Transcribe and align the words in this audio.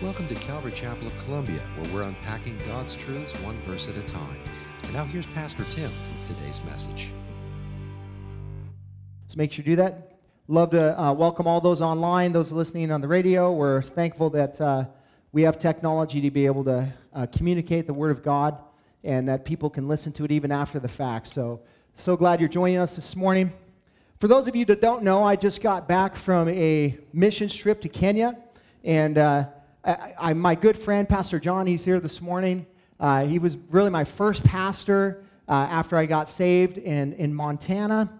Welcome 0.00 0.28
to 0.28 0.36
Calvary 0.36 0.70
Chapel 0.70 1.08
of 1.08 1.18
Columbia, 1.24 1.58
where 1.76 1.92
we're 1.92 2.02
unpacking 2.04 2.56
God's 2.64 2.94
truths 2.94 3.32
one 3.40 3.60
verse 3.62 3.88
at 3.88 3.96
a 3.96 4.02
time. 4.02 4.38
And 4.84 4.92
now 4.92 5.04
here's 5.04 5.26
Pastor 5.26 5.64
Tim 5.64 5.90
with 6.12 6.24
today's 6.24 6.62
message. 6.62 7.12
So 9.26 9.36
make 9.36 9.50
sure 9.50 9.64
you 9.64 9.72
do 9.72 9.76
that. 9.82 10.20
Love 10.46 10.70
to 10.70 11.00
uh, 11.02 11.12
welcome 11.12 11.48
all 11.48 11.60
those 11.60 11.80
online, 11.80 12.32
those 12.32 12.52
listening 12.52 12.92
on 12.92 13.00
the 13.00 13.08
radio. 13.08 13.50
We're 13.50 13.82
thankful 13.82 14.30
that 14.30 14.60
uh, 14.60 14.84
we 15.32 15.42
have 15.42 15.58
technology 15.58 16.20
to 16.20 16.30
be 16.30 16.46
able 16.46 16.62
to 16.66 16.88
uh, 17.12 17.26
communicate 17.32 17.88
the 17.88 17.94
Word 17.94 18.12
of 18.12 18.22
God 18.22 18.56
and 19.02 19.28
that 19.28 19.44
people 19.44 19.68
can 19.68 19.88
listen 19.88 20.12
to 20.12 20.24
it 20.24 20.30
even 20.30 20.52
after 20.52 20.78
the 20.78 20.88
fact. 20.88 21.26
So, 21.26 21.60
so 21.96 22.16
glad 22.16 22.38
you're 22.38 22.48
joining 22.48 22.76
us 22.76 22.94
this 22.94 23.16
morning. 23.16 23.52
For 24.20 24.28
those 24.28 24.46
of 24.46 24.54
you 24.54 24.64
that 24.66 24.80
don't 24.80 25.02
know, 25.02 25.24
I 25.24 25.34
just 25.34 25.60
got 25.60 25.88
back 25.88 26.14
from 26.14 26.48
a 26.50 26.96
mission 27.12 27.48
trip 27.48 27.80
to 27.80 27.88
Kenya. 27.88 28.38
And 28.84 29.18
uh, 29.18 29.48
I, 29.84 30.14
I, 30.18 30.32
my 30.32 30.54
good 30.54 30.78
friend, 30.78 31.08
Pastor 31.08 31.38
John, 31.38 31.66
he's 31.66 31.84
here 31.84 32.00
this 32.00 32.20
morning. 32.20 32.66
Uh, 32.98 33.24
he 33.24 33.38
was 33.38 33.56
really 33.70 33.90
my 33.90 34.04
first 34.04 34.42
pastor 34.44 35.22
uh, 35.48 35.52
after 35.52 35.96
I 35.96 36.06
got 36.06 36.28
saved 36.28 36.78
in, 36.78 37.12
in 37.14 37.32
Montana. 37.32 38.12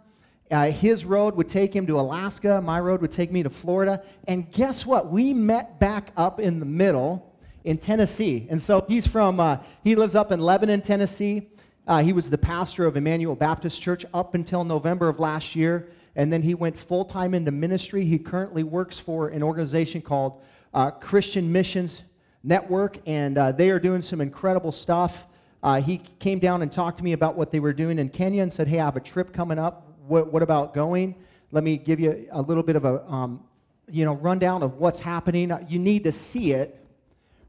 Uh, 0.51 0.71
his 0.71 1.05
road 1.05 1.35
would 1.35 1.49
take 1.49 1.75
him 1.75 1.87
to 1.89 1.99
Alaska. 1.99 2.61
My 2.63 2.81
road 2.81 3.03
would 3.03 3.11
take 3.11 3.33
me 3.33 3.43
to 3.43 3.51
Florida. 3.51 4.03
And 4.29 4.51
guess 4.53 4.87
what? 4.87 5.11
We 5.11 5.35
met 5.35 5.79
back 5.81 6.13
up 6.17 6.41
in 6.41 6.61
the 6.61 6.67
middle 6.67 7.35
in 7.65 7.77
Tennessee. 7.77 8.47
And 8.49 8.63
so 8.63 8.85
he's 8.89 9.07
from, 9.07 9.41
uh, 9.41 9.59
he 9.83 9.95
lives 9.97 10.15
up 10.15 10.31
in 10.33 10.41
Lebanon, 10.41 10.81
Tennessee. 10.81 11.49
Uh, 11.87 12.03
he 12.03 12.13
was 12.13 12.31
the 12.31 12.39
pastor 12.39 12.87
of 12.87 12.97
Emmanuel 12.97 13.35
Baptist 13.35 13.83
Church 13.83 14.07
up 14.15 14.35
until 14.35 14.63
November 14.63 15.09
of 15.09 15.19
last 15.19 15.57
year. 15.57 15.89
And 16.15 16.33
then 16.33 16.43
he 16.43 16.55
went 16.55 16.79
full 16.79 17.05
time 17.05 17.35
into 17.35 17.51
ministry. 17.51 18.05
He 18.05 18.19
currently 18.19 18.63
works 18.63 18.99
for 18.99 19.29
an 19.29 19.43
organization 19.43 20.01
called 20.01 20.41
uh, 20.75 20.91
Christian 20.91 21.51
Missions 21.51 22.03
Network, 22.43 22.99
and 23.07 23.37
uh, 23.37 23.53
they 23.53 23.71
are 23.71 23.79
doing 23.79 24.01
some 24.01 24.21
incredible 24.21 24.73
stuff. 24.73 25.27
Uh, 25.63 25.81
he 25.81 25.99
came 26.19 26.39
down 26.39 26.63
and 26.63 26.71
talked 26.71 26.99
to 26.99 27.05
me 27.05 27.13
about 27.13 27.37
what 27.37 27.51
they 27.51 27.61
were 27.61 27.73
doing 27.73 27.99
in 27.99 28.09
Kenya 28.09 28.43
and 28.43 28.53
said, 28.53 28.69
Hey, 28.69 28.81
I 28.81 28.85
have 28.85 28.97
a 28.97 29.01
trip 29.01 29.33
coming 29.33 29.59
up. 29.59 29.87
What, 30.07 30.33
what 30.33 30.43
about 30.43 30.73
going? 30.73 31.15
Let 31.51 31.65
me 31.65 31.77
give 31.77 31.99
you 31.99 32.29
a 32.31 32.41
little 32.41 32.63
bit 32.63 32.77
of 32.77 32.85
a 32.85 33.05
um, 33.11 33.43
you 33.89 34.05
know, 34.05 34.15
rundown 34.15 34.63
of 34.63 34.77
what's 34.77 34.99
happening. 34.99 35.53
You 35.69 35.79
need 35.79 36.05
to 36.05 36.13
see 36.13 36.53
it, 36.53 36.79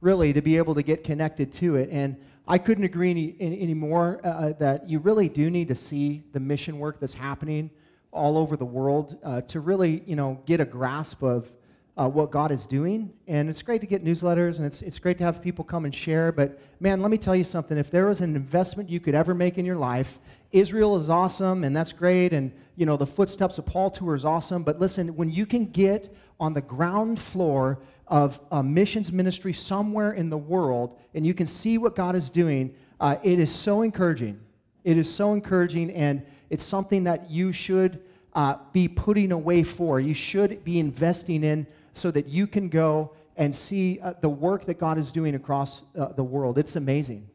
really, 0.01 0.33
to 0.33 0.41
be 0.41 0.57
able 0.57 0.75
to 0.75 0.83
get 0.83 1.03
connected 1.03 1.51
to 1.53 1.75
it. 1.75 1.89
And 1.91 2.15
I 2.47 2.57
couldn't 2.57 2.83
agree 2.83 3.11
any, 3.11 3.35
any, 3.39 3.61
any 3.61 3.73
more 3.73 4.21
uh, 4.23 4.27
uh, 4.27 4.53
that 4.53 4.89
you 4.89 4.99
really 4.99 5.29
do 5.29 5.49
need 5.49 5.67
to 5.67 5.75
see 5.75 6.23
the 6.31 6.39
mission 6.39 6.79
work 6.79 6.99
that's 6.99 7.13
happening 7.13 7.69
all 8.11 8.37
over 8.37 8.57
the 8.57 8.65
world 8.65 9.17
uh, 9.23 9.41
to 9.41 9.59
really, 9.59 10.01
you 10.07 10.15
know, 10.15 10.41
get 10.45 10.59
a 10.59 10.65
grasp 10.65 11.21
of 11.21 11.51
uh, 11.99 12.07
what 12.07 12.31
God 12.31 12.51
is 12.51 12.65
doing. 12.65 13.11
And 13.27 13.49
it's 13.49 13.61
great 13.61 13.81
to 13.81 13.87
get 13.87 14.05
newsletters 14.05 14.57
and 14.57 14.65
it's, 14.65 14.81
it's 14.81 14.97
great 14.97 15.17
to 15.17 15.25
have 15.25 15.41
people 15.41 15.65
come 15.65 15.83
and 15.83 15.93
share. 15.93 16.31
But 16.31 16.57
man, 16.79 17.01
let 17.01 17.11
me 17.11 17.17
tell 17.17 17.35
you 17.35 17.43
something. 17.43 17.77
If 17.77 17.91
there 17.91 18.05
was 18.05 18.21
an 18.21 18.37
investment 18.37 18.89
you 18.89 19.01
could 19.01 19.15
ever 19.15 19.33
make 19.33 19.57
in 19.57 19.65
your 19.65 19.75
life, 19.75 20.17
Israel 20.53 20.95
is 20.95 21.09
awesome 21.09 21.65
and 21.65 21.75
that's 21.75 21.91
great. 21.91 22.31
And, 22.31 22.53
you 22.77 22.85
know, 22.85 22.95
the 22.95 23.05
Footsteps 23.05 23.57
of 23.57 23.65
Paul 23.65 23.91
tour 23.91 24.15
is 24.15 24.23
awesome. 24.23 24.63
But 24.63 24.79
listen, 24.79 25.13
when 25.17 25.29
you 25.29 25.45
can 25.45 25.65
get 25.65 26.15
on 26.39 26.53
the 26.53 26.61
ground 26.61 27.19
floor 27.19 27.79
of 28.07 28.39
a 28.53 28.63
missions 28.63 29.11
ministry 29.11 29.51
somewhere 29.51 30.13
in 30.13 30.29
the 30.29 30.37
world 30.37 30.97
and 31.13 31.27
you 31.27 31.33
can 31.33 31.47
see 31.47 31.77
what 31.77 31.97
God 31.97 32.15
is 32.15 32.29
doing, 32.29 32.73
uh, 33.01 33.17
it 33.23 33.39
is 33.39 33.53
so 33.53 33.81
encouraging. 33.81 34.39
It 34.85 34.97
is 34.97 35.13
so 35.13 35.33
encouraging 35.33 35.91
and 35.91 36.25
it's 36.49 36.63
something 36.63 37.03
that 37.03 37.29
you 37.29 37.51
should 37.51 38.01
uh, 38.33 38.55
be 38.71 38.87
putting 38.87 39.33
away 39.33 39.63
for. 39.63 39.99
You 39.99 40.13
should 40.13 40.63
be 40.63 40.79
investing 40.79 41.43
in 41.43 41.67
so 41.93 42.11
that 42.11 42.27
you 42.27 42.47
can 42.47 42.69
go 42.69 43.11
and 43.39 43.55
see 43.55 43.99
uh, 44.03 44.13
the 44.19 44.29
work 44.29 44.65
that 44.65 44.77
God 44.77 44.97
is 44.97 45.13
doing 45.13 45.33
across 45.33 45.83
uh, 45.97 46.09
the 46.09 46.23
world. 46.23 46.57
It's 46.57 46.75
amazing. 46.75 47.27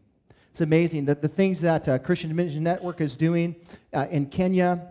It's 0.51 0.61
amazing 0.61 1.07
that 1.07 1.23
the 1.23 1.29
things 1.29 1.63
that 1.63 1.89
uh, 1.89 1.99
Christian 1.99 2.37
Mission 2.37 2.63
Network 2.63 3.01
is 3.01 3.17
doing 3.17 3.57
uh, 3.95 4.07
in 4.11 4.27
Kenya, 4.27 4.87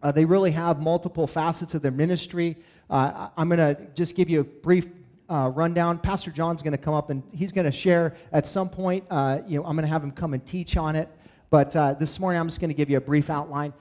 uh, 0.00 0.12
they 0.12 0.24
really 0.24 0.52
have 0.52 0.80
multiple 0.80 1.26
facets 1.26 1.74
of 1.74 1.82
their 1.82 1.90
ministry. 1.90 2.56
Uh, 2.88 3.28
I'm 3.36 3.48
going 3.48 3.58
to 3.58 3.84
just 3.94 4.14
give 4.14 4.30
you 4.30 4.40
a 4.40 4.44
brief 4.44 4.86
rundown. 5.28 5.98
Pastor 5.98 6.30
John's 6.30 6.62
going 6.62 6.72
to 6.72 6.78
come 6.78 6.94
up 6.94 7.10
and 7.10 7.22
he's 7.32 7.50
going 7.50 7.64
to 7.64 7.72
share 7.72 8.14
at 8.30 8.46
some 8.46 8.68
point. 8.68 9.04
you 9.48 9.58
know, 9.58 9.64
I'm 9.64 9.74
going 9.74 9.82
to 9.82 9.88
have 9.88 10.04
him 10.04 10.12
come 10.12 10.34
and 10.34 10.46
teach 10.46 10.76
on 10.76 10.94
it. 10.94 11.08
But 11.50 11.72
this 11.98 12.20
morning, 12.20 12.40
I'm 12.40 12.46
just 12.46 12.60
going 12.60 12.70
to 12.70 12.74
give 12.74 12.88
you 12.88 12.98
a 12.98 13.00
brief 13.00 13.28
outline. 13.28 13.72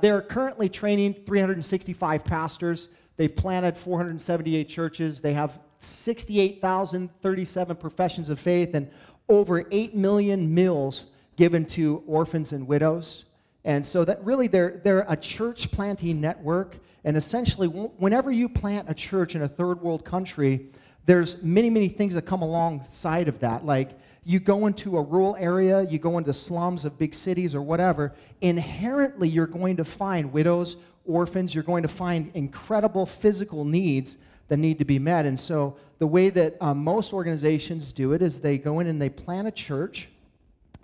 they're 0.00 0.22
currently 0.22 0.68
training 0.68 1.14
365 1.24 2.24
pastors. 2.24 2.88
They've 3.18 3.36
planted 3.36 3.76
478 3.76 4.68
churches. 4.68 5.20
They 5.20 5.34
have 5.34 5.60
68,037 5.80 7.76
professions 7.76 8.30
of 8.30 8.40
faith 8.40 8.74
and 8.74 8.90
over 9.28 9.66
8 9.70 9.94
million 9.94 10.54
meals 10.54 11.04
given 11.36 11.66
to 11.66 12.02
orphans 12.06 12.52
and 12.52 12.66
widows. 12.66 13.24
And 13.64 13.84
so 13.84 14.04
that 14.04 14.24
really 14.24 14.46
they're, 14.46 14.80
they're 14.82 15.04
a 15.08 15.16
church 15.16 15.70
planting 15.70 16.20
network. 16.20 16.76
And 17.04 17.16
essentially, 17.16 17.66
whenever 17.66 18.30
you 18.32 18.48
plant 18.48 18.88
a 18.88 18.94
church 18.94 19.34
in 19.34 19.42
a 19.42 19.48
third 19.48 19.82
world 19.82 20.04
country, 20.04 20.68
there's 21.04 21.42
many, 21.42 21.70
many 21.70 21.88
things 21.88 22.14
that 22.14 22.22
come 22.22 22.42
alongside 22.42 23.28
of 23.28 23.40
that. 23.40 23.66
Like 23.66 23.98
you 24.24 24.38
go 24.40 24.66
into 24.66 24.96
a 24.96 25.02
rural 25.02 25.36
area, 25.40 25.82
you 25.82 25.98
go 25.98 26.18
into 26.18 26.32
slums 26.32 26.84
of 26.84 26.98
big 26.98 27.14
cities 27.14 27.54
or 27.54 27.62
whatever, 27.62 28.14
inherently 28.40 29.28
you're 29.28 29.46
going 29.46 29.76
to 29.78 29.84
find 29.84 30.32
widows 30.32 30.76
orphans, 31.08 31.54
you're 31.54 31.64
going 31.64 31.82
to 31.82 31.88
find 31.88 32.30
incredible 32.34 33.06
physical 33.06 33.64
needs 33.64 34.18
that 34.48 34.58
need 34.58 34.78
to 34.78 34.84
be 34.84 34.98
met. 34.98 35.26
And 35.26 35.38
so, 35.38 35.76
the 35.98 36.06
way 36.06 36.30
that 36.30 36.56
um, 36.60 36.84
most 36.84 37.12
organizations 37.12 37.90
do 37.90 38.12
it 38.12 38.22
is 38.22 38.40
they 38.40 38.56
go 38.56 38.78
in 38.78 38.86
and 38.86 39.02
they 39.02 39.08
plan 39.08 39.46
a 39.46 39.50
church 39.50 40.08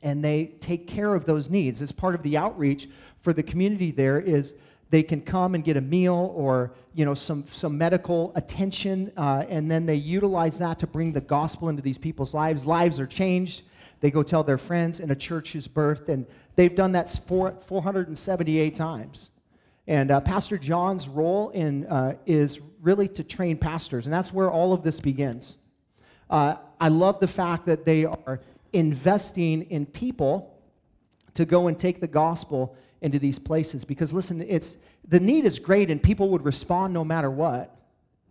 and 0.03 0.25
they 0.25 0.47
take 0.61 0.87
care 0.89 1.15
of 1.15 1.25
those 1.25 1.49
needs. 1.49 1.81
As 1.81 1.93
part 1.93 2.15
of 2.15 2.23
the 2.23 2.37
outreach 2.37 2.89
for 3.21 3.33
the 3.33 3.43
community, 3.43 3.91
there 3.91 4.21
is 4.21 4.55
they 4.91 5.03
can 5.03 5.21
come 5.21 5.55
and 5.55 5.65
get 5.65 5.77
a 5.77 5.81
meal 5.81 6.33
or 6.37 6.73
you 6.95 7.05
know 7.05 7.15
some 7.15 7.45
some 7.49 7.77
medical 7.77 8.33
attention, 8.37 9.11
uh, 9.17 9.45
and 9.49 9.71
then 9.71 9.87
they 9.87 9.97
utilize 9.97 10.59
that 10.59 10.79
to 10.81 10.87
bring 10.87 11.13
the 11.13 11.21
gospel 11.21 11.69
into 11.69 11.83
these 11.83 11.99
people's 11.99 12.35
lives. 12.35 12.67
Lives 12.67 13.01
are 13.01 13.07
changed. 13.07 13.63
They 14.01 14.11
go 14.11 14.23
tell 14.23 14.45
their 14.45 14.59
friends, 14.59 15.01
and 15.01 15.11
a 15.11 15.17
church 15.17 15.57
is 15.57 15.67
birthed, 15.67 16.09
and 16.09 16.27
they've 16.57 16.75
done 16.75 16.93
that 16.93 17.09
478 17.09 18.75
times. 18.75 19.31
And 19.87 20.11
uh, 20.11 20.21
Pastor 20.21 20.57
John's 20.57 21.09
role 21.09 21.51
in, 21.51 21.87
uh, 21.87 22.15
is 22.27 22.61
really 22.81 23.09
to 23.09 23.25
train 23.25 23.57
pastors, 23.59 24.07
and 24.07 24.13
that's 24.13 24.33
where 24.33 24.51
all 24.51 24.73
of 24.73 24.83
this 24.83 25.01
begins. 25.01 25.59
Uh, 26.31 26.57
I 26.81 26.89
love 26.89 27.21
the 27.21 27.29
fact 27.29 27.67
that 27.67 27.85
they 27.85 28.05
are 28.05 28.41
investing 28.73 29.63
in 29.71 29.87
people 29.87 30.59
to 31.35 31.45
go 31.45 31.69
and 31.69 31.79
take 31.79 32.01
the 32.01 32.07
gospel 32.07 32.77
into 33.03 33.19
these 33.19 33.39
places 33.39 33.85
because 33.85 34.13
listen 34.13 34.43
it's 34.49 34.79
the 35.07 35.21
need 35.21 35.45
is 35.45 35.59
great 35.59 35.91
and 35.91 36.03
people 36.03 36.31
would 36.31 36.45
respond 36.45 36.93
no 36.93 37.05
matter 37.05 37.31
what 37.31 37.77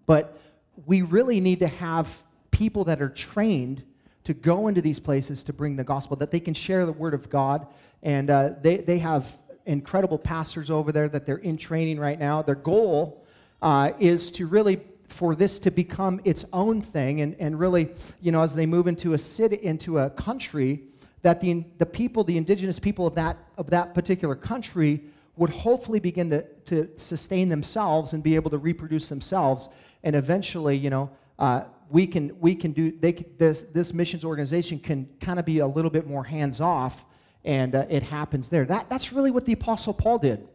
but 0.06 0.42
we 0.86 1.02
really 1.02 1.40
need 1.40 1.60
to 1.60 1.68
have 1.68 2.24
people 2.52 2.84
that 2.84 3.02
are 3.02 3.10
trained 3.10 3.84
to 4.24 4.34
go 4.34 4.68
into 4.68 4.82
these 4.82 5.00
places 5.00 5.44
to 5.44 5.54
bring 5.54 5.76
the 5.76 5.84
gospel 5.84 6.18
that 6.18 6.32
they 6.32 6.40
can 6.40 6.54
share 6.54 6.86
the 6.86 6.92
word 6.92 7.14
of 7.14 7.30
god 7.30 7.68
and 8.02 8.30
uh, 8.30 8.52
they, 8.62 8.78
they 8.78 8.98
have 8.98 9.38
incredible 9.66 10.18
pastors 10.18 10.70
over 10.70 10.92
there 10.92 11.10
that 11.10 11.26
they're 11.26 11.38
in 11.38 11.58
training 11.58 12.00
right 12.00 12.20
now. 12.20 12.42
Their 12.42 12.56
goal 12.56 13.24
uh, 13.62 13.92
is 14.00 14.32
to 14.32 14.48
really 14.48 14.82
for 15.08 15.36
this 15.36 15.60
to 15.60 15.72
become 15.72 16.20
its 16.24 16.44
own 16.54 16.82
thing 16.82 17.22
and, 17.22 17.36
and 17.40 17.60
really, 17.60 17.90
you 18.22 18.32
know, 18.32 18.42
as 18.42 18.56
they 18.56 18.66
move 18.66 18.88
into 18.88 19.14
a 19.14 19.18
city, 19.18 19.60
into 19.62 20.00
a 20.00 20.10
country, 20.10 20.82
that 21.22 21.40
the, 21.40 21.64
the 21.78 21.86
people, 21.86 22.24
the 22.24 22.36
indigenous 22.36 22.80
people 22.80 23.06
of 23.06 23.16
that, 23.16 23.38
of 23.58 23.70
that 23.70 23.94
particular 23.94 24.36
country 24.36 25.02
would 25.36 25.52
hopefully 25.52 26.00
begin 26.00 26.30
to, 26.30 26.44
to 26.66 26.90
sustain 26.96 27.48
themselves 27.50 28.14
and 28.14 28.24
be 28.24 28.36
able 28.36 28.50
to 28.50 28.58
reproduce 28.58 29.08
themselves. 29.10 29.70
And 30.04 30.16
eventually, 30.16 30.78
you 30.78 30.90
know, 30.90 31.10
uh, 31.40 31.64
we 31.90 32.08
can, 32.08 32.38
we 32.40 32.56
can 32.56 32.72
do, 32.72 32.92
they 32.92 33.14
can, 33.14 33.26
this, 33.38 33.62
this 33.74 33.94
missions 33.94 34.26
organization 34.26 34.80
can 34.80 35.08
kind 35.22 35.40
of 35.40 35.46
be 35.46 35.60
a 35.60 35.68
little 35.68 35.92
bit 35.92 36.08
more 36.08 36.24
hands 36.24 36.60
off 36.60 37.06
and 37.46 37.76
uh, 37.76 37.86
it 37.90 38.04
happens 38.04 38.50
there. 38.50 38.66
That, 38.66 38.90
that's 38.90 39.12
really 39.12 39.32
what 39.32 39.46
the 39.46 39.54
Apostle 39.54 39.94
Paul 39.94 40.20
did. 40.20 40.48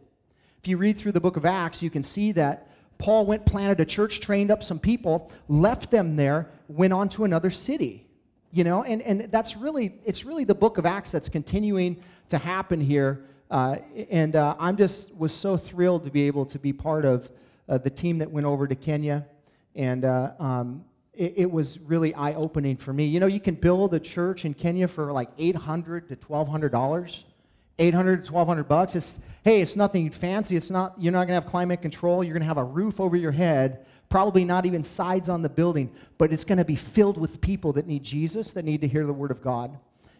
If 0.63 0.69
you 0.69 0.77
read 0.77 0.99
through 0.99 1.13
the 1.13 1.21
book 1.21 1.37
of 1.37 1.45
Acts, 1.45 1.83
you 1.83 1.91
can 1.91 2.03
see 2.03 2.33
that 2.33 2.69
Paul 2.99 3.27
went, 3.27 3.47
planted 3.47 3.81
a 3.81 3.85
church, 3.85 4.21
trained 4.21 4.51
up 4.51 4.63
some 4.63 4.79
people, 4.79 5.31
left 5.49 5.91
them 5.91 6.17
there, 6.17 6.51
went 6.67 6.93
on 6.93 7.09
to 7.11 7.25
another 7.25 7.51
city. 7.51 8.07
You 8.51 8.65
know, 8.65 8.83
and, 8.83 9.03
and 9.03 9.31
that's 9.31 9.57
really, 9.57 9.95
it's 10.05 10.25
really 10.25 10.45
the 10.45 10.55
book 10.55 10.79
of 10.79 10.87
Acts 10.87 11.13
that's 11.13 11.29
continuing 11.29 12.03
to 12.31 12.39
happen 12.39 12.81
here. 12.81 13.25
Uh, 13.51 13.77
and 14.11 14.35
uh, 14.37 14.57
I'm 14.59 14.77
just 14.77 15.15
was 15.17 15.35
so 15.35 15.57
thrilled 15.57 16.05
to 16.05 16.11
be 16.11 16.27
able 16.27 16.47
to 16.47 16.59
be 16.59 16.73
part 16.73 17.05
of 17.05 17.31
uh, 17.69 17.79
the 17.79 17.91
team 17.91 18.19
that 18.19 18.31
went 18.31 18.47
over 18.47 18.67
to 18.67 18.75
Kenya. 18.75 19.27
And 19.75 20.05
uh, 20.05 20.33
um, 20.41 20.85
it, 21.19 21.35
it 21.37 21.51
was 21.51 21.79
really 21.81 22.15
eye 22.15 22.35
opening 22.35 22.77
for 22.77 22.93
me. 22.93 23.05
You 23.05 23.21
know, 23.21 23.27
you 23.27 23.41
can 23.41 23.55
build 23.55 23.93
a 23.93 24.01
church 24.01 24.45
in 24.45 24.55
Kenya 24.55 24.89
for 24.89 25.13
like 25.13 25.31
800 25.37 26.09
to 26.09 26.17
$1,200. 26.17 27.25
800 27.81 28.25
to 28.25 28.33
1200 28.33 28.65
bucks 28.65 28.97
it's 28.97 29.21
hey 29.45 29.61
it's 29.61 29.77
nothing 29.77 30.11
fancy 30.11 30.57
it's 30.57 30.69
not 30.69 30.97
you're 30.99 31.13
not 31.13 31.29
going 31.29 31.29
to 31.29 31.35
have 31.35 31.47
climate 31.47 31.81
control 31.81 32.25
you're 32.25 32.33
going 32.33 32.43
to 32.43 32.49
have 32.49 32.59
a 32.59 32.65
roof 32.65 32.99
over 32.99 33.17
your 33.17 33.31
head 33.31 33.87
probably 34.09 34.45
not 34.45 34.67
even 34.67 34.83
sides 34.83 35.29
on 35.29 35.43
the 35.43 35.49
building, 35.49 35.91
but 36.17 36.33
it's 36.33 36.45
going 36.45 36.59
to 36.59 36.65
be 36.65 36.77
filled 36.77 37.19
with 37.19 37.41
people 37.41 37.73
that 37.75 37.87
need 37.87 38.03
Jesus, 38.03 38.53
that 38.53 38.65
need 38.65 38.81
to 38.81 38.89
hear 38.89 39.07
the 39.07 39.13
Word 39.13 39.31
of 39.31 39.43
God. 39.43 39.79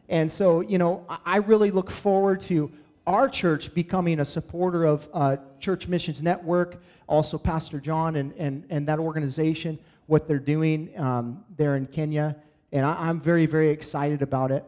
And 0.09 0.31
so, 0.31 0.61
you 0.61 0.79
know, 0.79 1.05
I 1.25 1.37
really 1.37 1.71
look 1.71 1.91
forward 1.91 2.41
to 2.43 2.71
our 3.07 3.29
church 3.29 3.73
becoming 3.75 4.21
a 4.21 4.25
supporter 4.25 4.85
of 4.85 5.09
uh, 5.13 5.37
Church 5.61 5.89
Missions 5.89 6.23
Network, 6.23 6.83
also 7.07 7.39
Pastor 7.39 7.81
John 7.81 8.17
and, 8.17 8.33
and, 8.37 8.65
and 8.69 8.87
that 8.89 8.99
organization, 8.99 9.79
what 10.09 10.27
they're 10.27 10.39
doing 10.39 10.91
um, 10.99 11.45
there 11.57 11.77
in 11.77 11.87
Kenya. 11.87 12.35
And 12.73 12.85
I, 12.85 13.09
am 13.09 13.21
very, 13.21 13.47
very 13.47 13.71
excited 13.71 14.23
about 14.23 14.51
it. 14.51 14.65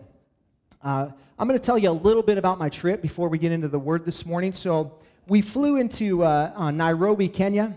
Uh, 0.85 1.09
I'm 1.39 1.49
going 1.49 1.59
to 1.59 1.65
tell 1.65 1.79
you 1.79 1.91
a 1.91 1.93
little 1.93 2.23
bit 2.23 2.39
about 2.39 2.59
my 2.59 2.69
trip 2.69 3.03
before 3.03 3.29
we 3.29 3.39
get 3.39 3.51
into 3.51 3.67
the 3.69 3.79
word 3.79 4.05
this 4.05 4.25
morning. 4.25 4.53
So, 4.53 5.01
we 5.27 5.43
flew 5.43 5.77
into 5.77 6.25
uh, 6.25 6.53
uh, 6.57 6.71
Nairobi, 6.73 7.29
Kenya, 7.29 7.77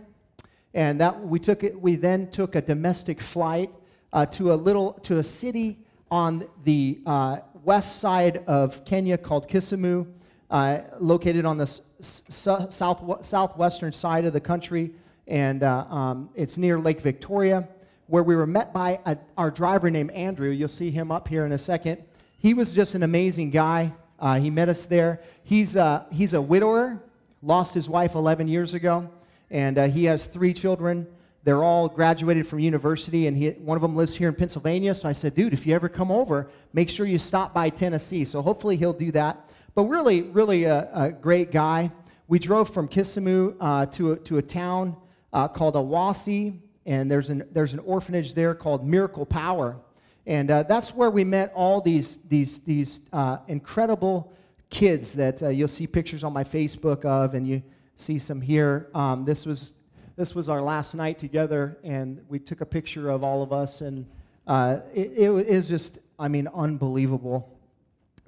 and 0.74 1.00
that 1.00 1.20
we 1.20 1.40
took 1.40 1.64
it, 1.64 1.80
we 1.80 1.96
then 1.96 2.32
took 2.32 2.56
a 2.56 2.62
domestic 2.62 3.22
flight 3.22 3.70
uh, 4.12 4.26
to 4.28 4.54
a 4.54 4.56
little 4.56 4.94
to 5.04 5.20
a 5.20 5.24
city 5.24 5.78
on 6.10 6.48
the 6.64 7.00
uh, 7.06 7.38
west 7.64 8.00
side 8.00 8.44
of 8.48 8.84
Kenya 8.86 9.20
called 9.20 9.48
Kisumu, 9.48 10.08
uh, 10.50 10.80
located 11.00 11.46
on 11.46 11.58
the 11.58 11.64
s- 11.64 11.82
s- 12.00 12.24
south 12.70 13.24
southwestern 13.24 13.94
side 13.94 14.26
of 14.26 14.34
the 14.34 14.42
country, 14.42 14.92
and 15.28 15.64
uh, 15.64 15.86
um, 15.90 16.30
it's 16.36 16.58
near 16.58 16.80
Lake 16.80 17.02
Victoria, 17.02 17.68
where 18.08 18.24
we 18.24 18.36
were 18.36 18.48
met 18.48 18.74
by 18.74 19.00
a, 19.06 19.18
our 19.38 19.52
driver 19.52 19.90
named 19.90 20.12
Andrew. 20.12 20.50
You'll 20.50 20.68
see 20.68 20.92
him 20.92 21.12
up 21.12 21.28
here 21.28 21.46
in 21.46 21.52
a 21.52 21.58
second. 21.58 22.04
He 22.38 22.54
was 22.54 22.74
just 22.74 22.96
an 22.96 23.04
amazing 23.04 23.52
guy. 23.52 23.94
he 24.40 24.50
met 24.50 24.70
us 24.70 24.86
there. 24.86 25.22
He's 25.44 25.78
he's 26.12 26.34
a 26.34 26.42
widower 26.42 27.02
lost 27.44 27.74
his 27.74 27.90
wife 27.90 28.16
11 28.16 28.48
years 28.48 28.74
ago, 28.74 29.10
and 29.52 29.78
uh, 29.78 29.88
he 29.88 30.06
has 30.06 30.26
three 30.26 30.54
children. 30.54 31.06
They're 31.44 31.64
all 31.64 31.90
graduated 31.90 32.48
from 32.48 32.60
university, 32.60 33.28
and 33.28 33.36
he, 33.36 33.50
one 33.50 33.76
of 33.76 33.82
them 33.82 33.96
lives 33.96 34.16
here 34.16 34.30
in 34.30 34.36
Pennsylvania. 34.36 34.96
So 34.96 35.10
I 35.10 35.12
said, 35.12 35.36
dude, 35.36 35.52
if 35.52 35.68
you 35.68 35.76
ever 35.76 35.90
come 35.90 36.10
over, 36.10 36.50
make 36.72 36.90
sure 36.90 37.06
you 37.06 37.20
stop 37.20 37.54
by 37.54 37.70
Tennessee. 37.70 38.24
So 38.24 38.42
hopefully 38.42 38.78
he'll 38.78 38.94
do 38.94 39.12
that. 39.12 39.50
But 39.76 39.84
really, 39.84 40.22
really 40.22 40.64
a, 40.64 40.90
a 40.94 41.12
great 41.12 41.52
guy. 41.52 41.92
We 42.30 42.40
drove 42.40 42.74
from 42.74 42.88
Kisumu 42.88 43.56
uh, 43.60 43.88
to, 43.88 44.14
a, 44.14 44.16
to 44.18 44.38
a 44.38 44.42
town 44.42 44.96
uh, 45.34 45.48
called 45.48 45.76
Awasi, 45.76 46.60
and 46.86 47.12
there's 47.12 47.30
an, 47.30 47.44
there's 47.52 47.74
an 47.74 47.80
orphanage 47.80 48.34
there 48.34 48.56
called 48.56 48.86
Miracle 48.86 49.26
Power. 49.26 49.78
And 50.26 50.50
uh, 50.50 50.64
that's 50.64 50.96
where 50.96 51.10
we 51.10 51.26
met 51.26 51.52
all 51.54 51.82
these, 51.82 52.18
these, 52.30 52.60
these 52.60 53.02
uh, 53.12 53.40
incredible 53.48 54.32
kids 54.70 55.14
that 55.14 55.44
uh, 55.44 55.50
you'll 55.50 55.68
see 55.68 55.88
pictures 55.88 56.24
on 56.24 56.32
my 56.32 56.44
Facebook 56.44 57.04
of, 57.04 57.34
and 57.34 57.48
you 57.48 57.62
see 57.98 58.20
some 58.20 58.40
here. 58.42 58.90
Um, 58.96 59.26
this 59.26 59.46
was 59.46 59.74
this 60.16 60.36
was 60.36 60.48
our 60.48 60.62
last 60.62 60.94
night 60.94 61.18
together, 61.18 61.80
and 61.84 62.24
we 62.30 62.38
took 62.38 62.62
a 62.62 62.66
picture 62.66 63.10
of 63.10 63.24
all 63.24 63.42
of 63.42 63.52
us, 63.52 63.82
and 63.82 64.06
uh, 64.46 64.78
it, 64.94 65.12
it 65.18 65.48
is 65.48 65.68
just, 65.68 65.98
I 66.20 66.28
mean, 66.28 66.48
unbelievable. 66.54 67.58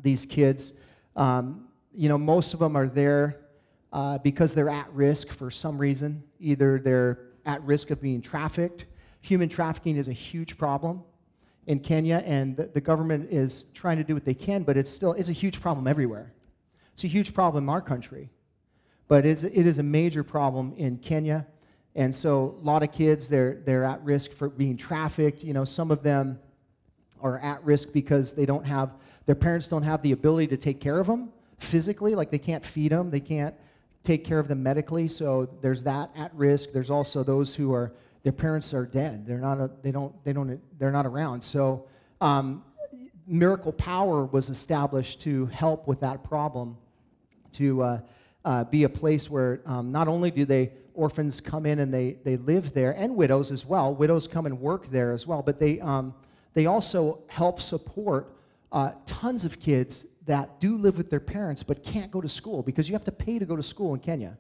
These 0.02 0.26
kids, 0.26 0.74
um, 1.16 1.68
you 1.94 2.10
know, 2.10 2.18
most 2.18 2.54
of 2.56 2.60
them 2.60 2.76
are 2.76 2.88
there 2.88 3.38
uh, 3.94 4.18
because 4.18 4.56
they're 4.56 4.70
at 4.70 4.92
risk 4.94 5.30
for 5.30 5.52
some 5.52 5.78
reason. 5.78 6.24
Either 6.46 6.80
they're 6.80 7.20
at 7.46 7.62
risk 7.64 7.90
of 7.90 8.00
being 8.00 8.22
trafficked. 8.22 8.86
Human 9.22 9.50
trafficking 9.50 9.98
is 9.98 10.08
a 10.08 10.14
huge 10.14 10.58
problem 10.58 11.04
in 11.66 11.80
Kenya, 11.80 12.22
and 12.26 12.56
the, 12.56 12.68
the 12.68 12.82
government 12.82 13.32
is 13.32 13.66
trying 13.74 13.98
to 13.98 14.04
do 14.04 14.14
what 14.14 14.24
they 14.24 14.36
can, 14.36 14.62
but 14.62 14.78
it's 14.78 14.90
still 14.90 15.14
it's 15.14 15.30
a 15.30 15.34
huge 15.34 15.60
problem 15.60 15.88
everywhere. 15.88 16.32
It's 16.94 17.04
a 17.04 17.08
huge 17.08 17.34
problem 17.34 17.66
in 17.66 17.70
our 17.70 17.82
country, 17.82 18.30
but 19.08 19.26
it's, 19.26 19.44
it 19.44 19.66
is 19.66 19.80
a 19.80 19.84
major 19.84 20.24
problem 20.24 20.74
in 20.78 20.98
Kenya. 21.00 21.48
And 21.96 22.14
so 22.14 22.58
a 22.62 22.64
lot 22.64 22.84
of 22.84 22.92
kids, 22.92 23.28
they're, 23.28 23.62
they're 23.66 23.84
at 23.84 24.04
risk 24.04 24.32
for 24.32 24.48
being 24.48 24.78
trafficked. 24.78 25.44
You 25.44 25.54
know, 25.54 25.66
some 25.66 25.90
of 25.90 26.04
them 26.04 26.40
are 27.22 27.40
at 27.40 27.64
risk 27.64 27.92
because 27.92 28.34
they 28.34 28.46
don't 28.46 28.66
have, 28.66 28.92
their 29.26 29.36
parents 29.36 29.68
don't 29.68 29.84
have 29.84 30.04
the 30.04 30.12
ability 30.12 30.48
to 30.48 30.58
take 30.58 30.80
care 30.80 31.00
of 31.00 31.08
them 31.08 31.30
physically, 31.58 32.14
like 32.14 32.30
they 32.30 32.38
can't 32.38 32.64
feed 32.64 32.92
them, 32.92 33.10
they 33.10 33.20
can't 33.20 33.56
take 34.06 34.24
care 34.24 34.40
of 34.40 34.48
them 34.48 34.64
medically. 34.64 35.10
So 35.10 35.50
there's 35.62 35.84
that 35.84 36.12
at 36.16 36.34
risk. 36.36 36.72
There's 36.72 36.90
also 36.90 37.24
those 37.24 37.54
who 37.56 37.74
are, 37.74 37.92
their 38.24 38.32
parents 38.32 38.74
are 38.74 38.86
dead. 38.86 39.26
They're 39.26 39.40
not, 39.40 39.60
a, 39.60 39.72
they 39.82 39.92
don't, 39.92 40.14
they 40.24 40.32
don't, 40.32 40.62
they're 40.80 40.92
not 40.92 41.06
around. 41.06 41.42
So 41.42 41.88
um, 42.22 42.64
Miracle 43.28 43.74
Power 43.74 44.26
was 44.26 44.50
established 44.50 45.22
to 45.22 45.48
help 45.48 45.88
with 45.88 46.00
that 46.02 46.24
problem 46.24 46.78
to 47.54 47.82
uh, 47.82 48.00
uh, 48.46 48.64
be 48.66 48.84
a 48.84 48.90
place 48.90 49.30
where 49.30 49.62
um, 49.66 49.92
not 49.92 50.08
only 50.08 50.32
do 50.32 50.46
they 50.46 50.72
orphans 50.94 51.42
come 51.42 51.66
in 51.66 51.80
and 51.80 51.94
they, 51.94 52.18
they 52.24 52.38
live 52.38 52.74
there, 52.74 52.92
and 52.92 53.16
widows 53.16 53.52
as 53.52 53.66
well. 53.66 53.94
Widows 53.94 54.28
come 54.28 54.46
and 54.46 54.62
work 54.62 54.90
there 54.92 55.12
as 55.12 55.28
well, 55.28 55.42
but 55.42 55.60
they, 55.60 55.80
um, 55.82 56.14
they 56.54 56.68
also 56.68 57.20
help 57.28 57.62
support 57.62 58.34
uh, 58.72 58.92
tons 59.06 59.46
of 59.46 59.60
kids 59.60 60.06
that 60.26 60.60
do 60.60 60.78
live 60.78 60.98
with 60.98 61.10
their 61.10 61.20
parents 61.20 61.64
but 61.64 61.84
can't 61.84 62.12
go 62.12 62.22
to 62.22 62.30
school 62.30 62.64
because 62.64 62.90
you 62.90 62.94
have 62.94 63.04
to 63.04 63.12
pay 63.12 63.40
to 63.40 63.46
go 63.46 63.56
to 63.56 63.64
school 63.64 63.94
in 63.94 64.00
Kenya. 64.00 64.38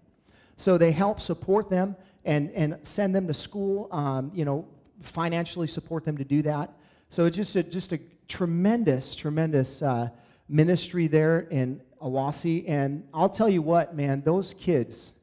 So 0.57 0.77
they 0.77 0.91
help 0.91 1.21
support 1.21 1.69
them 1.69 1.95
and, 2.23 2.49
and 2.51 2.77
send 2.81 3.15
them 3.15 3.27
to 3.27 3.33
school, 3.33 3.87
um, 3.91 4.31
you 4.33 4.45
know, 4.45 4.67
financially 5.01 5.67
support 5.67 6.05
them 6.05 6.17
to 6.17 6.23
do 6.23 6.41
that. 6.43 6.71
So 7.09 7.25
it's 7.25 7.37
just 7.37 7.55
a, 7.55 7.63
just 7.63 7.91
a 7.91 7.99
tremendous, 8.27 9.15
tremendous 9.15 9.81
uh, 9.81 10.09
ministry 10.49 11.07
there 11.07 11.41
in 11.51 11.81
Awasi. 12.01 12.65
And 12.67 13.07
I'll 13.13 13.29
tell 13.29 13.49
you 13.49 13.61
what, 13.61 13.95
man, 13.95 14.21
those 14.21 14.53
kids 14.53 15.13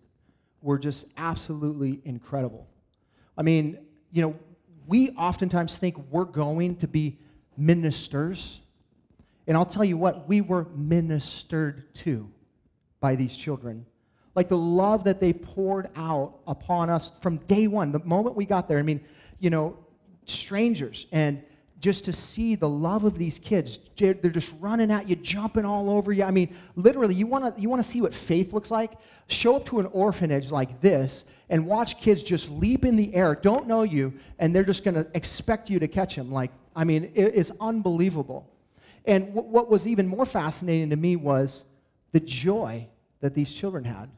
were 0.61 0.79
just 0.79 1.07
absolutely 1.17 2.01
incredible. 2.05 2.69
I 3.37 3.43
mean, 3.43 3.79
you 4.13 4.23
know, 4.23 4.39
we 4.87 5.11
oftentimes 5.11 5.77
think 5.79 5.97
we're 6.11 6.25
going 6.25 6.77
to 6.77 6.89
be 6.89 7.19
ministers. 7.57 8.61
And 9.47 9.57
I'll 9.57 9.67
tell 9.67 9.85
you 9.85 9.97
what, 9.97 10.29
we 10.29 10.41
were 10.41 10.67
ministered 10.75 11.93
to 11.97 12.29
by 13.01 13.17
these 13.17 13.37
children. 13.37 13.85
Like 14.35 14.49
the 14.49 14.57
love 14.57 15.05
that 15.05 15.21
they 15.21 15.33
poured 15.33 15.89
out 15.97 16.39
upon 16.47 16.89
us 16.89 17.13
from 17.21 17.39
day 17.39 17.67
one, 17.67 17.93
the 17.93 17.99
moment 18.01 18.37
we 18.37 18.47
got 18.47 18.69
there. 18.69 18.79
I 18.79 18.83
mean, 18.83 19.05
you 19.41 19.51
know, 19.51 19.77
strangers 20.25 21.07
and 21.13 21.43
just 21.83 22.05
to 22.05 22.13
see 22.13 22.55
the 22.55 22.69
love 22.69 23.03
of 23.03 23.19
these 23.19 23.41
kids. 23.41 23.81
They're 23.97 24.15
just 24.15 24.55
running 24.61 24.93
at 24.93 25.09
you, 25.09 25.17
jumping 25.17 25.65
all 25.65 25.91
over 25.91 26.13
you. 26.13 26.23
I 26.23 26.31
mean, 26.31 26.55
literally, 26.77 27.15
you 27.15 27.27
want 27.27 27.57
to 27.57 27.61
you 27.61 27.69
want 27.69 27.83
to 27.83 27.89
see 27.89 28.01
what 28.01 28.15
faith 28.15 28.53
looks 28.53 28.71
like? 28.71 28.93
Show 29.27 29.57
up 29.57 29.67
to 29.67 29.81
an 29.81 29.87
orphanage 29.87 30.53
like 30.53 30.81
this 30.81 31.25
and 31.51 31.67
watch 31.67 32.01
kids 32.01 32.23
just 32.23 32.51
leap 32.51 32.85
in 32.85 32.97
the 32.97 33.13
air, 33.15 33.35
don't 33.35 33.67
know 33.67 33.83
you, 33.83 34.15
and 34.39 34.55
they're 34.55 34.65
just 34.65 34.85
going 34.85 34.95
to 34.95 35.07
expect 35.15 35.69
you 35.69 35.79
to 35.81 35.89
catch 35.89 36.15
them. 36.15 36.31
Like, 36.31 36.53
I 36.75 36.85
mean, 36.85 37.11
it 37.15 37.35
is 37.35 37.53
unbelievable. 37.61 38.49
And 39.05 39.35
w- 39.35 39.49
what 39.49 39.71
was 39.71 39.87
even 39.87 40.07
more 40.07 40.27
fascinating 40.27 40.91
to 40.91 40.97
me 40.97 41.17
was 41.17 41.65
the 42.13 42.21
joy 42.21 42.87
that 43.21 43.35
these 43.35 43.53
children 43.53 43.85
had. 43.85 44.11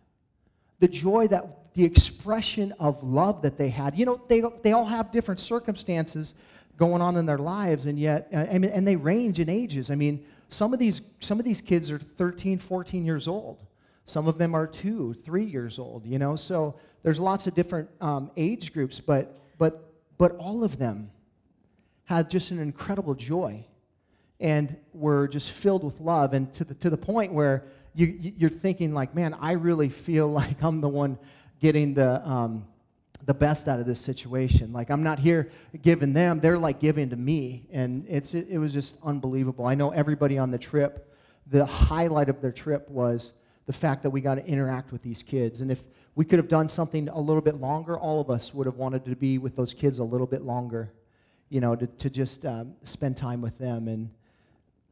The 0.80 0.88
joy 0.88 1.28
that 1.28 1.74
the 1.74 1.84
expression 1.84 2.72
of 2.78 3.02
love 3.02 3.42
that 3.42 3.58
they 3.58 3.68
had. 3.68 3.98
You 3.98 4.06
know, 4.06 4.22
they, 4.28 4.42
they 4.62 4.72
all 4.72 4.84
have 4.84 5.10
different 5.10 5.40
circumstances 5.40 6.34
going 6.76 7.02
on 7.02 7.16
in 7.16 7.26
their 7.26 7.38
lives 7.38 7.86
and 7.86 7.98
yet 7.98 8.28
uh, 8.32 8.46
I 8.50 8.58
mean, 8.58 8.70
and 8.70 8.86
they 8.86 8.96
range 8.96 9.40
in 9.40 9.48
ages 9.48 9.90
i 9.90 9.94
mean 9.94 10.24
some 10.48 10.72
of 10.72 10.78
these 10.78 11.00
some 11.20 11.38
of 11.38 11.44
these 11.44 11.60
kids 11.60 11.90
are 11.90 11.98
13 11.98 12.58
14 12.58 13.04
years 13.04 13.28
old 13.28 13.58
some 14.06 14.26
of 14.28 14.38
them 14.38 14.54
are 14.54 14.66
two 14.66 15.14
three 15.24 15.44
years 15.44 15.78
old 15.78 16.04
you 16.04 16.18
know 16.18 16.36
so 16.36 16.74
there's 17.02 17.20
lots 17.20 17.46
of 17.46 17.54
different 17.54 17.88
um, 18.00 18.30
age 18.36 18.72
groups 18.72 19.00
but 19.00 19.38
but 19.58 19.92
but 20.18 20.32
all 20.36 20.64
of 20.64 20.78
them 20.78 21.10
had 22.04 22.28
just 22.28 22.50
an 22.50 22.58
incredible 22.58 23.14
joy 23.14 23.64
and 24.40 24.76
were 24.92 25.28
just 25.28 25.50
filled 25.50 25.84
with 25.84 26.00
love 26.00 26.32
and 26.32 26.52
to 26.52 26.64
the 26.64 26.74
to 26.74 26.90
the 26.90 26.96
point 26.96 27.32
where 27.32 27.64
you 27.94 28.32
you're 28.36 28.50
thinking 28.50 28.92
like 28.92 29.14
man 29.14 29.34
i 29.40 29.52
really 29.52 29.88
feel 29.88 30.28
like 30.40 30.62
i'm 30.62 30.80
the 30.80 30.88
one 30.88 31.18
getting 31.60 31.94
the 31.94 32.28
um, 32.28 32.66
the 33.26 33.34
best 33.34 33.68
out 33.68 33.80
of 33.80 33.86
this 33.86 34.00
situation. 34.00 34.72
Like 34.72 34.90
I'm 34.90 35.02
not 35.02 35.18
here 35.18 35.50
giving 35.82 36.12
them; 36.12 36.40
they're 36.40 36.58
like 36.58 36.78
giving 36.78 37.10
to 37.10 37.16
me, 37.16 37.66
and 37.72 38.04
it's 38.08 38.34
it, 38.34 38.48
it, 38.50 38.58
was 38.58 38.72
just 38.72 38.98
unbelievable. 39.02 39.66
I 39.66 39.74
know 39.74 39.90
everybody 39.90 40.38
on 40.38 40.50
the 40.50 40.58
trip. 40.58 41.10
The 41.46 41.64
highlight 41.64 42.28
of 42.28 42.40
their 42.40 42.52
trip 42.52 42.88
was 42.90 43.34
the 43.66 43.72
fact 43.72 44.02
that 44.02 44.10
we 44.10 44.20
got 44.20 44.34
to 44.34 44.46
interact 44.46 44.92
with 44.92 45.02
these 45.02 45.22
kids, 45.22 45.60
and 45.60 45.70
if 45.70 45.82
we 46.14 46.24
could 46.24 46.38
have 46.38 46.48
done 46.48 46.68
something 46.68 47.08
a 47.08 47.18
little 47.18 47.42
bit 47.42 47.56
longer, 47.56 47.98
all 47.98 48.20
of 48.20 48.30
us 48.30 48.54
would 48.54 48.66
have 48.66 48.76
wanted 48.76 49.04
to 49.06 49.16
be 49.16 49.38
with 49.38 49.56
those 49.56 49.74
kids 49.74 49.98
a 49.98 50.04
little 50.04 50.26
bit 50.26 50.42
longer, 50.42 50.92
you 51.48 51.60
know, 51.60 51.74
to, 51.74 51.86
to 51.86 52.10
just 52.10 52.46
um, 52.46 52.74
spend 52.84 53.16
time 53.16 53.40
with 53.40 53.58
them. 53.58 53.88
And 53.88 54.10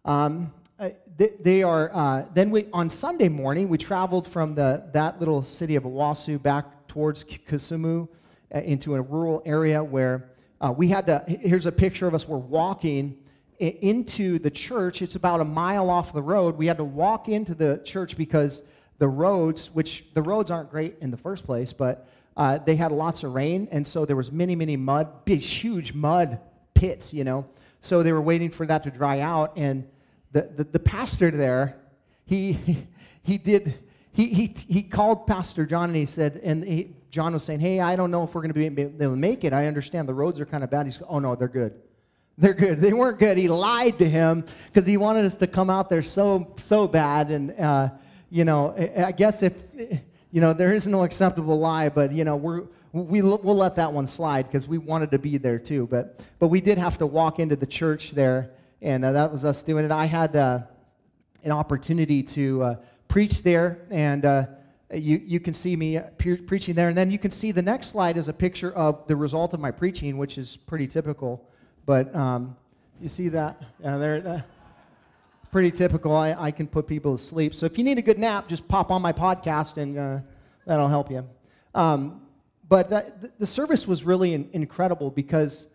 um, 0.04 0.52
uh, 0.78 0.90
they, 1.16 1.30
they, 1.40 1.62
are. 1.62 1.90
Uh, 1.92 2.26
then 2.34 2.50
we 2.50 2.66
on 2.72 2.90
Sunday 2.90 3.28
morning 3.28 3.68
we 3.68 3.78
traveled 3.78 4.26
from 4.26 4.54
the 4.54 4.82
that 4.92 5.20
little 5.20 5.44
city 5.44 5.76
of 5.76 5.84
Awasu 5.84 6.42
back 6.42 6.88
towards 6.88 7.22
Kisumu 7.24 8.08
uh, 8.54 8.58
into 8.58 8.94
a 8.96 9.00
rural 9.00 9.42
area 9.46 9.82
where 9.82 10.30
uh, 10.60 10.72
we 10.76 10.88
had 10.88 11.06
to. 11.06 11.24
Here's 11.28 11.66
a 11.66 11.72
picture 11.72 12.06
of 12.06 12.14
us. 12.14 12.26
We're 12.26 12.38
walking 12.38 13.16
into 13.58 14.40
the 14.40 14.50
church. 14.50 15.02
It's 15.02 15.14
about 15.14 15.40
a 15.40 15.44
mile 15.44 15.88
off 15.88 16.12
the 16.12 16.22
road. 16.22 16.56
We 16.56 16.66
had 16.66 16.78
to 16.78 16.84
walk 16.84 17.28
into 17.28 17.54
the 17.54 17.80
church 17.84 18.16
because 18.16 18.62
the 18.98 19.08
roads, 19.08 19.72
which 19.72 20.04
the 20.14 20.22
roads 20.22 20.50
aren't 20.50 20.70
great 20.70 20.96
in 21.00 21.10
the 21.10 21.16
first 21.16 21.44
place, 21.44 21.72
but 21.72 22.08
uh, 22.36 22.58
they 22.58 22.76
had 22.76 22.90
lots 22.92 23.22
of 23.22 23.34
rain, 23.34 23.68
and 23.70 23.86
so 23.86 24.04
there 24.04 24.16
was 24.16 24.32
many, 24.32 24.56
many 24.56 24.76
mud, 24.76 25.24
big, 25.24 25.40
huge 25.40 25.92
mud 25.92 26.40
pits, 26.74 27.12
you 27.12 27.24
know. 27.24 27.46
So 27.82 28.02
they 28.02 28.12
were 28.12 28.22
waiting 28.22 28.50
for 28.50 28.64
that 28.66 28.84
to 28.84 28.90
dry 28.90 29.20
out, 29.20 29.52
and 29.56 29.86
the, 30.32 30.42
the, 30.56 30.64
the 30.64 30.78
pastor 30.78 31.30
there, 31.30 31.76
he, 32.24 32.86
he, 33.22 33.38
did, 33.38 33.74
he, 34.12 34.28
he, 34.28 34.54
he 34.68 34.82
called 34.82 35.26
Pastor 35.26 35.66
John 35.66 35.90
and 35.90 35.96
he 35.96 36.06
said, 36.06 36.40
and 36.42 36.64
he, 36.64 36.94
John 37.10 37.34
was 37.34 37.44
saying, 37.44 37.60
hey, 37.60 37.80
I 37.80 37.94
don't 37.94 38.10
know 38.10 38.24
if 38.24 38.34
we're 38.34 38.40
going 38.40 38.54
to 38.54 38.70
be 38.70 38.82
able 38.82 38.98
to 38.98 39.16
make 39.16 39.44
it. 39.44 39.52
I 39.52 39.66
understand 39.66 40.08
the 40.08 40.14
roads 40.14 40.40
are 40.40 40.46
kind 40.46 40.64
of 40.64 40.70
bad. 40.70 40.86
He's, 40.86 40.98
oh, 41.06 41.18
no, 41.18 41.34
they're 41.34 41.48
good. 41.48 41.74
They're 42.38 42.54
good. 42.54 42.80
They 42.80 42.94
weren't 42.94 43.18
good. 43.18 43.36
He 43.36 43.48
lied 43.48 43.98
to 43.98 44.08
him 44.08 44.46
because 44.66 44.86
he 44.86 44.96
wanted 44.96 45.26
us 45.26 45.36
to 45.36 45.46
come 45.46 45.68
out 45.68 45.90
there 45.90 46.02
so, 46.02 46.54
so 46.58 46.88
bad. 46.88 47.30
And, 47.30 47.52
uh, 47.60 47.90
you 48.30 48.46
know, 48.46 48.74
I 48.96 49.12
guess 49.12 49.42
if, 49.42 49.62
you 50.30 50.40
know, 50.40 50.54
there 50.54 50.72
is 50.72 50.86
no 50.86 51.04
acceptable 51.04 51.58
lie, 51.58 51.90
but, 51.90 52.12
you 52.12 52.24
know, 52.24 52.36
we're, 52.36 52.62
we, 52.92 53.22
we'll 53.22 53.56
let 53.56 53.76
that 53.76 53.92
one 53.92 54.06
slide 54.06 54.46
because 54.46 54.68
we 54.68 54.78
wanted 54.78 55.10
to 55.12 55.18
be 55.18 55.38
there 55.38 55.58
too. 55.58 55.86
But, 55.90 56.20
but 56.38 56.48
we 56.48 56.60
did 56.60 56.78
have 56.78 56.98
to 56.98 57.06
walk 57.06 57.38
into 57.38 57.56
the 57.56 57.66
church 57.66 58.10
there, 58.10 58.50
and 58.82 59.04
uh, 59.04 59.12
that 59.12 59.32
was 59.32 59.44
us 59.44 59.62
doing 59.62 59.84
it. 59.84 59.90
I 59.90 60.04
had 60.04 60.36
uh, 60.36 60.60
an 61.42 61.52
opportunity 61.52 62.22
to 62.22 62.62
uh, 62.62 62.74
preach 63.08 63.42
there, 63.42 63.78
and 63.90 64.24
uh, 64.24 64.46
you, 64.92 65.22
you 65.24 65.40
can 65.40 65.54
see 65.54 65.74
me 65.74 66.00
pre- 66.18 66.36
preaching 66.36 66.74
there. 66.74 66.88
And 66.88 66.96
then 66.96 67.10
you 67.10 67.18
can 67.18 67.30
see 67.30 67.50
the 67.50 67.62
next 67.62 67.88
slide 67.88 68.16
is 68.16 68.28
a 68.28 68.32
picture 68.32 68.72
of 68.72 69.06
the 69.08 69.16
result 69.16 69.54
of 69.54 69.60
my 69.60 69.70
preaching, 69.70 70.18
which 70.18 70.36
is 70.36 70.56
pretty 70.56 70.86
typical. 70.86 71.48
But 71.86 72.14
um, 72.14 72.56
you 73.00 73.08
see 73.08 73.28
that? 73.30 73.60
Yeah, 73.82 73.96
there. 73.96 74.26
Uh, 74.26 74.40
pretty 75.50 75.70
typical. 75.70 76.14
I, 76.16 76.32
I 76.32 76.50
can 76.50 76.66
put 76.66 76.86
people 76.86 77.16
to 77.16 77.22
sleep. 77.22 77.54
So 77.54 77.66
if 77.66 77.76
you 77.76 77.84
need 77.84 77.98
a 77.98 78.02
good 78.02 78.18
nap, 78.18 78.48
just 78.48 78.66
pop 78.68 78.90
on 78.90 79.02
my 79.02 79.12
podcast 79.12 79.76
and 79.76 79.98
uh, 79.98 80.18
that'll 80.66 80.88
help 80.88 81.10
you. 81.10 81.28
Um, 81.74 82.21
but 82.72 82.88
that, 82.88 83.38
the 83.38 83.44
service 83.44 83.86
was 83.86 84.02
really 84.02 84.32
incredible 84.32 85.10
because 85.10 85.66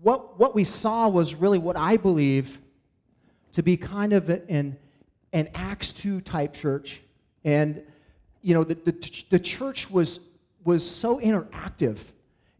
what, 0.00 0.38
what 0.40 0.54
we 0.54 0.64
saw 0.64 1.06
was 1.06 1.34
really 1.34 1.58
what 1.58 1.76
I 1.76 1.98
believe 1.98 2.58
to 3.52 3.62
be 3.62 3.76
kind 3.76 4.14
of 4.14 4.30
an, 4.30 4.78
an 5.34 5.50
Acts 5.54 5.92
2 5.92 6.22
type 6.22 6.54
church. 6.54 7.02
And, 7.44 7.82
you 8.40 8.54
know, 8.54 8.64
the, 8.64 8.74
the, 8.74 9.22
the 9.28 9.38
church 9.38 9.90
was, 9.90 10.20
was 10.64 10.82
so 10.90 11.20
interactive. 11.20 11.98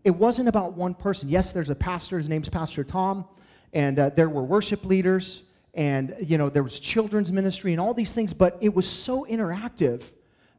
It 0.05 0.11
wasn't 0.11 0.51
about 0.51 0.75
one 0.75 0.93
person. 0.93 1.31
Yes, 1.31 1.53
there's 1.53 1.71
a 1.71 1.75
pastor, 1.75 2.19
his 2.19 2.29
name's 2.29 2.51
Pastor 2.51 2.85
Tom, 2.85 3.25
and 3.73 3.99
uh, 3.99 4.11
there 4.11 4.29
were 4.29 4.43
worship 4.43 4.85
leaders 4.85 5.43
and 5.73 6.15
you 6.21 6.37
know 6.37 6.51
there 6.51 6.65
was 6.65 6.79
children's 6.81 7.33
ministry 7.33 7.73
and 7.73 7.81
all 7.81 7.95
these 7.95 8.13
things 8.13 8.35
but 8.35 8.59
it 8.61 8.75
was 8.75 8.89
so 8.89 9.25
interactive 9.31 10.11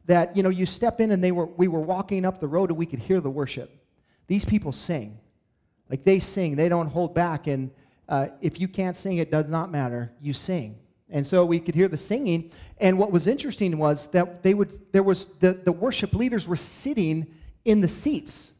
that 0.06 0.36
you 0.36 0.42
know 0.42 0.48
you 0.48 0.66
step 0.66 1.00
in 1.00 1.10
and 1.10 1.22
they 1.22 1.32
were 1.32 1.46
we 1.46 1.68
were 1.68 1.80
walking 1.80 2.24
up 2.24 2.40
the 2.40 2.48
road 2.48 2.70
and 2.70 2.78
we 2.78 2.86
could 2.86 2.98
hear 2.98 3.20
the 3.20 3.30
worship. 3.30 3.70
These 4.26 4.44
people 4.44 4.72
sing. 4.72 5.18
Like 5.88 6.04
they 6.04 6.20
sing. 6.20 6.56
They 6.56 6.68
don't 6.68 6.88
hold 6.88 7.14
back. 7.14 7.46
And 7.46 7.70
uh, 8.08 8.28
if 8.40 8.60
you 8.60 8.68
can't 8.68 8.96
sing 8.96 9.18
it 9.18 9.30
does 9.30 9.50
not 9.50 9.70
matter. 9.70 10.12
You 10.20 10.32
sing. 10.32 10.78
And 11.10 11.26
so 11.26 11.44
we 11.44 11.60
could 11.60 11.74
hear 11.74 11.88
the 11.88 11.96
singing. 11.98 12.50
And 12.78 12.98
what 12.98 13.12
was 13.12 13.26
interesting 13.26 13.76
was 13.78 14.06
that 14.08 14.42
they 14.42 14.54
would 14.54 14.92
there 14.92 15.02
was 15.02 15.26
the, 15.34 15.52
the 15.52 15.72
worship 15.72 16.14
leaders 16.14 16.48
were 16.48 16.56
sitting 16.56 17.26
in 17.64 17.80
the 17.80 17.88
seats. 17.88 18.52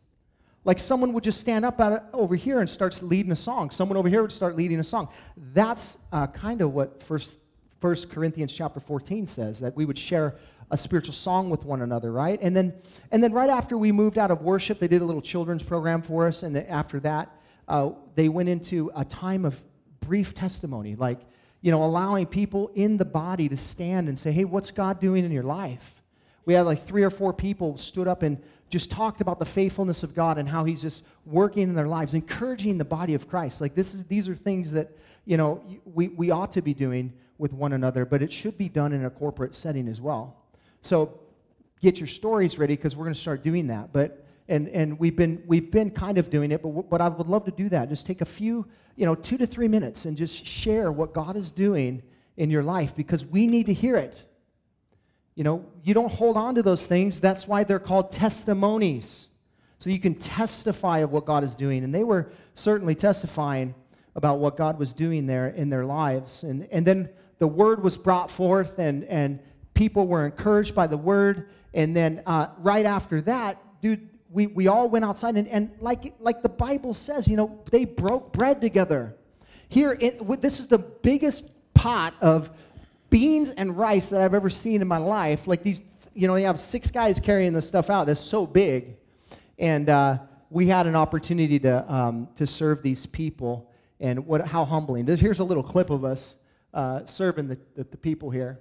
Like 0.64 0.78
someone 0.78 1.12
would 1.12 1.24
just 1.24 1.40
stand 1.40 1.64
up 1.64 1.80
over 2.12 2.36
here 2.36 2.60
and 2.60 2.70
starts 2.70 3.02
leading 3.02 3.32
a 3.32 3.36
song. 3.36 3.70
Someone 3.70 3.96
over 3.96 4.08
here 4.08 4.22
would 4.22 4.30
start 4.30 4.54
leading 4.54 4.78
a 4.78 4.84
song. 4.84 5.08
That's 5.36 5.98
uh, 6.12 6.28
kind 6.28 6.60
of 6.60 6.72
what 6.72 7.02
First, 7.02 7.34
First 7.80 8.10
Corinthians 8.10 8.54
chapter 8.54 8.78
14 8.78 9.26
says, 9.26 9.58
that 9.58 9.74
we 9.74 9.84
would 9.84 9.98
share 9.98 10.36
a 10.72 10.76
spiritual 10.76 11.12
song 11.12 11.50
with 11.50 11.66
one 11.66 11.82
another, 11.82 12.10
right? 12.10 12.40
And 12.40 12.56
then, 12.56 12.72
and 13.10 13.22
then 13.22 13.32
right 13.32 13.50
after 13.50 13.76
we 13.76 13.92
moved 13.92 14.16
out 14.16 14.30
of 14.30 14.40
worship, 14.40 14.80
they 14.80 14.88
did 14.88 15.02
a 15.02 15.04
little 15.04 15.20
children's 15.20 15.62
program 15.62 16.00
for 16.00 16.26
us. 16.26 16.42
And 16.42 16.56
after 16.56 16.98
that, 17.00 17.30
uh, 17.68 17.90
they 18.14 18.30
went 18.30 18.48
into 18.48 18.90
a 18.96 19.04
time 19.04 19.44
of 19.44 19.62
brief 20.00 20.34
testimony, 20.34 20.96
like, 20.96 21.20
you 21.60 21.70
know, 21.70 21.84
allowing 21.84 22.26
people 22.26 22.70
in 22.74 22.96
the 22.96 23.04
body 23.04 23.50
to 23.50 23.56
stand 23.56 24.08
and 24.08 24.18
say, 24.18 24.32
hey, 24.32 24.46
what's 24.46 24.70
God 24.70 24.98
doing 24.98 25.26
in 25.26 25.30
your 25.30 25.42
life? 25.42 26.02
We 26.46 26.54
had 26.54 26.62
like 26.62 26.86
three 26.86 27.02
or 27.02 27.10
four 27.10 27.34
people 27.34 27.76
stood 27.76 28.08
up 28.08 28.22
and 28.22 28.42
just 28.70 28.90
talked 28.90 29.20
about 29.20 29.38
the 29.38 29.44
faithfulness 29.44 30.02
of 30.02 30.14
God 30.14 30.38
and 30.38 30.48
how 30.48 30.64
He's 30.64 30.80
just 30.80 31.04
working 31.26 31.64
in 31.64 31.74
their 31.74 31.86
lives, 31.86 32.14
encouraging 32.14 32.78
the 32.78 32.84
body 32.84 33.12
of 33.14 33.28
Christ. 33.28 33.60
Like 33.60 33.74
this 33.74 33.94
is 33.94 34.04
these 34.04 34.26
are 34.26 34.34
things 34.34 34.72
that 34.72 34.90
you 35.24 35.36
know 35.36 35.62
we, 35.84 36.08
we 36.08 36.30
ought 36.32 36.50
to 36.52 36.62
be 36.62 36.74
doing 36.74 37.12
with 37.38 37.52
one 37.52 37.74
another, 37.74 38.04
but 38.04 38.22
it 38.22 38.32
should 38.32 38.58
be 38.58 38.68
done 38.68 38.92
in 38.92 39.04
a 39.04 39.10
corporate 39.10 39.54
setting 39.54 39.86
as 39.86 40.00
well. 40.00 40.41
So 40.82 41.18
get 41.80 41.98
your 41.98 42.06
stories 42.06 42.58
ready 42.58 42.76
because 42.76 42.94
we're 42.94 43.04
going 43.04 43.14
to 43.14 43.20
start 43.20 43.42
doing 43.42 43.68
that. 43.68 43.92
But 43.92 44.24
and 44.48 44.68
and 44.68 44.98
we've 44.98 45.16
been 45.16 45.42
we've 45.46 45.70
been 45.70 45.90
kind 45.90 46.18
of 46.18 46.28
doing 46.28 46.52
it, 46.52 46.62
but 46.62 46.90
but 46.90 47.00
I 47.00 47.08
would 47.08 47.28
love 47.28 47.44
to 47.46 47.50
do 47.50 47.68
that. 47.70 47.88
Just 47.88 48.06
take 48.06 48.20
a 48.20 48.26
few, 48.26 48.66
you 48.96 49.06
know, 49.06 49.14
two 49.14 49.38
to 49.38 49.46
three 49.46 49.68
minutes 49.68 50.04
and 50.04 50.16
just 50.16 50.44
share 50.44 50.92
what 50.92 51.14
God 51.14 51.36
is 51.36 51.50
doing 51.50 52.02
in 52.36 52.50
your 52.50 52.62
life 52.62 52.94
because 52.94 53.24
we 53.24 53.46
need 53.46 53.66
to 53.66 53.74
hear 53.74 53.96
it. 53.96 54.22
You 55.34 55.44
know, 55.44 55.64
you 55.82 55.94
don't 55.94 56.12
hold 56.12 56.36
on 56.36 56.56
to 56.56 56.62
those 56.62 56.86
things. 56.86 57.20
That's 57.20 57.48
why 57.48 57.64
they're 57.64 57.78
called 57.78 58.12
testimonies. 58.12 59.28
So 59.78 59.90
you 59.90 59.98
can 59.98 60.14
testify 60.14 60.98
of 60.98 61.10
what 61.10 61.24
God 61.24 61.42
is 61.42 61.56
doing. 61.56 61.82
And 61.82 61.94
they 61.94 62.04
were 62.04 62.30
certainly 62.54 62.94
testifying 62.94 63.74
about 64.14 64.38
what 64.38 64.56
God 64.56 64.78
was 64.78 64.92
doing 64.92 65.26
there 65.26 65.48
in 65.48 65.70
their 65.70 65.84
lives. 65.84 66.42
And, 66.42 66.68
and 66.70 66.86
then 66.86 67.08
the 67.38 67.48
word 67.48 67.82
was 67.82 67.96
brought 67.96 68.30
forth, 68.30 68.78
and, 68.78 69.04
and 69.04 69.40
people 69.82 70.06
were 70.06 70.24
encouraged 70.24 70.76
by 70.76 70.86
the 70.86 70.96
word. 70.96 71.48
And 71.74 71.96
then 71.96 72.22
uh, 72.24 72.46
right 72.58 72.86
after 72.86 73.20
that, 73.22 73.58
dude, 73.80 74.08
we, 74.30 74.46
we 74.46 74.68
all 74.68 74.88
went 74.88 75.04
outside. 75.04 75.36
And, 75.36 75.48
and 75.48 75.72
like, 75.80 76.14
like 76.20 76.40
the 76.40 76.48
Bible 76.48 76.94
says, 76.94 77.26
you 77.26 77.36
know, 77.36 77.60
they 77.72 77.84
broke 77.84 78.32
bread 78.32 78.60
together. 78.60 79.16
Here, 79.68 79.98
it, 80.00 80.40
this 80.40 80.60
is 80.60 80.68
the 80.68 80.78
biggest 80.78 81.50
pot 81.74 82.14
of 82.20 82.48
beans 83.10 83.50
and 83.50 83.76
rice 83.76 84.10
that 84.10 84.20
I've 84.20 84.34
ever 84.34 84.50
seen 84.50 84.82
in 84.82 84.86
my 84.86 84.98
life. 84.98 85.48
Like 85.48 85.64
these, 85.64 85.80
you 86.14 86.28
know, 86.28 86.36
you 86.36 86.46
have 86.46 86.60
six 86.60 86.88
guys 86.92 87.18
carrying 87.18 87.52
this 87.52 87.66
stuff 87.66 87.90
out. 87.90 88.08
It's 88.08 88.20
so 88.20 88.46
big. 88.46 88.94
And 89.58 89.88
uh, 89.88 90.18
we 90.48 90.68
had 90.68 90.86
an 90.86 90.94
opportunity 90.94 91.58
to, 91.58 91.92
um, 91.92 92.28
to 92.36 92.46
serve 92.46 92.84
these 92.84 93.04
people. 93.04 93.68
And 93.98 94.26
what, 94.26 94.46
how 94.46 94.64
humbling. 94.64 95.08
Here's 95.08 95.40
a 95.40 95.44
little 95.44 95.64
clip 95.64 95.90
of 95.90 96.04
us 96.04 96.36
uh, 96.72 97.04
serving 97.04 97.48
the, 97.48 97.58
the, 97.74 97.82
the 97.82 97.96
people 97.96 98.30
here. 98.30 98.60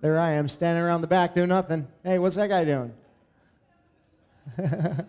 There 0.00 0.18
I 0.18 0.32
am 0.32 0.48
standing 0.48 0.82
around 0.84 1.00
the 1.00 1.08
back 1.08 1.34
doing 1.34 1.48
nothing. 1.48 1.88
Hey, 2.04 2.18
what's 2.18 2.36
that 2.36 2.48
guy 2.48 2.64
doing? 2.64 2.92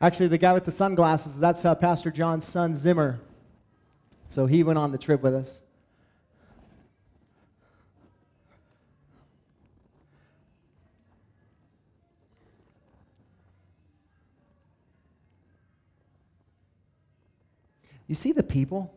Actually, 0.00 0.28
the 0.28 0.38
guy 0.38 0.52
with 0.52 0.64
the 0.64 0.70
sunglasses, 0.70 1.36
that's 1.36 1.64
uh, 1.64 1.74
Pastor 1.74 2.12
John's 2.12 2.44
son, 2.44 2.76
Zimmer. 2.76 3.18
So 4.28 4.46
he 4.46 4.62
went 4.62 4.78
on 4.78 4.92
the 4.92 4.98
trip 4.98 5.22
with 5.22 5.34
us. 5.34 5.60
You 18.08 18.14
see 18.14 18.32
the 18.32 18.42
people? 18.42 18.92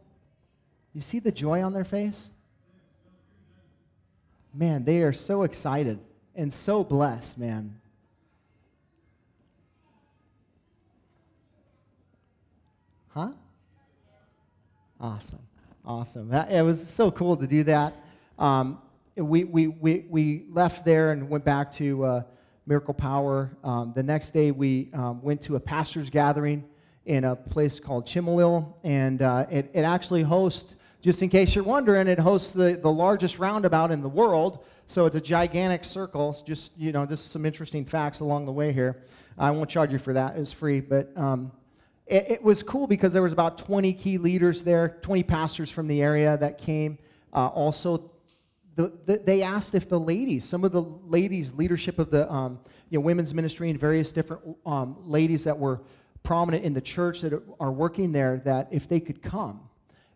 You 0.94 1.02
see 1.02 1.20
the 1.20 1.32
joy 1.32 1.62
on 1.62 1.74
their 1.74 1.84
face? 1.84 2.32
Man, 4.54 4.84
they 4.84 5.04
are 5.04 5.14
so 5.14 5.44
excited 5.44 6.00
and 6.34 6.54
so 6.54 6.84
blessed, 6.84 7.38
man. 7.38 7.80
Huh? 13.10 13.32
Awesome. 15.00 15.40
Awesome. 15.84 16.34
It 16.34 16.62
was 16.62 16.86
so 16.88 17.12
cool 17.12 17.36
to 17.36 17.48
do 17.48 17.64
that. 17.64 17.94
Um, 18.40 18.82
we, 19.16 19.44
we, 19.44 19.68
we, 19.68 20.06
we 20.10 20.46
left 20.50 20.86
there 20.86 21.12
and 21.12 21.30
went 21.30 21.44
back 21.44 21.72
to 21.74 22.06
uh, 22.06 22.24
Miracle 22.66 22.94
Power. 22.94 23.52
Um, 23.64 23.92
the 23.94 24.04
next 24.04 24.32
day, 24.32 24.52
we 24.52 24.90
um, 24.94 25.22
went 25.22 25.42
to 25.44 25.58
a 25.58 25.60
pastor's 25.60 26.10
gathering 26.10 26.64
in 27.06 27.24
a 27.24 27.36
place 27.36 27.80
called 27.80 28.06
Chimolil, 28.06 28.74
and 28.84 29.22
uh, 29.22 29.46
it, 29.50 29.72
it 29.74 29.82
actually 29.82 30.24
hosts 30.24 30.76
just 31.02 31.24
in 31.24 31.30
case 31.30 31.56
you're 31.56 31.64
wondering, 31.64 32.08
it 32.08 32.20
hosts 32.20 32.52
the, 32.54 32.80
the 32.82 32.92
largest 32.92 33.40
roundabout 33.40 33.92
in 33.92 34.02
the 34.02 34.10
world. 34.10 34.64
So 34.86 35.08
it's 35.08 35.16
a 35.16 35.22
gigantic 35.22 35.84
circle. 35.84 36.30
It's 36.30 36.42
just, 36.42 36.78
you 36.78 36.92
know, 36.92 37.06
just 37.06 37.32
some 37.32 37.46
interesting 37.46 37.86
facts 37.86 38.20
along 38.20 38.46
the 38.46 38.52
way 38.52 38.72
here. 38.72 39.02
I 39.38 39.50
won't 39.50 39.70
charge 39.70 39.92
you 39.92 39.98
for 39.98 40.14
that. 40.14 40.38
It's 40.38 40.52
free. 40.52 40.80
But 40.80 41.12
um, 41.18 41.52
it, 42.06 42.30
it, 42.30 42.44
was 42.44 42.62
cool 42.62 42.86
because 42.86 43.14
there 43.14 43.24
was 43.24 43.34
about 43.34 43.58
20 43.58 43.94
key 43.94 44.20
leaders 44.20 44.64
there, 44.64 45.00
20 45.02 45.24
pastors 45.24 45.72
from 45.72 45.88
the 45.88 46.04
area 46.04 46.38
that 46.38 46.60
came. 46.60 47.00
Uh, 47.34 47.48
also, 47.48 48.12
the, 48.76 48.94
the, 49.06 49.18
they 49.26 49.42
asked 49.42 49.74
if 49.74 49.90
the 49.90 50.00
ladies, 50.00 50.46
some 50.46 50.64
of 50.64 50.72
the 50.72 50.84
ladies, 50.84 51.54
leadership 51.54 51.98
of 51.98 52.12
the 52.12 52.32
um, 52.32 52.60
you 52.90 53.00
know, 53.00 53.02
women's 53.02 53.34
ministry 53.34 53.72
and 53.72 53.80
various 53.80 54.12
different 54.12 54.44
um, 54.66 54.98
ladies 55.06 55.44
that 55.46 55.58
were 55.58 55.82
prominent 56.24 56.64
in 56.64 56.74
the 56.74 56.82
church 56.82 57.22
that 57.22 57.34
are 57.60 57.72
working 57.72 58.12
there, 58.12 58.42
that 58.46 58.68
if 58.72 58.88
they 58.88 59.00
could 59.00 59.22
come. 59.22 59.62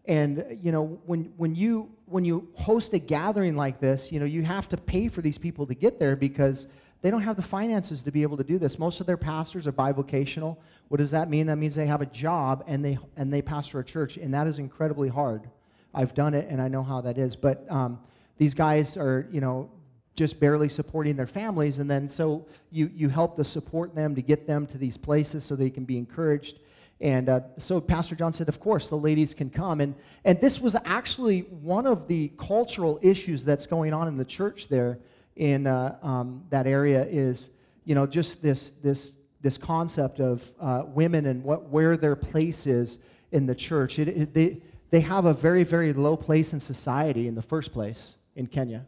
And 0.08 0.60
you 0.62 0.72
know, 0.72 1.00
when 1.06 1.34
when 1.38 1.56
you 1.56 1.92
when 2.06 2.24
you 2.24 2.48
host 2.54 2.94
a 2.94 3.00
gathering 3.00 3.56
like 3.56 3.80
this, 3.80 4.12
you 4.12 4.20
know, 4.20 4.26
you 4.26 4.44
have 4.44 4.70
to 4.70 4.78
pay 4.78 5.08
for 5.08 5.22
these 5.22 5.38
people 5.38 5.66
to 5.66 5.74
get 5.74 6.00
there 6.00 6.16
because 6.16 6.68
they 7.02 7.10
don't 7.10 7.22
have 7.22 7.36
the 7.36 7.44
finances 7.44 8.04
to 8.04 8.12
be 8.12 8.22
able 8.22 8.38
to 8.38 8.44
do 8.44 8.60
this. 8.60 8.78
Most 8.78 9.00
of 9.00 9.08
their 9.08 9.18
pastors 9.18 9.68
are 9.68 9.72
bivocational. 9.72 10.58
What 10.90 10.98
does 10.98 11.12
that 11.12 11.30
mean? 11.30 11.48
That 11.48 11.58
means 11.58 11.74
they 11.76 11.88
have 11.88 12.02
a 12.02 12.08
job 12.08 12.64
and 12.68 12.86
they 12.86 13.00
and 13.18 13.34
they 13.34 13.42
pastor 13.42 13.80
a 13.80 13.84
church, 13.84 14.18
and 14.18 14.34
that 14.34 14.46
is 14.46 14.60
incredibly 14.60 15.10
hard. 15.10 15.50
I've 15.96 16.14
done 16.14 16.34
it 16.34 16.48
and 16.50 16.62
I 16.62 16.68
know 16.68 16.84
how 16.84 17.02
that 17.02 17.18
is. 17.18 17.36
But 17.36 17.66
um, 17.72 18.00
these 18.38 18.54
guys 18.54 18.98
are, 18.98 19.28
you 19.32 19.42
know, 19.42 19.70
just 20.16 20.40
barely 20.40 20.70
supporting 20.70 21.16
their 21.16 21.28
families, 21.28 21.80
and 21.80 21.90
then 21.90 22.10
so 22.10 22.46
you 22.72 22.90
you 22.96 23.10
help 23.10 23.36
to 23.36 23.44
support 23.44 23.94
them 23.96 24.16
to 24.16 24.22
get 24.22 24.48
them 24.48 24.66
to 24.68 24.78
these 24.78 24.98
places 24.98 25.44
so 25.44 25.56
they 25.56 25.70
can 25.70 25.86
be 25.86 25.98
encouraged. 25.98 26.60
And 27.02 27.28
uh, 27.28 27.42
so 27.58 27.82
Pastor 27.82 28.16
John 28.16 28.32
said, 28.32 28.48
of 28.48 28.60
course, 28.60 28.88
the 28.88 28.96
ladies 28.96 29.34
can 29.34 29.50
come. 29.50 29.82
And, 29.82 29.96
and 30.24 30.40
this 30.40 30.62
was 30.62 30.76
actually 30.86 31.42
one 31.42 31.86
of 31.86 32.08
the 32.08 32.32
cultural 32.38 33.00
issues 33.02 33.44
that's 33.44 33.66
going 33.66 33.94
on 33.94 34.08
in 34.08 34.18
the 34.18 34.26
church 34.26 34.70
there 34.70 35.00
in 35.36 35.68
uh, 35.68 35.98
um, 36.02 36.44
that 36.50 36.66
area 36.66 37.06
is, 37.06 37.50
you 37.84 37.96
know, 37.96 38.08
just 38.08 38.42
this, 38.42 38.72
this, 38.82 39.14
this 39.42 39.58
concept 39.58 40.22
of 40.22 40.52
uh, 40.62 40.84
women 40.88 41.26
and 41.26 41.44
what, 41.44 41.70
where 41.70 41.98
their 41.98 42.16
place 42.16 42.66
is 42.66 43.00
in 43.32 43.46
the 43.46 43.56
church. 43.56 44.00
It, 44.00 44.08
it, 44.08 44.34
they, 44.34 44.62
they 44.90 45.02
have 45.02 45.26
a 45.26 45.34
very, 45.34 45.64
very 45.64 45.92
low 45.92 46.16
place 46.16 46.54
in 46.54 46.62
society 46.62 47.28
in 47.28 47.36
the 47.36 47.42
first 47.42 47.74
place 47.74 48.16
in 48.38 48.48
Kenya. 48.48 48.86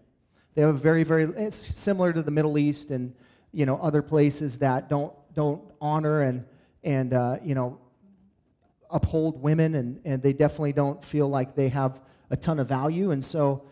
They 0.58 0.64
have 0.64 0.82
very, 0.82 1.04
very, 1.04 1.26
it's 1.26 1.56
similar 1.56 2.12
to 2.12 2.24
the 2.24 2.32
Middle 2.32 2.58
East 2.58 2.90
and, 2.90 3.14
you 3.52 3.68
know, 3.68 3.78
other 3.78 4.02
places 4.02 4.58
that 4.58 4.90
don't, 4.90 5.14
don't 5.36 5.62
honor 5.80 6.24
and, 6.24 6.46
and 6.84 7.14
uh, 7.14 7.38
you 7.44 7.54
know, 7.54 7.78
uphold 8.90 9.40
women, 9.40 9.76
and, 9.76 10.02
and 10.04 10.20
they 10.24 10.34
definitely 10.34 10.74
don't 10.74 11.06
feel 11.06 11.28
like 11.28 11.54
they 11.54 11.70
have 11.70 12.00
a 12.32 12.36
ton 12.36 12.58
of 12.60 12.68
value. 12.68 13.12
And 13.12 13.24
so, 13.24 13.66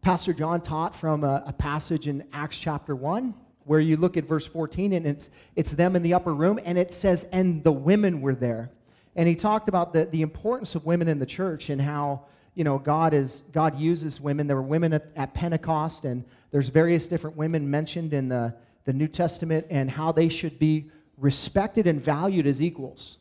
Pastor 0.00 0.32
John 0.32 0.62
taught 0.62 0.96
from 0.96 1.24
a, 1.24 1.44
a 1.46 1.52
passage 1.52 2.08
in 2.08 2.26
Acts 2.32 2.58
chapter 2.58 2.96
1 2.96 3.34
where 3.64 3.80
you 3.80 3.98
look 3.98 4.16
at 4.16 4.24
verse 4.24 4.46
14 4.46 4.94
and 4.94 5.06
it's, 5.06 5.28
it's 5.56 5.72
them 5.72 5.94
in 5.94 6.02
the 6.02 6.14
upper 6.14 6.32
room 6.32 6.58
and 6.64 6.78
it 6.78 6.94
says, 6.94 7.26
and 7.32 7.62
the 7.64 7.72
women 7.72 8.22
were 8.22 8.34
there. 8.34 8.70
And 9.14 9.28
he 9.28 9.34
talked 9.34 9.68
about 9.68 9.92
the, 9.92 10.06
the 10.06 10.22
importance 10.22 10.74
of 10.74 10.86
women 10.86 11.06
in 11.06 11.18
the 11.18 11.26
church 11.26 11.68
and 11.68 11.82
how, 11.82 12.24
you 12.54 12.64
know, 12.64 12.78
God 12.78 13.14
is 13.14 13.42
God 13.52 13.78
uses 13.78 14.20
women. 14.20 14.46
There 14.46 14.56
were 14.56 14.62
women 14.62 14.92
at, 14.92 15.06
at 15.16 15.34
Pentecost, 15.34 16.04
and 16.04 16.24
there's 16.50 16.68
various 16.68 17.08
different 17.08 17.36
women 17.36 17.70
mentioned 17.70 18.12
in 18.12 18.28
the, 18.28 18.54
the 18.84 18.92
New 18.92 19.08
Testament 19.08 19.66
and 19.70 19.90
how 19.90 20.12
they 20.12 20.28
should 20.28 20.58
be 20.58 20.90
respected 21.16 21.86
and 21.86 22.02
valued 22.02 22.46
as 22.46 22.60
equals. 22.60 23.18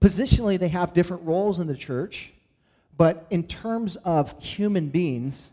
Positionally, 0.00 0.58
they 0.58 0.68
have 0.68 0.94
different 0.94 1.24
roles 1.24 1.58
in 1.58 1.66
the 1.66 1.76
church, 1.76 2.32
but 2.96 3.26
in 3.30 3.44
terms 3.44 3.96
of 3.96 4.40
human 4.42 4.88
beings, 4.88 5.50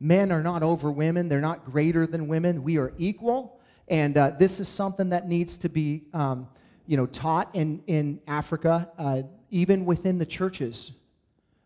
men 0.00 0.30
are 0.32 0.42
not 0.42 0.62
over 0.62 0.90
women, 0.90 1.28
they're 1.28 1.40
not 1.40 1.64
greater 1.64 2.06
than 2.06 2.28
women. 2.28 2.62
We 2.62 2.78
are 2.78 2.92
equal, 2.98 3.58
and 3.88 4.16
uh, 4.16 4.30
this 4.38 4.60
is 4.60 4.68
something 4.68 5.10
that 5.10 5.28
needs 5.28 5.56
to 5.58 5.68
be 5.68 6.02
um, 6.12 6.48
you 6.86 6.96
know, 6.96 7.06
taught 7.06 7.50
in, 7.54 7.82
in 7.86 8.18
Africa, 8.26 8.88
uh, 8.98 9.22
even 9.50 9.84
within 9.84 10.18
the 10.18 10.26
churches. 10.26 10.92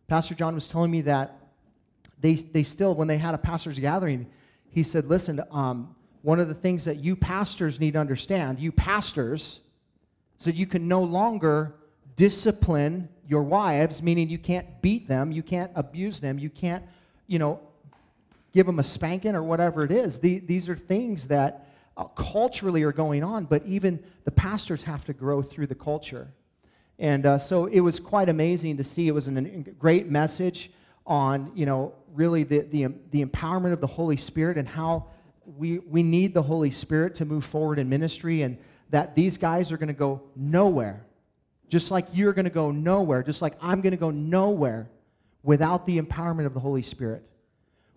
Pastor 0.09 0.35
John 0.35 0.55
was 0.55 0.69
telling 0.69 0.91
me 0.91 1.01
that 1.03 1.39
they, 2.21 2.35
they 2.35 2.63
still, 2.63 2.95
when 2.95 3.09
they 3.09 3.19
had 3.19 3.35
a 3.35 3.39
pastor's 3.39 3.79
gathering, 3.79 4.27
he 4.71 4.83
said, 4.83 5.07
Listen, 5.07 5.41
um, 5.51 5.95
one 6.23 6.39
of 6.39 6.49
the 6.49 6.55
things 6.55 6.85
that 6.85 6.99
you 6.99 7.17
pastors 7.17 7.81
need 7.81 7.93
to 7.93 7.99
understand, 7.99 8.59
you 8.59 8.73
pastors, 8.73 9.61
is 10.39 10.47
that 10.47 10.55
you 10.55 10.67
can 10.67 10.89
no 10.89 11.03
longer 11.03 11.75
discipline 12.17 13.09
your 13.29 13.43
wives, 13.43 14.03
meaning 14.03 14.29
you 14.29 14.39
can't 14.39 14.81
beat 14.83 15.09
them, 15.09 15.33
you 15.33 15.43
can't 15.43 15.71
abuse 15.75 16.21
them, 16.21 16.39
you 16.39 16.51
can't, 16.51 16.85
you 17.27 17.39
know, 17.39 17.61
give 18.53 18.67
them 18.67 18.79
a 18.79 18.85
spanking 18.85 19.35
or 19.35 19.43
whatever 19.43 19.85
it 19.85 19.91
is. 19.91 20.19
The, 20.19 20.39
these 20.41 20.69
are 20.69 20.77
things 20.77 21.27
that 21.29 21.69
uh, 21.97 22.05
culturally 22.05 22.83
are 22.83 22.93
going 22.93 23.25
on, 23.25 23.45
but 23.45 23.65
even 23.67 24.03
the 24.25 24.31
pastors 24.31 24.85
have 24.85 25.05
to 25.07 25.13
grow 25.13 25.43
through 25.43 25.67
the 25.67 25.75
culture. 25.75 26.29
And 27.03 27.27
uh, 27.27 27.39
so 27.39 27.67
it 27.67 27.81
was 27.81 28.01
quite 28.01 28.31
amazing 28.31 28.79
to 28.79 28.85
see. 28.85 29.07
It 29.07 29.13
was 29.13 29.29
a 29.29 29.43
great 29.79 30.09
message 30.09 30.71
on, 31.07 31.53
you 31.55 31.67
know, 31.67 31.93
really 32.15 32.45
the, 32.45 32.61
the, 32.61 32.87
the 33.11 33.23
empowerment 33.23 33.75
of 33.75 33.83
the 33.83 33.87
Holy 33.87 34.17
Spirit 34.17 34.57
and 34.57 34.67
how 34.67 35.09
we, 35.45 35.81
we 35.81 36.03
need 36.03 36.33
the 36.33 36.43
Holy 36.43 36.71
Spirit 36.71 37.15
to 37.17 37.27
move 37.27 37.45
forward 37.45 37.79
in 37.79 37.91
ministry 37.91 38.41
and 38.41 38.57
that 38.89 39.15
these 39.15 39.37
guys 39.37 39.71
are 39.71 39.77
going 39.77 39.89
to 39.89 39.95
go 39.95 40.23
nowhere 40.35 41.05
just 41.73 41.91
like 41.91 42.07
you're 42.13 42.35
going 42.35 42.45
to 42.45 42.51
go 42.51 42.71
nowhere, 42.71 43.23
just 43.23 43.41
like 43.41 43.55
I'm 43.59 43.81
going 43.81 43.93
to 43.93 43.97
go 43.97 44.11
nowhere 44.11 44.91
without 45.43 45.87
the 45.87 45.99
empowerment 45.99 46.45
of 46.45 46.53
the 46.53 46.61
Holy 46.61 46.83
Spirit. 46.83 47.23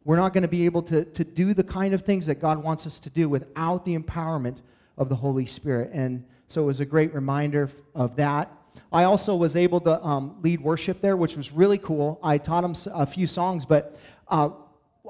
We're 0.05 0.15
not 0.15 0.31
going 0.31 0.43
to 0.43 0.47
be 0.47 0.63
able 0.63 0.81
to, 0.83 1.03
to 1.03 1.25
do 1.25 1.53
the 1.53 1.63
kind 1.65 1.93
of 1.93 2.03
things 2.03 2.25
that 2.27 2.35
God 2.35 2.63
wants 2.63 2.87
us 2.87 3.01
to 3.01 3.09
do 3.09 3.27
without 3.27 3.83
the 3.83 3.97
empowerment 3.97 4.59
of 4.97 5.09
the 5.09 5.15
Holy 5.15 5.45
Spirit. 5.45 5.89
And 5.91 6.23
so 6.47 6.63
it 6.63 6.65
was 6.67 6.79
a 6.79 6.85
great 6.85 7.13
reminder 7.13 7.69
of 7.93 8.15
that. 8.15 8.49
I 8.91 9.03
also 9.03 9.35
was 9.35 9.55
able 9.55 9.79
to 9.81 10.03
um, 10.03 10.37
lead 10.41 10.61
worship 10.61 11.01
there, 11.01 11.17
which 11.17 11.35
was 11.35 11.51
really 11.51 11.77
cool. 11.77 12.19
I 12.23 12.37
taught 12.37 12.61
them 12.61 12.75
a 12.93 13.05
few 13.05 13.27
songs, 13.27 13.65
but 13.65 13.97
uh, 14.27 14.49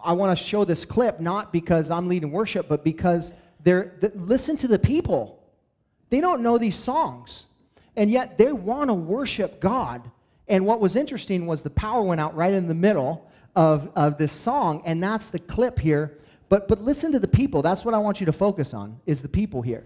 I 0.04 0.14
want 0.14 0.38
to 0.38 0.44
show 0.44 0.66
this 0.66 0.86
clip 0.86 1.20
not 1.20 1.54
because 1.54 1.92
I'm 1.92 2.08
leading 2.08 2.32
worship, 2.32 2.68
but 2.68 2.84
because 2.84 3.32
they're, 3.64 3.94
listen 4.14 4.58
to 4.58 4.68
the 4.68 4.80
people. 4.80 5.44
They 6.10 6.22
don't 6.22 6.42
know 6.42 6.58
these 6.58 6.76
songs 6.76 7.48
and 7.96 8.12
yet 8.12 8.38
they 8.38 8.52
want 8.52 8.90
to 8.90 8.94
worship 8.94 9.60
God. 9.60 10.10
And 10.48 10.66
what 10.66 10.80
was 10.80 10.96
interesting 10.96 11.48
was 11.48 11.64
the 11.64 11.70
power 11.70 12.04
went 12.04 12.22
out 12.22 12.36
right 12.36 12.54
in 12.54 12.68
the 12.68 12.74
middle 12.74 13.30
of, 13.56 13.92
of 13.96 14.18
this 14.18 14.32
song, 14.32 14.84
and 14.86 15.02
that's 15.02 15.30
the 15.30 15.40
clip 15.40 15.80
here. 15.80 16.20
But, 16.50 16.68
but 16.68 16.82
listen 16.82 17.12
to 17.14 17.20
the 17.20 17.28
people. 17.28 17.62
That's 17.62 17.84
what 17.84 17.94
I 17.94 17.98
want 17.98 18.20
you 18.20 18.26
to 18.28 18.34
focus 18.34 18.74
on, 18.74 19.00
is 19.06 19.22
the 19.22 19.30
people 19.30 19.62
here. 19.62 19.86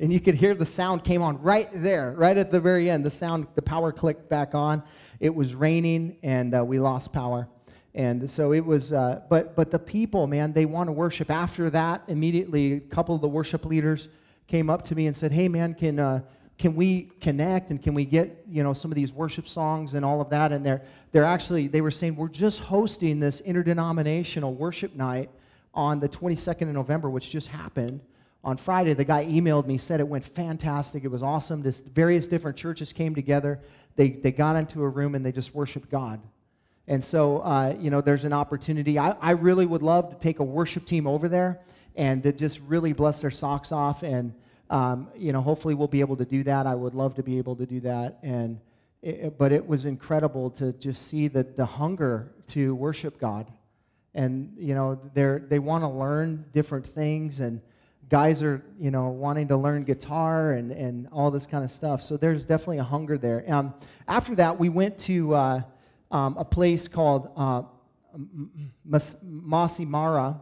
And 0.00 0.12
you 0.12 0.18
could 0.18 0.34
hear 0.34 0.54
the 0.54 0.66
sound 0.66 1.04
came 1.04 1.22
on 1.22 1.40
right 1.40 1.68
there, 1.72 2.12
right 2.16 2.36
at 2.36 2.50
the 2.50 2.60
very 2.60 2.90
end. 2.90 3.04
The 3.04 3.10
sound, 3.10 3.46
the 3.54 3.62
power 3.62 3.92
clicked 3.92 4.28
back 4.28 4.54
on. 4.54 4.82
It 5.20 5.32
was 5.32 5.54
raining 5.54 6.16
and 6.22 6.54
uh, 6.54 6.64
we 6.64 6.80
lost 6.80 7.12
power. 7.12 7.48
And 7.94 8.28
so 8.28 8.52
it 8.52 8.64
was, 8.64 8.92
uh, 8.92 9.22
but, 9.30 9.54
but 9.54 9.70
the 9.70 9.78
people, 9.78 10.26
man, 10.26 10.52
they 10.52 10.66
want 10.66 10.88
to 10.88 10.92
worship. 10.92 11.30
After 11.30 11.70
that, 11.70 12.02
immediately, 12.08 12.72
a 12.72 12.80
couple 12.80 13.14
of 13.14 13.20
the 13.20 13.28
worship 13.28 13.64
leaders 13.64 14.08
came 14.48 14.68
up 14.68 14.84
to 14.86 14.96
me 14.96 15.06
and 15.06 15.14
said, 15.14 15.30
Hey, 15.30 15.46
man, 15.46 15.74
can, 15.74 16.00
uh, 16.00 16.22
can 16.58 16.74
we 16.74 17.12
connect 17.20 17.70
and 17.70 17.80
can 17.80 17.94
we 17.94 18.04
get, 18.04 18.44
you 18.48 18.64
know, 18.64 18.72
some 18.72 18.90
of 18.90 18.96
these 18.96 19.12
worship 19.12 19.46
songs 19.46 19.94
and 19.94 20.04
all 20.04 20.20
of 20.20 20.28
that? 20.30 20.50
And 20.50 20.66
they're, 20.66 20.82
they're 21.12 21.24
actually, 21.24 21.68
they 21.68 21.80
were 21.80 21.92
saying, 21.92 22.16
We're 22.16 22.28
just 22.28 22.58
hosting 22.58 23.20
this 23.20 23.38
interdenominational 23.38 24.54
worship 24.54 24.96
night 24.96 25.30
on 25.72 26.00
the 26.00 26.08
22nd 26.08 26.62
of 26.62 26.74
November, 26.74 27.10
which 27.10 27.30
just 27.30 27.46
happened 27.46 28.00
on 28.44 28.58
Friday, 28.58 28.92
the 28.92 29.04
guy 29.04 29.24
emailed 29.24 29.66
me, 29.66 29.78
said 29.78 30.00
it 30.00 30.06
went 30.06 30.24
fantastic. 30.24 31.02
It 31.02 31.08
was 31.08 31.22
awesome. 31.22 31.62
This 31.62 31.80
various 31.80 32.28
different 32.28 32.58
churches 32.58 32.92
came 32.92 33.14
together. 33.14 33.58
They, 33.96 34.10
they 34.10 34.32
got 34.32 34.56
into 34.56 34.82
a 34.82 34.88
room 34.88 35.14
and 35.14 35.24
they 35.24 35.32
just 35.32 35.54
worshiped 35.54 35.90
God. 35.90 36.20
And 36.86 37.02
so, 37.02 37.38
uh, 37.38 37.74
you 37.80 37.88
know, 37.88 38.02
there's 38.02 38.24
an 38.24 38.34
opportunity. 38.34 38.98
I, 38.98 39.12
I 39.12 39.30
really 39.30 39.64
would 39.64 39.82
love 39.82 40.10
to 40.10 40.16
take 40.16 40.40
a 40.40 40.44
worship 40.44 40.84
team 40.84 41.06
over 41.06 41.28
there 41.28 41.60
and 41.96 42.22
to 42.22 42.32
just 42.32 42.60
really 42.60 42.92
bless 42.92 43.20
their 43.20 43.30
socks 43.30 43.72
off. 43.72 44.02
And, 44.02 44.34
um, 44.68 45.08
you 45.16 45.32
know, 45.32 45.40
hopefully 45.40 45.72
we'll 45.72 45.88
be 45.88 46.00
able 46.00 46.16
to 46.16 46.26
do 46.26 46.42
that. 46.42 46.66
I 46.66 46.74
would 46.74 46.94
love 46.94 47.14
to 47.14 47.22
be 47.22 47.38
able 47.38 47.56
to 47.56 47.64
do 47.64 47.80
that. 47.80 48.18
And, 48.22 48.60
it, 49.00 49.38
but 49.38 49.52
it 49.52 49.66
was 49.66 49.86
incredible 49.86 50.50
to 50.50 50.74
just 50.74 51.08
see 51.08 51.28
the, 51.28 51.44
the 51.44 51.64
hunger 51.64 52.32
to 52.48 52.74
worship 52.74 53.18
God. 53.18 53.50
And, 54.14 54.52
you 54.58 54.74
know, 54.74 55.00
they're, 55.14 55.38
they 55.38 55.58
want 55.58 55.82
to 55.82 55.88
learn 55.88 56.44
different 56.52 56.86
things 56.86 57.40
and, 57.40 57.62
guys 58.14 58.44
are 58.44 58.62
you 58.78 58.92
know 58.92 59.08
wanting 59.08 59.48
to 59.48 59.56
learn 59.56 59.82
guitar 59.82 60.52
and, 60.52 60.70
and 60.70 61.08
all 61.10 61.32
this 61.32 61.46
kind 61.46 61.64
of 61.64 61.70
stuff 61.70 62.00
so 62.00 62.16
there's 62.16 62.44
definitely 62.44 62.78
a 62.78 62.84
hunger 62.84 63.18
there 63.18 63.44
um, 63.48 63.74
after 64.06 64.36
that 64.36 64.56
we 64.56 64.68
went 64.68 64.96
to 64.96 65.34
uh, 65.34 65.60
um, 66.12 66.36
a 66.38 66.44
place 66.44 66.86
called 66.86 67.30
uh, 67.36 67.62
Mara 68.84 70.40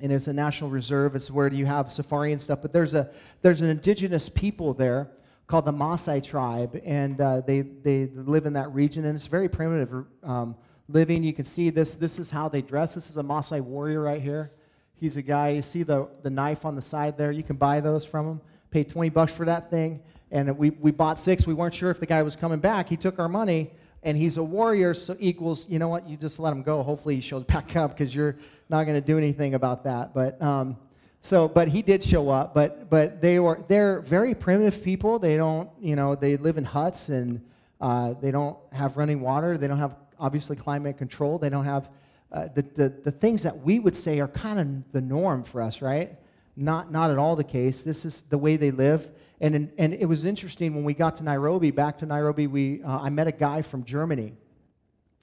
and 0.00 0.12
it's 0.12 0.26
a 0.26 0.32
national 0.32 0.70
reserve. 0.70 1.16
It's 1.16 1.30
where 1.30 1.52
you 1.52 1.66
have 1.66 1.90
safari 1.90 2.32
and 2.32 2.40
stuff. 2.40 2.60
But 2.62 2.72
there's 2.72 2.94
a 2.94 3.10
there's 3.42 3.60
an 3.60 3.68
indigenous 3.68 4.28
people 4.28 4.74
there 4.74 5.10
called 5.46 5.64
the 5.64 5.72
Maasai 5.72 6.22
tribe, 6.22 6.80
and 6.84 7.20
uh, 7.20 7.40
they 7.40 7.62
they 7.62 8.06
live 8.14 8.46
in 8.46 8.52
that 8.54 8.72
region, 8.72 9.04
and 9.06 9.16
it's 9.16 9.26
very 9.26 9.48
primitive 9.48 10.04
um, 10.22 10.56
living. 10.88 11.24
You 11.24 11.32
can 11.32 11.44
see 11.44 11.70
this. 11.70 11.94
This 11.94 12.18
is 12.18 12.30
how 12.30 12.48
they 12.48 12.62
dress. 12.62 12.94
This 12.94 13.10
is 13.10 13.16
a 13.16 13.22
Maasai 13.22 13.60
warrior 13.60 14.02
right 14.02 14.22
here. 14.22 14.52
He's 15.00 15.16
a 15.16 15.22
guy. 15.22 15.50
You 15.50 15.62
see 15.62 15.82
the 15.82 16.08
the 16.22 16.30
knife 16.30 16.64
on 16.64 16.74
the 16.74 16.82
side 16.82 17.16
there. 17.16 17.32
You 17.32 17.42
can 17.42 17.56
buy 17.56 17.80
those 17.80 18.04
from 18.04 18.26
him. 18.26 18.40
Pay 18.70 18.84
20 18.84 19.08
bucks 19.10 19.32
for 19.32 19.46
that 19.46 19.70
thing, 19.70 20.00
and 20.30 20.56
we 20.58 20.70
we 20.70 20.90
bought 20.90 21.18
six. 21.18 21.46
We 21.46 21.54
weren't 21.54 21.74
sure 21.74 21.90
if 21.90 22.00
the 22.00 22.06
guy 22.06 22.22
was 22.22 22.36
coming 22.36 22.58
back. 22.58 22.88
He 22.88 22.96
took 22.96 23.18
our 23.18 23.28
money 23.28 23.70
and 24.02 24.16
he's 24.16 24.36
a 24.36 24.42
warrior, 24.42 24.94
so 24.94 25.16
equals, 25.18 25.68
you 25.68 25.78
know 25.78 25.88
what, 25.88 26.08
you 26.08 26.16
just 26.16 26.38
let 26.38 26.52
him 26.52 26.62
go. 26.62 26.82
Hopefully 26.82 27.16
he 27.16 27.20
shows 27.20 27.44
back 27.54 27.74
up 27.76 27.96
because 27.96 28.14
you're 28.14 28.36
not 28.68 28.84
going 28.84 29.00
to 29.00 29.06
do 29.06 29.18
anything 29.18 29.54
about 29.54 29.84
that. 29.84 30.14
But 30.14 30.40
um, 30.40 30.76
so, 31.22 31.48
but 31.48 31.68
he 31.68 31.82
did 31.82 32.02
show 32.02 32.30
up. 32.30 32.54
But 32.54 32.88
but 32.90 33.20
they 33.20 33.38
were 33.38 33.62
they're 33.68 34.00
very 34.00 34.34
primitive 34.34 34.82
people. 34.82 35.18
They 35.18 35.36
don't, 35.36 35.68
you 35.80 35.96
know, 35.96 36.14
they 36.14 36.36
live 36.36 36.58
in 36.58 36.64
huts 36.64 37.08
and 37.08 37.40
uh, 37.80 38.14
they 38.14 38.30
don't 38.30 38.56
have 38.72 38.96
running 38.96 39.20
water. 39.20 39.58
They 39.58 39.66
don't 39.66 39.78
have 39.78 39.96
obviously 40.18 40.56
climate 40.56 40.96
control. 40.96 41.38
They 41.38 41.48
don't 41.48 41.64
have 41.64 41.88
uh, 42.32 42.48
the, 42.54 42.62
the 42.62 42.88
the 43.04 43.10
things 43.10 43.42
that 43.42 43.62
we 43.62 43.78
would 43.78 43.96
say 43.96 44.20
are 44.20 44.28
kind 44.28 44.58
of 44.60 44.92
the 44.92 45.00
norm 45.00 45.42
for 45.42 45.62
us, 45.62 45.82
right? 45.82 46.16
Not 46.56 46.90
not 46.92 47.10
at 47.10 47.18
all 47.18 47.36
the 47.36 47.44
case. 47.44 47.82
This 47.82 48.04
is 48.04 48.22
the 48.22 48.38
way 48.38 48.56
they 48.56 48.70
live. 48.70 49.10
And, 49.40 49.70
and 49.78 49.94
it 49.94 50.06
was 50.06 50.24
interesting 50.24 50.74
when 50.74 50.82
we 50.82 50.94
got 50.94 51.16
to 51.16 51.22
Nairobi, 51.22 51.70
back 51.70 51.98
to 51.98 52.06
Nairobi, 52.06 52.48
we, 52.48 52.82
uh, 52.82 52.98
I 52.98 53.08
met 53.10 53.28
a 53.28 53.32
guy 53.32 53.62
from 53.62 53.84
Germany. 53.84 54.32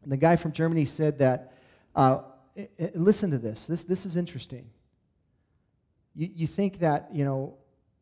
And 0.03 0.11
the 0.11 0.17
guy 0.17 0.37
from 0.37 0.53
Germany 0.53 0.85
said 0.85 1.19
that, 1.19 1.51
uh, 1.95 2.19
listen 2.93 3.31
to 3.31 3.37
this. 3.37 3.65
this, 3.67 3.83
this 3.83 4.05
is 4.05 4.15
interesting. 4.15 4.69
You, 6.15 6.29
you 6.33 6.47
think 6.47 6.79
that, 6.79 7.09
you 7.11 7.25
know, 7.25 7.55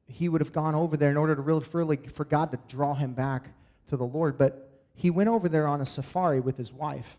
he 0.05 0.29
would 0.29 0.41
have 0.41 0.53
gone 0.53 0.75
over 0.75 0.97
there 0.97 1.09
in 1.09 1.17
order 1.17 1.35
to 1.35 1.41
really, 1.41 1.65
really 1.73 1.97
for 1.97 2.25
God 2.25 2.51
to 2.51 2.59
draw 2.67 2.93
him 2.93 3.13
back 3.13 3.47
to 3.87 3.97
the 3.97 4.05
Lord, 4.05 4.37
but 4.37 4.69
he 4.93 5.09
went 5.09 5.29
over 5.29 5.49
there 5.49 5.67
on 5.67 5.81
a 5.81 5.85
safari 5.85 6.41
with 6.41 6.57
his 6.57 6.71
wife. 6.71 7.17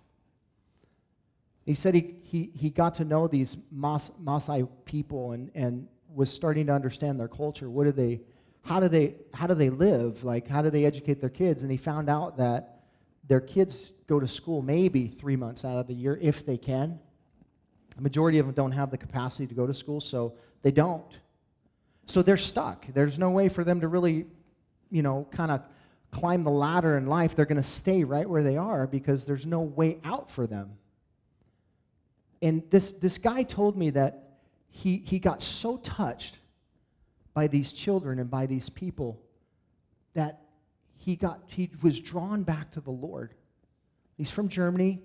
He 1.64 1.74
said 1.74 1.94
he, 1.94 2.14
he, 2.22 2.50
he 2.54 2.70
got 2.70 2.96
to 2.96 3.04
know 3.04 3.26
these 3.26 3.56
Mas, 3.72 4.10
Maasai 4.22 4.68
people 4.84 5.32
and, 5.32 5.50
and 5.54 5.88
was 6.14 6.30
starting 6.30 6.66
to 6.66 6.72
understand 6.72 7.18
their 7.18 7.28
culture. 7.28 7.70
What 7.70 7.84
do 7.84 7.92
they, 7.92 8.20
how 8.62 8.80
do 8.80 8.88
they 8.88 9.14
how 9.32 9.46
do 9.46 9.54
they 9.54 9.70
live? 9.70 10.24
Like 10.24 10.46
how 10.46 10.62
do 10.62 10.70
they 10.70 10.84
educate 10.84 11.20
their 11.20 11.30
kids? 11.30 11.62
And 11.62 11.70
he 11.70 11.78
found 11.78 12.08
out 12.08 12.36
that 12.38 12.80
their 13.26 13.40
kids 13.40 13.92
go 14.06 14.20
to 14.20 14.28
school 14.28 14.62
maybe 14.62 15.08
three 15.08 15.36
months 15.36 15.64
out 15.64 15.78
of 15.78 15.86
the 15.86 15.94
year 15.94 16.18
if 16.20 16.44
they 16.44 16.58
can. 16.58 16.98
The 17.96 18.02
majority 18.02 18.38
of 18.38 18.46
them 18.46 18.54
don't 18.54 18.72
have 18.72 18.90
the 18.90 18.98
capacity 18.98 19.46
to 19.46 19.54
go 19.54 19.66
to 19.66 19.74
school 19.74 20.00
so 20.00 20.34
they 20.62 20.70
don't. 20.70 21.18
So 22.06 22.22
they're 22.22 22.36
stuck. 22.36 22.86
There's 22.92 23.18
no 23.18 23.30
way 23.30 23.48
for 23.48 23.64
them 23.64 23.80
to 23.80 23.88
really 23.88 24.26
you 24.90 25.02
know 25.02 25.26
kind 25.30 25.50
of 25.50 25.62
climb 26.10 26.42
the 26.42 26.50
ladder 26.50 26.96
in 26.96 27.06
life. 27.06 27.34
They're 27.34 27.46
going 27.46 27.56
to 27.56 27.62
stay 27.62 28.04
right 28.04 28.28
where 28.28 28.42
they 28.42 28.56
are 28.56 28.86
because 28.86 29.24
there's 29.24 29.46
no 29.46 29.60
way 29.60 29.98
out 30.04 30.30
for 30.30 30.46
them 30.46 30.76
and 32.44 32.62
this 32.70 32.92
this 32.92 33.16
guy 33.16 33.42
told 33.42 33.76
me 33.76 33.90
that 33.90 34.36
he 34.68 34.98
he 34.98 35.18
got 35.18 35.42
so 35.42 35.78
touched 35.78 36.38
by 37.32 37.46
these 37.46 37.72
children 37.72 38.18
and 38.18 38.30
by 38.30 38.44
these 38.46 38.68
people 38.68 39.18
that 40.12 40.42
he 40.98 41.16
got 41.16 41.40
he 41.46 41.70
was 41.82 41.98
drawn 41.98 42.42
back 42.42 42.70
to 42.72 42.80
the 42.80 42.90
Lord. 42.90 43.34
He's 44.16 44.30
from 44.30 44.48
Germany. 44.48 45.00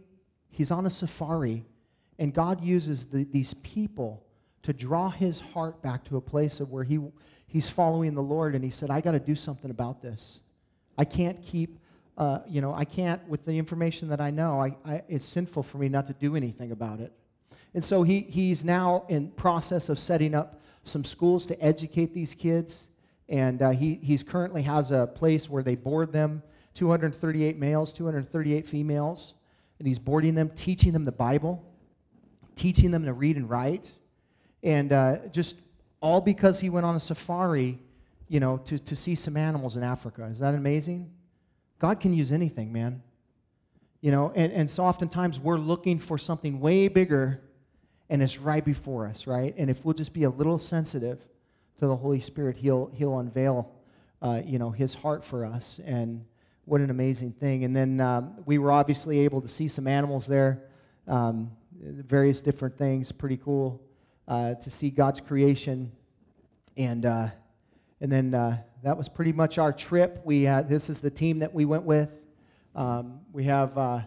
He's 0.50 0.70
on 0.70 0.86
a 0.86 0.90
safari, 0.90 1.66
and 2.18 2.34
God 2.34 2.62
uses 2.62 3.06
the, 3.06 3.24
these 3.24 3.54
people 3.56 4.26
to 4.64 4.74
draw 4.74 5.10
his 5.10 5.40
heart 5.40 5.82
back 5.82 6.04
to 6.06 6.18
a 6.18 6.22
place 6.22 6.60
of 6.60 6.72
where 6.72 6.84
he 6.84 7.00
he's 7.48 7.70
following 7.70 8.16
the 8.16 8.22
Lord. 8.22 8.54
And 8.54 8.64
he 8.64 8.70
said, 8.70 8.90
"I 8.90 9.00
got 9.00 9.12
to 9.12 9.20
do 9.20 9.36
something 9.36 9.72
about 9.72 10.02
this. 10.02 10.40
I 10.98 11.06
can't 11.06 11.42
keep." 11.42 11.80
Uh, 12.18 12.42
you 12.46 12.60
know, 12.60 12.74
I 12.74 12.84
can't, 12.84 13.26
with 13.30 13.46
the 13.46 13.58
information 13.58 14.10
that 14.10 14.20
I 14.20 14.30
know, 14.30 14.62
I, 14.62 14.76
I, 14.84 15.04
it's 15.08 15.26
sinful 15.26 15.64
for 15.64 15.78
me 15.78 15.88
not 15.88 16.06
to 16.08 16.14
do 16.14 16.36
anything 16.36 16.74
about 16.74 17.00
it. 17.00 17.14
And 17.74 17.84
so 17.84 18.04
he, 18.04 18.22
he's 18.22 18.64
now 18.64 19.06
in 19.10 19.30
process 19.32 19.90
of 19.90 20.00
setting 20.00 20.34
up 20.34 20.60
some 20.84 21.04
schools 21.04 21.46
to 21.48 21.64
educate 21.64 22.14
these 22.14 22.34
kids. 22.34 22.88
And 23.28 23.62
uh, 23.62 23.70
he 23.72 23.96
he's 24.02 24.24
currently 24.24 24.64
has 24.64 24.92
a 24.92 25.08
place 25.08 25.50
where 25.50 25.62
they 25.62 25.76
board 25.76 26.12
them 26.12 26.42
238 26.74 27.58
males, 27.58 27.94
238 27.94 28.68
females. 28.68 29.36
And 29.78 29.88
he's 29.88 30.00
boarding 30.00 30.36
them, 30.36 30.50
teaching 30.50 30.92
them 30.92 31.06
the 31.06 31.12
Bible, 31.12 31.64
teaching 32.56 32.92
them 32.92 33.06
to 33.06 33.14
read 33.14 33.38
and 33.38 33.50
write. 33.50 33.92
And 34.64 34.92
uh, 34.92 35.18
just 35.32 35.62
all 36.02 36.22
because 36.22 36.60
he 36.60 36.70
went 36.70 36.86
on 36.86 36.96
a 36.96 37.00
safari, 37.00 37.80
you 38.28 38.40
know, 38.40 38.58
to, 38.58 38.80
to 38.80 38.96
see 38.96 39.16
some 39.16 39.38
animals 39.38 39.78
in 39.78 39.84
Africa. 39.84 40.26
Is 40.26 40.40
that 40.40 40.54
amazing? 40.54 41.12
God 41.78 42.00
can 42.00 42.14
use 42.14 42.32
anything, 42.32 42.74
man. 42.74 43.02
You 44.02 44.12
know, 44.12 44.32
and, 44.36 44.52
and 44.52 44.70
so 44.70 44.84
oftentimes 44.84 45.40
we're 45.40 45.58
looking 45.58 46.00
for 46.00 46.18
something 46.18 46.60
way 46.60 46.88
bigger 46.88 47.42
and 48.10 48.24
it's 48.24 48.40
right 48.40 48.66
before 48.66 49.08
us, 49.08 49.28
right? 49.28 49.54
And 49.58 49.70
if 49.70 49.86
we'll 49.86 49.94
just 49.94 50.14
be 50.14 50.24
a 50.24 50.30
little 50.30 50.58
sensitive 50.58 51.20
to 51.78 51.88
the 51.88 51.96
Holy 51.96 52.20
Spirit, 52.20 52.58
He'll 52.58 52.88
He'll 52.94 53.20
unveil, 53.20 53.72
uh, 54.22 54.42
you 54.46 54.60
know, 54.60 54.72
His 54.72 54.94
heart 54.94 55.24
for 55.24 55.46
us. 55.46 55.80
And 55.86 56.26
what 56.66 56.82
an 56.82 56.90
amazing 56.90 57.34
thing! 57.34 57.64
And 57.64 57.76
then 57.76 58.00
um, 58.02 58.36
we 58.46 58.58
were 58.58 58.72
obviously 58.72 59.20
able 59.20 59.42
to 59.42 59.48
see 59.48 59.68
some 59.68 59.88
animals 59.88 60.26
there, 60.26 60.64
um, 61.08 61.52
various 61.80 62.42
different 62.42 62.78
things. 62.78 63.12
Pretty 63.12 63.38
cool 63.38 63.82
uh, 64.28 64.56
to 64.56 64.72
see 64.72 64.90
God's 64.90 65.22
creation, 65.22 65.92
and 66.78 67.06
uh, 67.06 67.28
and 68.02 68.12
then 68.12 68.34
uh, 68.34 68.58
that 68.84 68.98
was 68.98 69.08
pretty 69.08 69.34
much 69.34 69.58
our 69.58 69.72
trip. 69.72 70.22
We 70.26 70.46
this 70.46 70.90
is 70.90 71.00
the 71.00 71.12
team 71.12 71.40
that 71.40 71.54
we 71.54 71.66
went 71.66 71.84
with. 71.84 72.10
Um, 72.76 73.22
we 73.34 73.44
have 73.46 73.78
uh, 73.78 74.02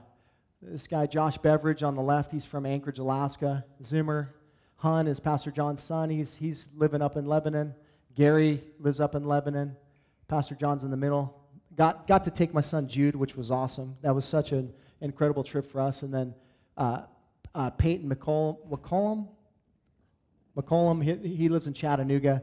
this 0.62 0.87
guy, 0.87 1.07
Josh 1.07 1.38
Beveridge, 1.38 1.83
on 1.83 1.94
the 1.94 2.03
left, 2.03 2.31
he's 2.31 2.44
from 2.44 2.64
Anchorage, 2.64 3.01
Alaska. 3.01 3.64
Zimmer 3.83 4.35
Hun 4.77 5.07
is 5.07 5.20
Pastor 5.20 5.53
John's 5.53 5.81
son. 5.81 6.11
He's, 6.11 6.35
he's 6.35 6.68
living 6.75 7.03
up 7.03 7.16
in 7.16 7.27
Lebanon. 7.27 7.72
Gary 8.16 8.64
lives 8.81 9.01
up 9.01 9.14
in 9.14 9.25
Lebanon. 9.25 9.77
Pastor 10.27 10.57
John's 10.57 10.83
in 10.83 10.90
the 10.90 10.96
middle. 10.96 11.40
Got, 11.77 12.09
got 12.09 12.25
to 12.25 12.31
take 12.31 12.53
my 12.53 12.61
son 12.61 12.88
Jude, 12.88 13.14
which 13.14 13.37
was 13.37 13.51
awesome. 13.51 13.96
That 14.03 14.12
was 14.12 14.25
such 14.25 14.51
an 14.51 14.72
incredible 15.01 15.44
trip 15.44 15.70
for 15.70 15.81
us. 15.81 16.03
And 16.03 16.12
then 16.12 16.35
uh, 16.77 17.03
uh, 17.55 17.70
Peyton 17.70 18.09
McCollum, 18.09 18.57
McCollum, 18.68 19.29
McCollum 20.57 21.03
he, 21.03 21.29
he, 21.29 21.48
lives 21.48 21.68
in 21.68 21.75
Chattanooga, 21.75 22.42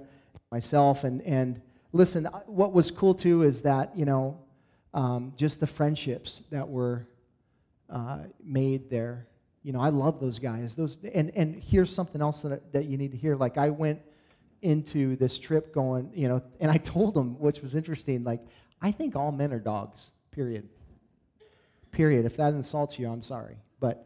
myself. 0.49 1.03
And, 1.03 1.21
and 1.23 1.61
listen, 1.91 2.23
what 2.45 2.73
was 2.73 2.89
cool 2.89 3.13
too 3.13 3.43
is 3.43 3.61
that, 3.63 3.97
you 3.97 4.05
know, 4.05 4.39
um, 4.93 5.33
just 5.35 5.59
the 5.59 5.67
friendships 5.67 6.43
that 6.51 6.67
were 6.67 7.05
uh, 7.89 8.19
made 8.43 8.89
there. 8.89 9.27
You 9.63 9.73
know, 9.73 9.81
I 9.81 9.89
love 9.89 10.19
those 10.19 10.39
guys. 10.39 10.75
Those 10.75 10.97
and 11.13 11.31
and 11.35 11.55
here's 11.55 11.93
something 11.93 12.21
else 12.21 12.41
that 12.43 12.71
that 12.73 12.85
you 12.85 12.97
need 12.97 13.11
to 13.11 13.17
hear. 13.17 13.35
Like 13.35 13.57
I 13.57 13.69
went 13.69 14.01
into 14.61 15.15
this 15.15 15.39
trip 15.39 15.73
going, 15.73 16.11
you 16.13 16.27
know, 16.27 16.41
and 16.59 16.69
I 16.69 16.77
told 16.77 17.13
them, 17.13 17.39
which 17.39 17.61
was 17.61 17.75
interesting. 17.75 18.23
Like 18.23 18.41
I 18.81 18.91
think 18.91 19.15
all 19.15 19.31
men 19.31 19.53
are 19.53 19.59
dogs. 19.59 20.11
Period. 20.31 20.69
Period. 21.91 22.25
If 22.25 22.37
that 22.37 22.53
insults 22.53 22.97
you, 22.99 23.09
I'm 23.09 23.23
sorry, 23.23 23.57
but. 23.79 24.05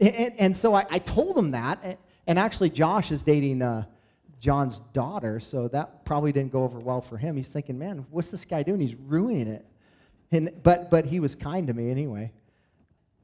And, 0.00 0.32
and 0.38 0.56
so 0.56 0.74
I, 0.74 0.86
I, 0.90 1.00
told 1.00 1.36
them 1.36 1.50
that, 1.50 1.98
and, 2.28 2.38
actually 2.38 2.70
Josh 2.70 3.10
is 3.10 3.24
dating 3.24 3.62
uh, 3.62 3.84
John's 4.38 4.78
daughter, 4.78 5.40
so 5.40 5.66
that 5.68 6.04
probably 6.04 6.30
didn't 6.30 6.52
go 6.52 6.62
over 6.62 6.78
well 6.78 7.00
for 7.00 7.16
him. 7.16 7.36
He's 7.36 7.48
thinking, 7.48 7.78
man, 7.78 8.06
what's 8.10 8.30
this 8.30 8.44
guy 8.44 8.62
doing? 8.62 8.80
He's 8.80 8.94
ruining 8.94 9.48
it. 9.48 9.66
And, 10.30 10.52
but, 10.62 10.88
but 10.90 11.04
he 11.06 11.20
was 11.20 11.34
kind 11.34 11.66
to 11.66 11.74
me 11.74 11.90
anyway. 11.90 12.32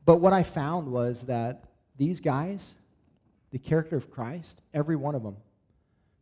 But 0.09 0.23
what 0.23 0.33
I 0.33 0.43
found 0.43 0.91
was 0.91 1.25
that 1.25 1.65
these 1.99 2.19
guys, 2.19 2.77
the 3.51 3.59
character 3.59 3.95
of 3.95 4.11
Christ, 4.11 4.63
every 4.73 4.97
one 4.97 5.15
of 5.15 5.23
them, 5.23 5.37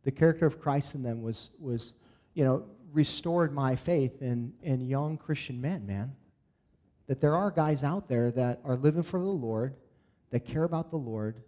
the 0.03 0.11
character 0.11 0.45
of 0.45 0.59
Christ 0.59 0.93
in 0.93 1.03
them 1.03 1.21
was, 1.21 1.51
was 1.57 1.93
you 2.33 2.43
know, 2.43 2.65
restored 2.91 3.53
my 3.53 3.77
faith 3.77 4.21
in, 4.21 4.51
in 4.61 4.89
young 4.89 5.17
Christian 5.17 5.61
men, 5.61 5.87
man. 5.87 6.13
That 7.07 7.21
there 7.21 7.33
are 7.33 7.49
guys 7.49 7.81
out 7.85 8.09
there 8.09 8.29
that 8.31 8.59
are 8.65 8.75
living 8.75 9.03
for 9.03 9.21
the 9.21 9.25
Lord, 9.25 9.73
that 10.31 10.41
care 10.41 10.65
about 10.65 10.89
the 10.89 10.97
Lord, 10.97 11.41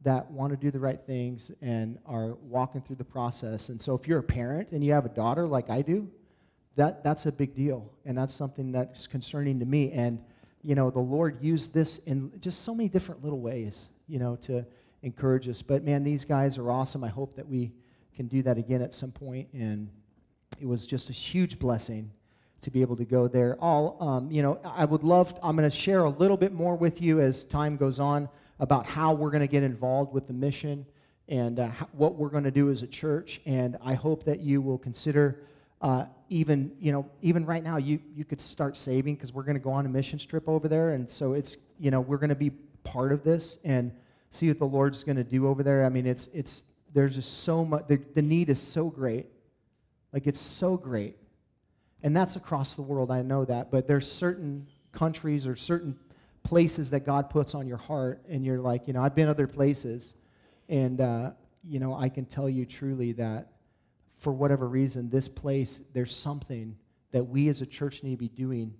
that 0.00 0.30
want 0.30 0.54
to 0.54 0.56
do 0.56 0.70
the 0.70 0.80
right 0.80 1.00
things 1.06 1.50
and 1.60 1.98
are 2.06 2.36
walking 2.36 2.80
through 2.80 2.96
the 2.96 3.04
process. 3.04 3.68
And 3.68 3.78
so 3.78 3.94
if 3.94 4.08
you're 4.08 4.20
a 4.20 4.22
parent 4.22 4.70
and 4.70 4.82
you 4.82 4.94
have 4.94 5.04
a 5.04 5.10
daughter 5.10 5.46
like 5.46 5.68
I 5.68 5.82
do, 5.82 6.08
that, 6.76 7.04
that's 7.04 7.26
a 7.26 7.32
big 7.32 7.54
deal. 7.54 7.92
And 8.06 8.16
that's 8.16 8.32
something 8.32 8.72
that's 8.72 9.06
concerning 9.06 9.58
to 9.58 9.66
me. 9.66 9.92
And 9.92 10.24
you 10.62 10.74
know, 10.74 10.90
the 10.90 11.00
Lord 11.00 11.42
used 11.42 11.74
this 11.74 11.98
in 11.98 12.32
just 12.40 12.62
so 12.62 12.74
many 12.74 12.88
different 12.88 13.22
little 13.22 13.40
ways, 13.40 13.88
you 14.06 14.18
know, 14.18 14.36
to 14.42 14.64
encourage 15.02 15.48
us. 15.48 15.60
But 15.62 15.82
man, 15.84 16.04
these 16.04 16.24
guys 16.24 16.58
are 16.58 16.70
awesome. 16.70 17.02
I 17.02 17.08
hope 17.08 17.34
that 17.36 17.48
we 17.48 17.72
can 18.14 18.28
do 18.28 18.42
that 18.42 18.58
again 18.58 18.82
at 18.82 18.94
some 18.94 19.10
point. 19.10 19.48
And 19.52 19.88
it 20.60 20.66
was 20.66 20.86
just 20.86 21.10
a 21.10 21.12
huge 21.12 21.58
blessing 21.58 22.10
to 22.60 22.70
be 22.70 22.80
able 22.80 22.96
to 22.96 23.04
go 23.04 23.26
there. 23.26 23.56
All, 23.60 23.96
um, 24.00 24.30
you 24.30 24.42
know, 24.42 24.60
I 24.64 24.84
would 24.84 25.02
love, 25.02 25.34
I'm 25.42 25.56
going 25.56 25.68
to 25.68 25.76
share 25.76 26.04
a 26.04 26.10
little 26.10 26.36
bit 26.36 26.52
more 26.52 26.76
with 26.76 27.02
you 27.02 27.20
as 27.20 27.44
time 27.44 27.76
goes 27.76 27.98
on 27.98 28.28
about 28.60 28.86
how 28.86 29.12
we're 29.12 29.30
going 29.30 29.40
to 29.40 29.48
get 29.48 29.64
involved 29.64 30.12
with 30.12 30.28
the 30.28 30.32
mission 30.32 30.86
and 31.28 31.58
uh, 31.58 31.70
what 31.92 32.14
we're 32.14 32.28
going 32.28 32.44
to 32.44 32.52
do 32.52 32.70
as 32.70 32.82
a 32.82 32.86
church. 32.86 33.40
And 33.46 33.76
I 33.82 33.94
hope 33.94 34.24
that 34.24 34.40
you 34.40 34.60
will 34.60 34.78
consider. 34.78 35.40
Uh, 35.82 36.06
even 36.28 36.72
you 36.80 36.92
know 36.92 37.04
even 37.20 37.44
right 37.44 37.62
now 37.62 37.76
you 37.76 38.00
you 38.14 38.24
could 38.24 38.40
start 38.40 38.76
saving 38.76 39.16
because 39.16 39.34
we're 39.34 39.42
going 39.42 39.56
to 39.56 39.60
go 39.60 39.70
on 39.70 39.84
a 39.84 39.88
mission 39.88 40.18
trip 40.18 40.48
over 40.48 40.66
there 40.66 40.92
and 40.92 41.10
so 41.10 41.34
it's 41.34 41.58
you 41.78 41.90
know 41.90 42.00
we're 42.00 42.16
going 42.16 42.30
to 42.30 42.34
be 42.34 42.50
part 42.84 43.12
of 43.12 43.22
this 43.22 43.58
and 43.64 43.92
see 44.30 44.48
what 44.48 44.58
the 44.58 44.64
lord's 44.64 45.02
going 45.02 45.16
to 45.16 45.24
do 45.24 45.46
over 45.46 45.62
there. 45.62 45.84
I 45.84 45.90
mean 45.90 46.06
it's 46.06 46.28
it's 46.28 46.64
there's 46.94 47.16
just 47.16 47.42
so 47.42 47.64
much 47.64 47.86
the, 47.88 48.00
the 48.14 48.22
need 48.22 48.48
is 48.48 48.60
so 48.60 48.88
great. 48.88 49.26
Like 50.12 50.26
it's 50.26 50.40
so 50.40 50.76
great. 50.76 51.16
And 52.02 52.16
that's 52.16 52.36
across 52.36 52.74
the 52.74 52.82
world 52.82 53.10
i 53.10 53.22
know 53.22 53.44
that 53.44 53.70
but 53.70 53.86
there's 53.86 54.10
certain 54.10 54.66
countries 54.92 55.46
or 55.46 55.54
certain 55.54 55.96
places 56.42 56.90
that 56.90 57.06
god 57.06 57.30
puts 57.30 57.54
on 57.54 57.66
your 57.66 57.76
heart 57.76 58.20
and 58.28 58.44
you're 58.44 58.58
like 58.58 58.88
you 58.88 58.92
know 58.92 59.02
i've 59.02 59.14
been 59.14 59.28
other 59.28 59.46
places 59.46 60.14
and 60.68 61.00
uh, 61.00 61.30
you 61.64 61.78
know 61.78 61.94
i 61.94 62.08
can 62.08 62.24
tell 62.24 62.48
you 62.48 62.66
truly 62.66 63.12
that 63.12 63.51
for 64.22 64.32
whatever 64.32 64.68
reason, 64.68 65.10
this 65.10 65.26
place, 65.26 65.80
there's 65.92 66.14
something 66.14 66.76
that 67.10 67.24
we 67.24 67.48
as 67.48 67.60
a 67.60 67.66
church 67.66 68.04
need 68.04 68.12
to 68.12 68.16
be 68.16 68.28
doing 68.28 68.72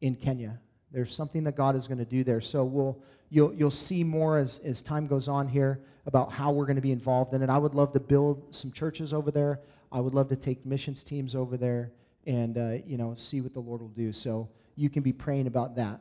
in 0.00 0.14
Kenya. 0.14 0.60
There's 0.92 1.12
something 1.12 1.42
that 1.42 1.56
God 1.56 1.74
is 1.74 1.88
going 1.88 1.98
to 1.98 2.04
do 2.04 2.22
there. 2.22 2.40
So 2.40 2.62
we'll, 2.62 3.02
you'll, 3.30 3.52
you'll 3.52 3.72
see 3.72 4.04
more 4.04 4.38
as, 4.38 4.60
as 4.60 4.80
time 4.80 5.08
goes 5.08 5.26
on 5.26 5.48
here 5.48 5.80
about 6.06 6.32
how 6.32 6.52
we're 6.52 6.66
going 6.66 6.76
to 6.76 6.82
be 6.82 6.92
involved 6.92 7.34
in 7.34 7.42
it. 7.42 7.50
I 7.50 7.58
would 7.58 7.74
love 7.74 7.92
to 7.94 8.00
build 8.00 8.54
some 8.54 8.70
churches 8.70 9.12
over 9.12 9.32
there. 9.32 9.58
I 9.90 9.98
would 9.98 10.14
love 10.14 10.28
to 10.28 10.36
take 10.36 10.64
missions 10.64 11.02
teams 11.02 11.34
over 11.34 11.56
there 11.56 11.90
and, 12.24 12.56
uh, 12.56 12.74
you 12.86 12.96
know, 12.96 13.12
see 13.14 13.40
what 13.40 13.52
the 13.52 13.60
Lord 13.60 13.80
will 13.80 13.88
do. 13.88 14.12
So 14.12 14.48
you 14.76 14.88
can 14.88 15.02
be 15.02 15.12
praying 15.12 15.48
about 15.48 15.74
that. 15.74 16.00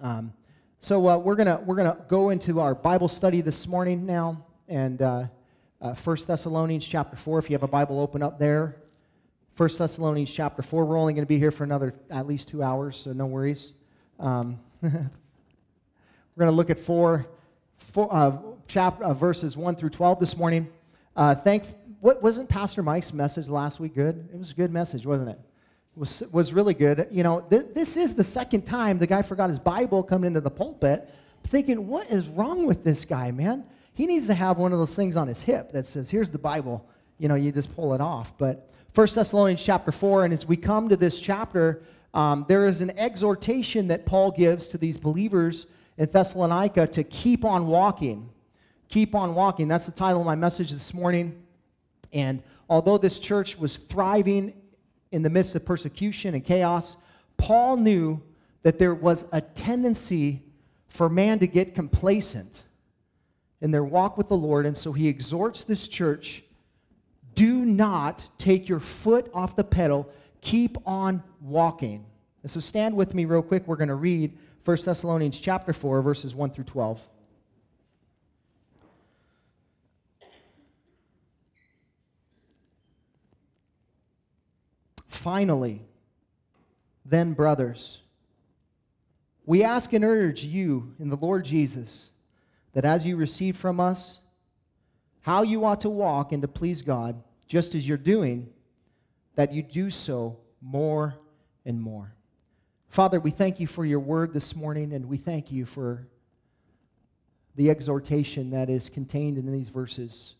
Um, 0.00 0.32
so 0.80 1.08
uh, 1.08 1.16
we're 1.16 1.36
going 1.36 1.46
to 1.46 1.62
we're 1.64 1.76
gonna 1.76 1.96
go 2.08 2.30
into 2.30 2.58
our 2.58 2.74
Bible 2.74 3.08
study 3.08 3.40
this 3.40 3.68
morning 3.68 4.04
now. 4.04 4.44
And... 4.66 5.00
Uh, 5.00 5.24
uh, 5.80 5.94
1 5.94 6.16
Thessalonians 6.26 6.86
chapter 6.86 7.16
4, 7.16 7.38
if 7.38 7.50
you 7.50 7.54
have 7.54 7.62
a 7.62 7.68
Bible, 7.68 8.00
open 8.00 8.22
up 8.22 8.38
there. 8.38 8.76
1 9.56 9.70
Thessalonians 9.78 10.32
chapter 10.32 10.62
4. 10.62 10.84
We're 10.84 10.98
only 10.98 11.12
going 11.12 11.24
to 11.24 11.28
be 11.28 11.38
here 11.38 11.50
for 11.50 11.64
another 11.64 11.94
at 12.10 12.26
least 12.26 12.48
two 12.48 12.62
hours, 12.62 12.96
so 12.96 13.12
no 13.12 13.26
worries. 13.26 13.74
Um, 14.18 14.58
we're 14.82 14.90
going 14.90 16.50
to 16.50 16.50
look 16.50 16.70
at 16.70 16.78
four, 16.78 17.26
four 17.76 18.08
uh, 18.12 18.36
chap, 18.66 19.00
uh, 19.00 19.14
verses 19.14 19.56
1 19.56 19.76
through 19.76 19.90
12 19.90 20.18
this 20.18 20.36
morning. 20.36 20.68
Uh, 21.14 21.34
thank, 21.34 21.64
what, 22.00 22.22
wasn't 22.22 22.48
Pastor 22.48 22.82
Mike's 22.82 23.12
message 23.12 23.48
last 23.48 23.78
week 23.78 23.94
good? 23.94 24.28
It 24.32 24.38
was 24.38 24.50
a 24.50 24.54
good 24.54 24.72
message, 24.72 25.06
wasn't 25.06 25.30
it? 25.30 25.38
It 25.96 26.00
was, 26.00 26.24
was 26.32 26.52
really 26.52 26.74
good. 26.74 27.06
You 27.12 27.22
know, 27.22 27.40
th- 27.40 27.66
this 27.72 27.96
is 27.96 28.16
the 28.16 28.24
second 28.24 28.62
time 28.62 28.98
the 28.98 29.06
guy 29.06 29.22
forgot 29.22 29.48
his 29.48 29.60
Bible 29.60 30.02
coming 30.02 30.28
into 30.28 30.40
the 30.40 30.50
pulpit, 30.50 31.08
thinking, 31.46 31.86
what 31.86 32.10
is 32.10 32.26
wrong 32.28 32.66
with 32.66 32.82
this 32.82 33.04
guy, 33.04 33.30
man? 33.30 33.64
He 33.98 34.06
needs 34.06 34.28
to 34.28 34.34
have 34.34 34.58
one 34.58 34.72
of 34.72 34.78
those 34.78 34.94
things 34.94 35.16
on 35.16 35.26
his 35.26 35.40
hip 35.40 35.72
that 35.72 35.84
says, 35.84 36.08
here's 36.08 36.30
the 36.30 36.38
Bible. 36.38 36.88
You 37.18 37.26
know, 37.26 37.34
you 37.34 37.50
just 37.50 37.74
pull 37.74 37.94
it 37.94 38.00
off. 38.00 38.32
But 38.38 38.70
1 38.94 39.08
Thessalonians 39.12 39.60
chapter 39.60 39.90
4, 39.90 40.26
and 40.26 40.32
as 40.32 40.46
we 40.46 40.56
come 40.56 40.88
to 40.88 40.96
this 40.96 41.18
chapter, 41.18 41.82
um, 42.14 42.46
there 42.46 42.66
is 42.66 42.80
an 42.80 42.96
exhortation 42.96 43.88
that 43.88 44.06
Paul 44.06 44.30
gives 44.30 44.68
to 44.68 44.78
these 44.78 44.96
believers 44.98 45.66
in 45.96 46.08
Thessalonica 46.08 46.86
to 46.86 47.02
keep 47.02 47.44
on 47.44 47.66
walking. 47.66 48.30
Keep 48.88 49.16
on 49.16 49.34
walking. 49.34 49.66
That's 49.66 49.86
the 49.86 49.90
title 49.90 50.20
of 50.20 50.26
my 50.26 50.36
message 50.36 50.70
this 50.70 50.94
morning. 50.94 51.36
And 52.12 52.40
although 52.70 52.98
this 52.98 53.18
church 53.18 53.58
was 53.58 53.78
thriving 53.78 54.52
in 55.10 55.24
the 55.24 55.30
midst 55.30 55.56
of 55.56 55.64
persecution 55.64 56.36
and 56.36 56.44
chaos, 56.44 56.96
Paul 57.36 57.78
knew 57.78 58.22
that 58.62 58.78
there 58.78 58.94
was 58.94 59.24
a 59.32 59.40
tendency 59.40 60.44
for 60.86 61.08
man 61.08 61.40
to 61.40 61.48
get 61.48 61.74
complacent 61.74 62.62
in 63.60 63.70
their 63.70 63.84
walk 63.84 64.16
with 64.16 64.28
the 64.28 64.36
Lord. 64.36 64.66
And 64.66 64.76
so 64.76 64.92
he 64.92 65.08
exhorts 65.08 65.64
this 65.64 65.88
church 65.88 66.42
do 67.34 67.64
not 67.64 68.24
take 68.36 68.68
your 68.68 68.80
foot 68.80 69.30
off 69.32 69.54
the 69.54 69.62
pedal, 69.62 70.10
keep 70.40 70.76
on 70.84 71.22
walking. 71.40 72.04
And 72.42 72.50
so 72.50 72.58
stand 72.58 72.96
with 72.96 73.14
me 73.14 73.26
real 73.26 73.42
quick. 73.42 73.64
We're 73.68 73.76
going 73.76 73.88
to 73.88 73.94
read 73.94 74.36
1 74.64 74.76
Thessalonians 74.84 75.40
chapter 75.40 75.72
4, 75.72 76.02
verses 76.02 76.34
1 76.34 76.50
through 76.50 76.64
12. 76.64 77.00
Finally, 85.08 85.82
then, 87.04 87.34
brothers, 87.34 88.00
we 89.46 89.62
ask 89.62 89.92
and 89.92 90.04
urge 90.04 90.44
you 90.44 90.94
in 90.98 91.08
the 91.08 91.16
Lord 91.16 91.44
Jesus 91.44 92.10
that 92.72 92.84
as 92.84 93.04
you 93.04 93.16
receive 93.16 93.56
from 93.56 93.80
us 93.80 94.20
how 95.20 95.42
you 95.42 95.64
ought 95.64 95.80
to 95.82 95.90
walk 95.90 96.32
and 96.32 96.42
to 96.42 96.48
please 96.48 96.82
God, 96.82 97.22
just 97.46 97.74
as 97.74 97.86
you're 97.86 97.98
doing, 97.98 98.48
that 99.34 99.52
you 99.52 99.62
do 99.62 99.90
so 99.90 100.38
more 100.60 101.14
and 101.64 101.80
more. 101.80 102.14
Father, 102.88 103.20
we 103.20 103.30
thank 103.30 103.60
you 103.60 103.66
for 103.66 103.84
your 103.84 104.00
word 104.00 104.32
this 104.32 104.56
morning, 104.56 104.92
and 104.92 105.06
we 105.06 105.18
thank 105.18 105.52
you 105.52 105.66
for 105.66 106.06
the 107.54 107.70
exhortation 107.70 108.50
that 108.50 108.70
is 108.70 108.88
contained 108.88 109.36
in 109.36 109.50
these 109.52 109.68
verses. 109.68 110.34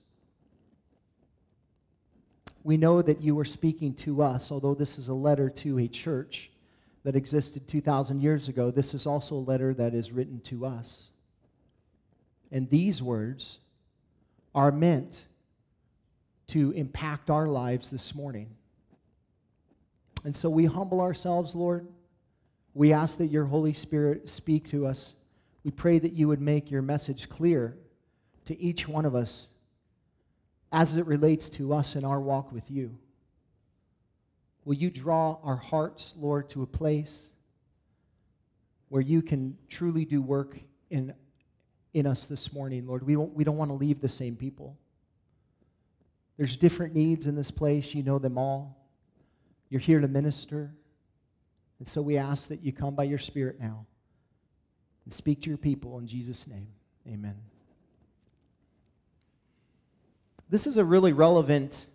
We 2.64 2.76
know 2.76 3.02
that 3.02 3.20
you 3.20 3.38
are 3.38 3.44
speaking 3.44 3.94
to 3.96 4.22
us, 4.22 4.50
although 4.50 4.74
this 4.74 4.98
is 4.98 5.08
a 5.08 5.14
letter 5.14 5.50
to 5.50 5.78
a 5.78 5.88
church 5.88 6.50
that 7.04 7.16
existed 7.16 7.68
2,000 7.68 8.20
years 8.20 8.48
ago. 8.48 8.70
This 8.70 8.94
is 8.94 9.06
also 9.06 9.36
a 9.36 9.36
letter 9.36 9.74
that 9.74 9.94
is 9.94 10.12
written 10.12 10.40
to 10.40 10.66
us. 10.66 11.10
And 12.50 12.68
these 12.70 13.02
words 13.02 13.58
are 14.54 14.72
meant 14.72 15.24
to 16.48 16.72
impact 16.72 17.30
our 17.30 17.46
lives 17.46 17.90
this 17.90 18.14
morning. 18.14 18.48
And 20.24 20.34
so 20.34 20.48
we 20.50 20.64
humble 20.64 21.00
ourselves, 21.00 21.54
Lord. 21.54 21.86
We 22.74 22.92
ask 22.92 23.18
that 23.18 23.26
your 23.26 23.44
Holy 23.44 23.72
Spirit 23.72 24.28
speak 24.28 24.70
to 24.70 24.86
us. 24.86 25.14
We 25.64 25.70
pray 25.70 25.98
that 25.98 26.12
you 26.12 26.28
would 26.28 26.40
make 26.40 26.70
your 26.70 26.82
message 26.82 27.28
clear 27.28 27.76
to 28.46 28.58
each 28.60 28.88
one 28.88 29.04
of 29.04 29.14
us 29.14 29.48
as 30.72 30.96
it 30.96 31.06
relates 31.06 31.50
to 31.50 31.74
us 31.74 31.96
in 31.96 32.04
our 32.04 32.20
walk 32.20 32.52
with 32.52 32.70
you. 32.70 32.96
Will 34.64 34.74
you 34.74 34.90
draw 34.90 35.38
our 35.42 35.56
hearts, 35.56 36.14
Lord, 36.18 36.48
to 36.50 36.62
a 36.62 36.66
place 36.66 37.28
where 38.88 39.02
you 39.02 39.22
can 39.22 39.56
truly 39.68 40.04
do 40.04 40.20
work 40.22 40.58
in 40.90 41.14
in 41.98 42.06
us 42.06 42.26
this 42.26 42.52
morning, 42.52 42.86
Lord. 42.86 43.06
We 43.06 43.14
don't, 43.14 43.34
we 43.34 43.44
don't 43.44 43.56
want 43.56 43.70
to 43.70 43.74
leave 43.74 44.00
the 44.00 44.08
same 44.08 44.36
people. 44.36 44.76
There's 46.36 46.56
different 46.56 46.94
needs 46.94 47.26
in 47.26 47.34
this 47.34 47.50
place. 47.50 47.94
You 47.94 48.02
know 48.02 48.18
them 48.18 48.38
all. 48.38 48.76
You're 49.70 49.80
here 49.80 50.00
to 50.00 50.08
minister. 50.08 50.70
And 51.78 51.86
so 51.86 52.00
we 52.00 52.16
ask 52.16 52.48
that 52.48 52.62
you 52.62 52.72
come 52.72 52.94
by 52.94 53.04
your 53.04 53.18
Spirit 53.18 53.60
now 53.60 53.86
and 55.04 55.12
speak 55.12 55.42
to 55.42 55.48
your 55.48 55.58
people 55.58 55.98
in 55.98 56.06
Jesus' 56.06 56.46
name. 56.46 56.68
Amen. 57.06 57.36
This 60.50 60.66
is 60.66 60.76
a 60.76 60.84
really 60.84 61.12
relevant 61.12 61.86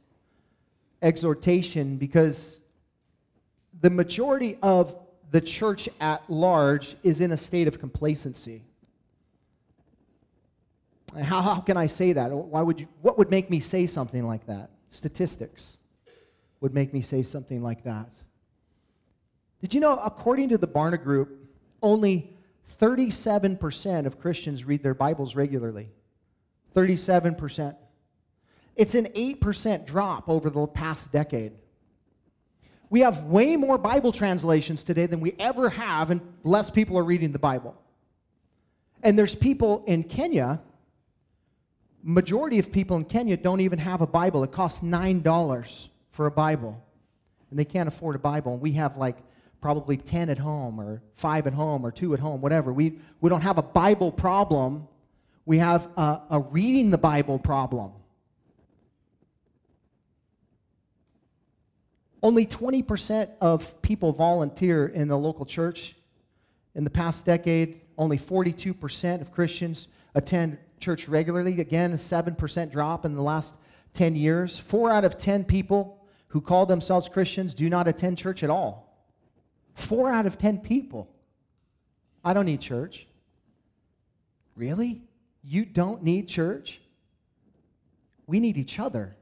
exhortation 1.02 1.98
because 1.98 2.62
the 3.82 3.90
majority 3.90 4.58
of 4.62 4.96
the 5.32 5.42
church 5.42 5.90
at 6.00 6.30
large 6.30 6.96
is 7.04 7.20
in 7.20 7.32
a 7.32 7.38
state 7.38 7.68
of 7.68 7.80
complacency. 7.80 8.64
How, 11.22 11.42
how 11.42 11.60
can 11.60 11.78
I 11.78 11.88
say 11.88 12.14
that? 12.14 12.32
Why 12.32 12.62
would 12.62 12.80
you, 12.80 12.88
what 13.02 13.18
would 13.18 13.30
make 13.30 13.50
me 13.50 13.60
say 13.60 13.88
something 13.88 14.26
like 14.26 14.46
that? 14.48 14.70
Statistics 14.90 15.78
would 16.60 16.74
make 16.74 16.94
me 16.94 17.02
say 17.02 17.24
something 17.24 17.62
like 17.62 17.84
that. 17.84 18.10
Did 19.62 19.74
you 19.74 19.80
know, 19.80 19.98
according 19.98 20.50
to 20.50 20.58
the 20.58 20.68
Barna 20.68 21.02
Group, 21.02 21.38
only 21.82 22.36
37% 22.80 24.06
of 24.06 24.20
Christians 24.20 24.64
read 24.66 24.84
their 24.84 24.94
Bibles 24.94 25.36
regularly? 25.36 25.90
37%. 26.76 27.76
It's 28.76 28.96
an 28.96 29.06
8% 29.06 29.86
drop 29.86 30.28
over 30.28 30.50
the 30.50 30.66
past 30.68 31.12
decade. 31.12 31.54
We 32.90 33.02
have 33.02 33.24
way 33.24 33.56
more 33.56 33.78
Bible 33.78 34.12
translations 34.12 34.84
today 34.84 35.06
than 35.06 35.20
we 35.20 35.34
ever 35.40 35.70
have, 35.70 36.12
and 36.12 36.22
less 36.44 36.70
people 36.70 36.98
are 36.98 37.04
reading 37.04 37.32
the 37.32 37.40
Bible. 37.40 37.76
And 39.02 39.18
there's 39.18 39.36
people 39.36 39.84
in 39.88 40.04
Kenya 40.04 40.62
majority 42.04 42.60
of 42.60 42.72
people 42.72 42.98
in 42.98 43.06
Kenya 43.06 43.38
don't 43.38 43.62
even 43.62 43.80
have 43.80 44.02
a 44.02 44.08
Bible. 44.08 44.44
It 44.44 44.52
costs 44.52 44.82
$9 44.82 45.88
for 46.12 46.26
a 46.28 46.32
Bible. 46.32 46.84
And 47.50 47.58
they 47.58 47.66
can't 47.66 47.88
afford 47.88 48.16
a 48.16 48.20
Bible. 48.20 48.54
And 48.54 48.62
we 48.62 48.74
have 48.74 48.98
like 48.98 49.18
probably 49.62 49.96
10 49.96 50.30
at 50.30 50.38
home 50.38 50.80
or 50.80 51.02
5 51.16 51.48
at 51.48 51.54
home 51.54 51.86
or 51.86 51.92
2 51.92 52.14
at 52.14 52.20
home, 52.20 52.42
whatever. 52.42 52.74
We, 52.74 53.00
we 53.22 53.30
don't 53.30 53.42
have 53.42 53.58
a 53.58 53.64
Bible 53.64 54.12
problem. 54.12 54.88
We 55.46 55.60
have 55.60 55.88
a, 55.96 56.22
a 56.30 56.40
reading 56.40 56.92
the 56.92 56.98
Bible 56.98 57.40
problem. 57.40 57.94
Only 62.22 62.46
20% 62.46 63.30
of 63.42 63.82
people 63.82 64.14
volunteer 64.14 64.88
in 64.88 65.08
the 65.08 65.18
local 65.18 65.46
church. 65.46 65.96
In 66.76 66.84
the 66.84 66.90
past 66.90 67.26
decade, 67.26 67.82
only 67.98 68.18
42% 68.18 69.22
of 69.22 69.32
Christians 69.32 69.88
attend 70.16 70.58
church 70.80 71.08
regularly. 71.08 71.60
Again, 71.60 71.94
a 71.94 71.96
7% 71.96 72.72
drop 72.72 73.06
in 73.06 73.16
the 73.16 73.22
last 73.22 73.56
10 73.94 74.16
years. 74.16 74.60
Four 74.60 74.92
out 74.92 75.06
of 75.06 75.18
10 75.18 75.44
people 75.46 76.06
who 76.28 76.42
call 76.42 76.66
themselves 76.66 77.08
Christians 77.08 77.54
do 77.54 77.70
not 77.70 77.88
attend 77.88 78.18
church 78.18 78.44
at 78.44 78.50
all. 78.50 79.08
Four 79.76 80.10
out 80.10 80.26
of 80.26 80.38
10 80.38 80.60
people. 80.60 81.10
I 82.24 82.34
don't 82.34 82.46
need 82.46 82.62
church. 82.62 83.08
Really? 84.56 85.04
You 85.44 85.66
don't 85.66 86.04
need 86.04 86.28
church? 86.28 86.80
We 88.28 88.40
need 88.40 88.58
each 88.58 88.80
other. 88.80 89.16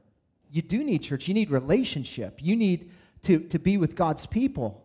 You 0.50 0.62
do 0.62 0.84
need 0.84 1.02
church. 1.02 1.28
You 1.28 1.34
need 1.34 1.50
relationship. 1.50 2.38
You 2.40 2.56
need 2.56 2.90
to, 3.22 3.40
to 3.40 3.58
be 3.58 3.76
with 3.76 3.96
God's 3.96 4.26
people 4.26 4.82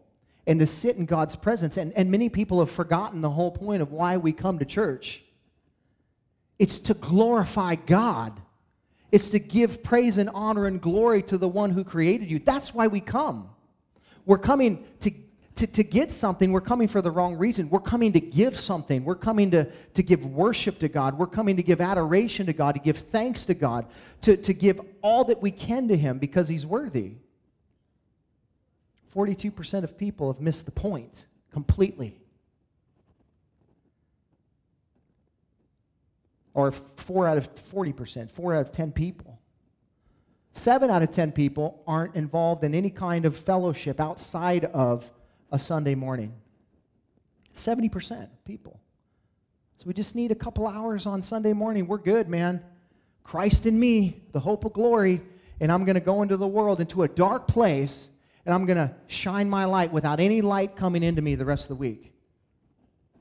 and 0.48 0.60
to 0.60 0.66
sit 0.66 0.96
in 0.96 1.06
God's 1.06 1.36
presence. 1.36 1.78
And, 1.78 1.92
and 1.94 2.10
many 2.10 2.30
people 2.30 2.60
have 2.60 2.72
forgotten 2.72 3.22
the 3.22 3.30
whole 3.30 3.52
point 3.52 3.82
of 3.82 3.92
why 3.92 4.18
we 4.18 4.32
come 4.32 4.60
to 4.60 4.66
church. 4.66 5.24
It's 6.60 6.80
to 6.80 6.94
glorify 6.94 7.76
God. 7.76 8.40
It's 9.12 9.30
to 9.32 9.40
give 9.40 9.84
praise 9.84 10.18
and 10.18 10.30
honor 10.34 10.66
and 10.66 10.82
glory 10.82 11.24
to 11.24 11.38
the 11.38 11.48
one 11.48 11.72
who 11.72 11.84
created 11.84 12.30
you. 12.30 12.40
That's 12.40 12.74
why 12.74 12.88
we 12.88 13.00
come. 13.00 13.50
We're 14.26 14.38
coming 14.38 14.86
to 15.02 15.12
to, 15.58 15.68
to 15.68 15.84
get 15.84 16.12
something, 16.12 16.52
we're 16.52 16.62
coming 16.62 16.88
for 16.88 17.02
the 17.02 17.12
wrong 17.12 17.36
reason. 17.36 17.70
We're 17.70 17.80
coming 17.80 18.14
to 18.14 18.20
give 18.20 18.60
something. 18.60 19.04
We're 19.04 19.16
coming 19.16 19.52
to, 19.52 19.66
to 19.96 20.04
give 20.04 20.26
worship 20.26 20.80
to 20.80 20.88
God. 20.88 21.18
We're 21.18 21.28
coming 21.28 21.58
to 21.58 21.64
give 21.64 21.82
adoration 21.82 22.46
to 22.46 22.54
God, 22.54 22.76
to 22.76 22.80
give 22.80 22.98
thanks 22.98 23.46
to 23.48 23.54
God, 23.54 23.88
to, 24.22 24.38
to 24.38 24.54
give 24.54 24.80
all 25.02 25.26
that 25.26 25.42
we 25.42 25.52
can 25.52 25.88
to 25.88 25.98
Him 25.98 26.20
because 26.20 26.48
He's 26.48 26.66
worthy. 26.66 27.14
42% 29.16 29.84
of 29.84 29.98
people 29.98 30.32
have 30.32 30.42
missed 30.42 30.66
the 30.66 30.72
point 30.72 31.26
completely. 31.52 32.16
Or 36.58 36.72
4 36.72 37.28
out 37.28 37.38
of 37.38 37.54
40%, 37.54 38.32
4 38.32 38.56
out 38.56 38.62
of 38.62 38.72
10 38.72 38.92
people. 38.92 39.40
Seven 40.54 40.90
out 40.90 41.04
of 41.04 41.12
10 41.12 41.32
people 41.34 41.84
aren't 41.86 42.16
involved 42.16 42.64
in 42.64 42.74
any 42.74 42.90
kind 42.90 43.26
of 43.26 43.38
fellowship 43.38 44.00
outside 44.00 44.66
of 44.66 45.08
a 45.52 45.60
Sunday 45.60 45.94
morning. 45.94 46.34
70% 47.54 48.24
of 48.24 48.44
people. 48.44 48.80
So 49.76 49.84
we 49.86 49.94
just 49.94 50.16
need 50.16 50.32
a 50.32 50.36
couple 50.36 50.68
hours 50.68 51.06
on 51.06 51.22
Sunday 51.22 51.54
morning. 51.54 51.86
We're 51.86 52.00
good, 52.00 52.28
man. 52.28 52.64
Christ 53.24 53.68
in 53.68 53.80
me, 53.80 54.24
the 54.32 54.40
hope 54.40 54.66
of 54.66 54.74
glory, 54.74 55.22
and 55.60 55.72
I'm 55.72 55.86
going 55.86 55.94
to 55.94 56.02
go 56.02 56.24
into 56.24 56.38
the 56.38 56.48
world, 56.48 56.80
into 56.80 57.04
a 57.04 57.08
dark 57.08 57.48
place, 57.48 58.10
and 58.48 58.56
I'm 58.56 58.66
going 58.66 58.78
to 58.78 58.92
shine 59.06 59.48
my 59.48 59.66
light 59.66 59.94
without 59.94 60.20
any 60.20 60.42
light 60.42 60.76
coming 60.76 61.04
into 61.04 61.22
me 61.22 61.36
the 61.36 61.46
rest 61.46 61.66
of 61.66 61.70
the 61.70 61.76
week. 61.76 62.14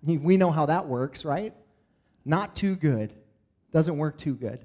We 0.03 0.39
know 0.39 0.51
how 0.51 0.65
that 0.65 0.87
works, 0.87 1.23
right? 1.23 1.53
Not 2.25 2.57
too 2.57 2.77
good. 2.77 3.13
Doesn't 3.77 3.99
work 3.99 4.17
too 4.17 4.33
good. 4.33 4.65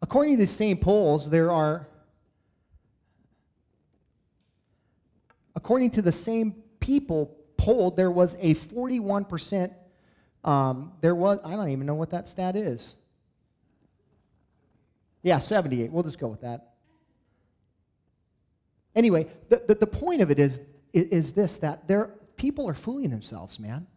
According 0.00 0.36
to 0.36 0.42
the 0.42 0.46
same 0.46 0.76
polls, 0.76 1.28
there 1.28 1.50
are 1.50 1.88
according 5.56 5.90
to 5.90 6.00
the 6.00 6.12
same 6.12 6.52
people 6.78 7.36
polled, 7.56 7.96
there 7.96 8.08
was 8.08 8.36
a 8.38 8.54
41%. 8.54 9.74
Um, 10.44 10.92
there 11.00 11.16
was, 11.16 11.40
I 11.44 11.56
don't 11.56 11.70
even 11.70 11.86
know 11.86 11.96
what 11.96 12.10
that 12.10 12.28
stat 12.28 12.54
is. 12.54 12.94
Yeah, 15.24 15.38
78. 15.38 15.90
We'll 15.90 16.04
just 16.04 16.20
go 16.20 16.28
with 16.28 16.42
that. 16.42 16.74
Anyway, 18.94 19.26
the, 19.48 19.64
the, 19.66 19.74
the 19.74 19.88
point 19.88 20.22
of 20.22 20.30
it 20.30 20.38
is, 20.38 20.60
is 20.92 21.32
this 21.32 21.56
that 21.56 21.88
there, 21.88 22.14
people 22.36 22.68
are 22.68 22.74
fooling 22.74 23.10
themselves, 23.10 23.58
man. 23.58 23.88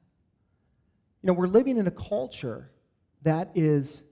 You 1.24 1.28
know, 1.28 1.34
we're 1.34 1.48
living 1.48 1.78
in 1.78 1.88
a 1.88 1.92
culture 1.92 2.70
that 3.24 3.50
is 3.56 4.04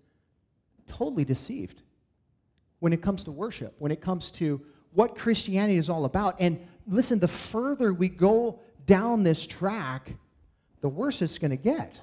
totally 0.88 1.26
deceived 1.26 1.84
when 2.80 2.94
it 2.94 3.02
comes 3.02 3.26
to 3.26 3.32
worship, 3.32 3.76
when 3.80 3.92
it 3.92 4.02
comes 4.02 4.32
to 4.32 4.62
what 4.94 5.16
Christianity 5.16 5.78
is 5.78 5.90
all 5.90 6.06
about. 6.06 6.38
And 6.40 6.66
listen, 6.88 7.20
the 7.20 7.28
further 7.28 7.94
we 7.94 8.10
go 8.10 8.62
down 8.86 9.24
this 9.24 9.46
track, 9.46 10.14
the 10.80 10.90
worse 10.90 11.22
it's 11.22 11.38
going 11.38 11.52
to 11.52 11.58
get. 11.58 12.00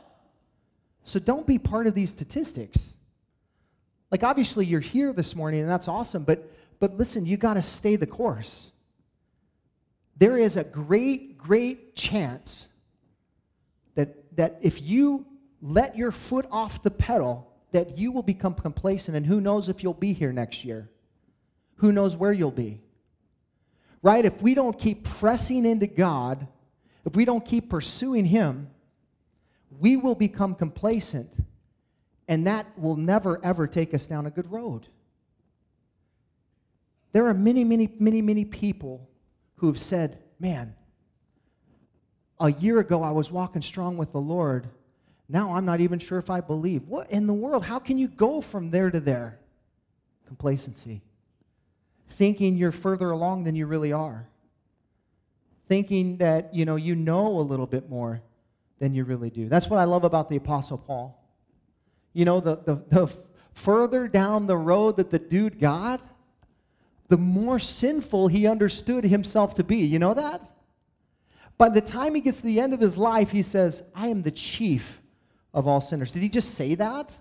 So 1.04 1.18
don't 1.18 1.46
be 1.46 1.58
part 1.58 1.86
of 1.86 1.94
these 1.94 2.10
statistics. 2.10 2.94
Like, 4.10 4.22
obviously, 4.22 4.66
you're 4.66 4.80
here 4.80 5.12
this 5.12 5.34
morning, 5.34 5.60
and 5.60 5.68
that's 5.68 5.88
awesome, 5.88 6.22
but, 6.24 6.50
but 6.80 6.96
listen, 6.96 7.26
you 7.26 7.36
got 7.36 7.54
to 7.54 7.62
stay 7.62 7.96
the 7.96 8.06
course. 8.06 8.70
There 10.16 10.36
is 10.36 10.56
a 10.56 10.64
great, 10.64 11.38
great 11.38 11.96
chance 11.96 12.67
that 14.38 14.58
if 14.62 14.80
you 14.80 15.26
let 15.60 15.96
your 15.96 16.10
foot 16.10 16.46
off 16.50 16.82
the 16.82 16.90
pedal, 16.90 17.52
that 17.72 17.98
you 17.98 18.10
will 18.10 18.22
become 18.22 18.54
complacent, 18.54 19.16
and 19.16 19.26
who 19.26 19.40
knows 19.40 19.68
if 19.68 19.82
you'll 19.82 19.92
be 19.92 20.12
here 20.14 20.32
next 20.32 20.64
year. 20.64 20.88
Who 21.76 21.92
knows 21.92 22.16
where 22.16 22.32
you'll 22.32 22.50
be 22.50 22.80
right? 24.02 24.24
If 24.24 24.40
we 24.42 24.54
don't 24.54 24.78
keep 24.78 25.04
pressing 25.04 25.66
into 25.66 25.86
God, 25.86 26.46
if 27.04 27.16
we 27.16 27.24
don't 27.24 27.44
keep 27.44 27.70
pursuing 27.70 28.26
Him, 28.26 28.70
we 29.78 29.96
will 29.96 30.14
become 30.14 30.54
complacent, 30.54 31.30
and 32.26 32.46
that 32.46 32.66
will 32.78 32.96
never, 32.96 33.42
ever 33.44 33.66
take 33.66 33.94
us 33.94 34.06
down 34.06 34.26
a 34.26 34.30
good 34.30 34.50
road. 34.50 34.88
There 37.12 37.26
are 37.26 37.34
many, 37.34 37.64
many, 37.64 37.88
many, 37.98 38.22
many 38.22 38.44
people 38.44 39.08
who 39.56 39.66
have 39.66 39.80
said, 39.80 40.18
Man, 40.40 40.74
a 42.40 42.52
year 42.52 42.78
ago 42.78 43.02
I 43.02 43.10
was 43.10 43.32
walking 43.32 43.62
strong 43.62 43.96
with 43.96 44.12
the 44.12 44.20
Lord. 44.20 44.68
Now 45.28 45.54
I'm 45.54 45.64
not 45.64 45.80
even 45.80 45.98
sure 45.98 46.18
if 46.18 46.30
I 46.30 46.40
believe. 46.40 46.88
What 46.88 47.10
in 47.10 47.26
the 47.26 47.34
world? 47.34 47.64
How 47.64 47.78
can 47.78 47.98
you 47.98 48.08
go 48.08 48.40
from 48.40 48.70
there 48.70 48.90
to 48.90 49.00
there? 49.00 49.38
Complacency 50.26 51.02
thinking 52.10 52.56
you're 52.56 52.72
further 52.72 53.10
along 53.10 53.44
than 53.44 53.54
you 53.54 53.66
really 53.66 53.92
are. 53.92 54.26
Thinking 55.68 56.16
that, 56.18 56.54
you 56.54 56.64
know, 56.64 56.76
you 56.76 56.94
know 56.94 57.38
a 57.38 57.40
little 57.40 57.66
bit 57.66 57.88
more 57.88 58.20
than 58.78 58.94
you 58.94 59.04
really 59.04 59.30
do. 59.30 59.48
That's 59.48 59.68
what 59.68 59.78
I 59.78 59.84
love 59.84 60.04
about 60.04 60.30
the 60.30 60.36
Apostle 60.36 60.78
Paul. 60.78 61.22
You 62.14 62.24
know, 62.24 62.40
the, 62.40 62.56
the, 62.56 62.74
the 62.88 63.18
further 63.52 64.08
down 64.08 64.46
the 64.46 64.56
road 64.56 64.96
that 64.96 65.10
the 65.10 65.18
dude 65.18 65.60
got, 65.60 66.00
the 67.08 67.16
more 67.16 67.58
sinful 67.58 68.28
he 68.28 68.46
understood 68.46 69.04
himself 69.04 69.54
to 69.56 69.64
be. 69.64 69.78
You 69.78 69.98
know 69.98 70.14
that? 70.14 70.42
By 71.58 71.68
the 71.68 71.80
time 71.80 72.14
he 72.14 72.20
gets 72.20 72.38
to 72.38 72.44
the 72.44 72.60
end 72.60 72.72
of 72.72 72.80
his 72.80 72.96
life, 72.96 73.30
he 73.32 73.42
says, 73.42 73.82
I 73.94 74.06
am 74.06 74.22
the 74.22 74.30
chief 74.30 75.00
of 75.52 75.66
all 75.66 75.80
sinners. 75.80 76.12
Did 76.12 76.22
he 76.22 76.28
just 76.28 76.54
say 76.54 76.76
that? 76.76 77.18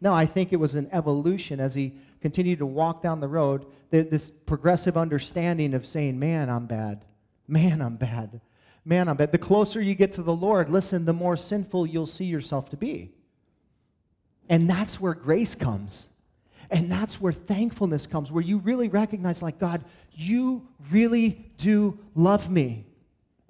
No, 0.00 0.12
I 0.12 0.26
think 0.26 0.52
it 0.52 0.56
was 0.56 0.74
an 0.74 0.88
evolution 0.92 1.60
as 1.60 1.74
he 1.74 1.94
continued 2.20 2.58
to 2.58 2.66
walk 2.66 3.02
down 3.02 3.20
the 3.20 3.28
road, 3.28 3.66
this 3.90 4.28
progressive 4.28 4.96
understanding 4.96 5.72
of 5.72 5.86
saying, 5.86 6.18
Man, 6.18 6.50
I'm 6.50 6.66
bad. 6.66 7.04
Man, 7.48 7.80
I'm 7.80 7.96
bad. 7.96 8.40
Man, 8.84 9.08
I'm 9.08 9.16
bad. 9.16 9.32
The 9.32 9.38
closer 9.38 9.80
you 9.80 9.94
get 9.94 10.12
to 10.14 10.22
the 10.22 10.34
Lord, 10.34 10.68
listen, 10.68 11.04
the 11.04 11.12
more 11.12 11.36
sinful 11.36 11.86
you'll 11.86 12.06
see 12.06 12.24
yourself 12.24 12.70
to 12.70 12.76
be. 12.76 13.12
And 14.48 14.68
that's 14.68 15.00
where 15.00 15.14
grace 15.14 15.54
comes. 15.54 16.08
And 16.70 16.90
that's 16.90 17.20
where 17.20 17.32
thankfulness 17.32 18.06
comes, 18.06 18.32
where 18.32 18.42
you 18.42 18.58
really 18.58 18.88
recognize, 18.88 19.42
like, 19.42 19.58
God, 19.58 19.84
you 20.12 20.66
really 20.90 21.50
do 21.58 21.98
love 22.14 22.50
me. 22.50 22.85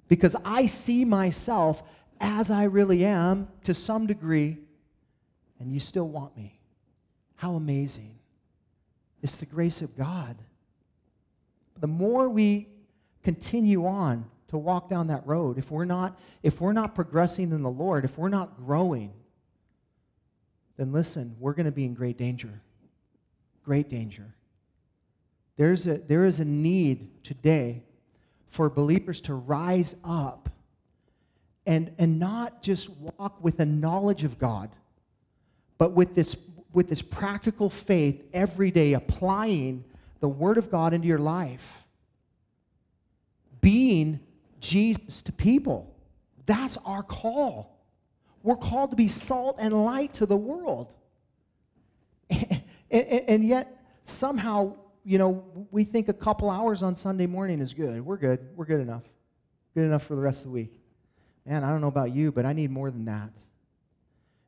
Because 0.07 0.35
I 0.45 0.67
see 0.67 1.05
myself 1.05 1.83
as 2.19 2.49
I 2.49 2.63
really 2.63 3.05
am 3.05 3.47
to 3.63 3.73
some 3.73 4.07
degree, 4.07 4.57
and 5.59 5.71
you 5.73 5.79
still 5.79 6.07
want 6.07 6.35
me. 6.35 6.59
How 7.35 7.53
amazing. 7.53 8.15
It's 9.21 9.37
the 9.37 9.45
grace 9.45 9.81
of 9.81 9.95
God. 9.95 10.35
The 11.79 11.87
more 11.87 12.29
we 12.29 12.67
continue 13.23 13.85
on 13.85 14.25
to 14.47 14.57
walk 14.57 14.89
down 14.89 15.07
that 15.07 15.25
road, 15.27 15.57
if 15.57 15.69
we're 15.69 15.85
not, 15.85 16.19
if 16.41 16.61
we're 16.61 16.73
not 16.73 16.95
progressing 16.95 17.51
in 17.51 17.61
the 17.61 17.69
Lord, 17.69 18.05
if 18.05 18.17
we're 18.17 18.29
not 18.29 18.57
growing, 18.57 19.13
then 20.77 20.91
listen, 20.91 21.35
we're 21.39 21.53
going 21.53 21.65
to 21.65 21.71
be 21.71 21.85
in 21.85 21.93
great 21.93 22.17
danger. 22.17 22.61
Great 23.63 23.89
danger. 23.89 24.33
There's 25.57 25.87
a, 25.87 25.97
there 25.97 26.23
is 26.25 26.39
a 26.39 26.45
need 26.45 27.23
today 27.23 27.83
for 28.49 28.69
believers 28.69 29.21
to 29.21 29.33
rise 29.33 29.95
up 30.03 30.49
and, 31.65 31.91
and 31.97 32.19
not 32.19 32.61
just 32.61 32.89
walk 32.89 33.43
with 33.43 33.59
a 33.59 33.65
knowledge 33.65 34.23
of 34.23 34.39
God, 34.39 34.69
but 35.77 35.91
with 35.91 36.15
this 36.15 36.35
with 36.73 36.89
this 36.89 37.01
practical 37.01 37.71
faith 37.71 38.23
every 38.33 38.69
day, 38.69 38.93
applying 38.93 39.83
the 40.19 40.27
Word 40.27 40.57
of 40.57 40.69
God 40.69 40.93
into 40.93 41.07
your 41.07 41.17
life, 41.17 41.83
being 43.61 44.19
Jesus 44.59 45.23
to 45.23 45.31
people. 45.31 45.95
That's 46.45 46.77
our 46.85 47.01
call. 47.01 47.79
We're 48.43 48.57
called 48.57 48.91
to 48.91 48.95
be 48.95 49.07
salt 49.07 49.57
and 49.59 49.73
light 49.85 50.13
to 50.15 50.25
the 50.25 50.37
world. 50.37 50.93
And, 52.89 53.05
and, 53.05 53.23
and, 53.27 53.43
yet, 53.43 53.83
somehow, 54.05 54.77
you 55.07 55.17
know, 55.17 55.45
we 55.71 55.85
think 55.85 56.09
a 56.09 56.13
couple 56.13 56.49
hours 56.49 56.83
on 56.83 56.93
Sunday 56.93 57.27
morning 57.27 57.61
is 57.61 57.73
good. 57.73 58.05
We're 58.05 58.17
good. 58.17 58.45
We're 58.57 58.65
good 58.65 58.81
enough. 58.81 59.03
Good 59.73 59.85
enough 59.85 60.03
for 60.03 60.15
the 60.15 60.21
rest 60.21 60.41
of 60.41 60.51
the 60.51 60.55
week. 60.55 60.81
man, 61.45 61.63
I 61.63 61.69
don't 61.69 61.79
know 61.79 61.87
about 61.87 62.11
you, 62.11 62.33
but 62.33 62.45
I 62.45 62.51
need 62.51 62.71
more 62.71 62.91
than 62.91 63.05
that. 63.05 63.29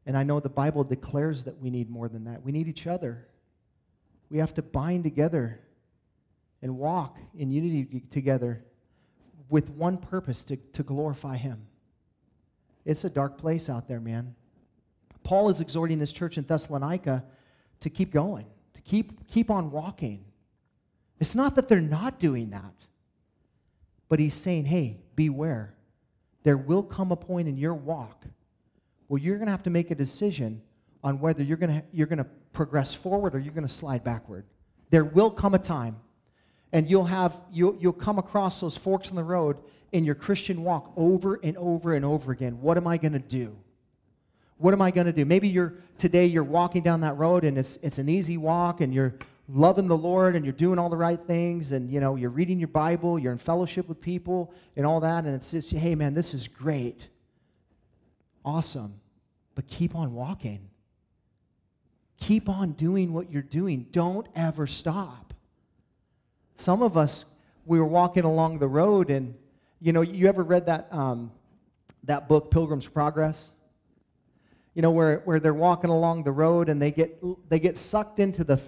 And 0.06 0.18
I 0.18 0.24
know 0.24 0.42
the 0.42 0.50
Bible 0.50 0.84
declares 0.84 1.46
that 1.46 1.58
we 1.62 1.70
need 1.70 1.90
more 1.90 2.10
than 2.10 2.26
that. 2.26 2.44
We 2.44 2.52
need 2.52 2.68
each 2.68 2.88
other. 2.88 3.26
We 4.30 4.40
have 4.40 4.54
to 4.56 4.62
bind 4.62 5.06
together 5.06 5.62
and 6.62 6.78
walk 6.78 7.18
in 7.38 7.52
unity 7.52 8.04
together 8.12 8.62
with 9.48 9.70
one 9.70 9.98
purpose 9.98 10.44
to, 10.44 10.58
to 10.58 10.84
glorify 10.84 11.38
Him. 11.38 11.68
It's 12.84 13.06
a 13.06 13.10
dark 13.10 13.38
place 13.38 13.70
out 13.70 13.88
there, 13.88 14.02
man. 14.02 14.36
Paul 15.24 15.48
is 15.48 15.62
exhorting 15.62 16.00
this 16.00 16.12
church 16.12 16.38
in 16.38 16.44
Thessalonica 16.44 17.24
to 17.80 17.90
keep 17.90 18.12
going, 18.12 18.46
to 18.74 18.82
keep, 18.82 19.26
keep 19.30 19.50
on 19.50 19.72
walking. 19.72 20.26
It's 21.20 21.36
not 21.36 21.56
that 21.56 21.68
they're 21.68 21.82
not 21.82 22.20
doing 22.20 22.52
that, 22.52 22.74
but 24.08 24.20
he's 24.20 24.36
saying, 24.36 24.66
hey, 24.66 24.98
beware. 25.16 25.76
There 26.44 26.58
will 26.58 26.84
come 26.84 27.12
a 27.12 27.16
point 27.16 27.48
in 27.48 27.58
your 27.58 27.74
walk 27.74 28.24
where 29.08 29.20
you're 29.20 29.36
going 29.36 29.48
to 29.48 29.52
have 29.52 29.64
to 29.64 29.70
make 29.70 29.92
a 29.92 29.96
decision 29.96 30.62
on 31.04 31.20
whether 31.20 31.44
you're 31.44 31.58
going 31.58 31.82
to, 31.82 31.84
you're 31.92 32.08
going 32.08 32.20
to 32.20 32.28
progress 32.54 32.94
forward 32.94 33.36
or 33.36 33.40
you're 33.40 33.54
going 33.54 33.68
to 33.68 33.74
slide 33.74 34.04
backward. 34.04 34.46
There 34.90 35.04
will 35.04 35.30
come 35.30 35.54
a 35.54 35.60
time, 35.60 35.98
and 36.72 36.90
you'll, 36.90 37.06
have, 37.06 37.40
you'll, 37.52 37.76
you'll 37.80 37.94
come 37.94 38.18
across 38.18 38.62
those 38.62 38.78
forks 38.78 39.10
in 39.10 39.16
the 39.16 39.24
road 39.24 39.58
in 39.92 40.06
your 40.06 40.16
Christian 40.16 40.64
walk 40.64 40.92
over 40.96 41.40
and 41.44 41.58
over 41.58 41.94
and 41.94 42.06
over 42.06 42.32
again. 42.32 42.62
What 42.62 42.78
am 42.78 42.88
I 42.88 42.98
going 42.98 43.14
to 43.14 43.20
do? 43.20 43.56
What 44.58 44.74
am 44.74 44.82
I 44.82 44.92
going 44.92 45.08
to 45.08 45.14
do? 45.14 45.26
Maybe 45.26 45.48
you're 45.48 45.76
today 45.98 46.26
you're 46.26 46.44
walking 46.44 46.84
down 46.84 47.02
that 47.02 47.18
road 47.18 47.46
and 47.46 47.58
it's 47.58 47.78
it's 47.78 47.98
an 47.98 48.10
easy 48.10 48.36
walk 48.36 48.82
and 48.82 48.94
you're 48.94 49.14
loving 49.52 49.88
the 49.88 49.98
Lord 49.98 50.36
and 50.36 50.46
you're 50.46 50.54
doing 50.54 50.78
all 50.78 50.90
the 50.90 50.98
right 50.98 51.20
things 51.20 51.72
and 51.72 51.90
you 51.90 52.00
know 52.00 52.16
you're 52.16 52.30
reading 52.30 52.60
your 52.60 52.68
Bible, 52.68 53.18
you're 53.18 53.32
in 53.32 53.38
fellowship 53.38 53.88
with 53.90 54.00
people 54.00 54.54
and 54.76 54.86
all 54.86 55.00
that 55.00 55.26
and 55.26 55.36
it's 55.36 55.52
just 55.52 55.72
hey 55.72 55.96
man, 55.96 56.14
this 56.14 56.34
is 56.34 56.48
great. 56.48 57.10
Awesome. 58.46 59.00
But 59.56 59.68
keep 59.68 59.96
on 59.96 60.14
walking. 60.14 60.70
Keep 62.20 62.50
on 62.50 62.74
doing 62.74 63.14
what 63.14 63.32
you're 63.32 63.42
doing. 63.42 63.88
Don't 63.92 64.28
ever 64.36 64.68
stop. 64.68 65.34
Some 66.56 66.82
of 66.82 66.96
us 66.96 67.26
we 67.66 67.80
were 67.80 67.86
walking 67.86 68.24
along 68.24 68.60
the 68.60 68.68
road 68.68 69.10
and 69.10 69.36
you 69.82 69.94
know, 69.94 70.02
you 70.02 70.28
ever 70.28 70.44
read 70.44 70.66
that 70.68 70.88
um, 70.92 71.32
that 72.04 72.28
book 72.28 72.52
Pilgrim's 72.52 72.88
Progress? 72.88 73.50
you 74.80 74.82
know, 74.82 74.92
where, 74.92 75.18
where 75.26 75.42
they're 75.42 75.54
walking 75.54 75.90
along 75.90 76.24
the 76.24 76.32
road 76.32 76.70
and 76.70 76.82
they 76.82 76.90
get, 76.90 77.22
they 77.50 77.60
get 77.60 77.78
sucked 77.78 78.18
into 78.18 78.46
the, 78.46 78.62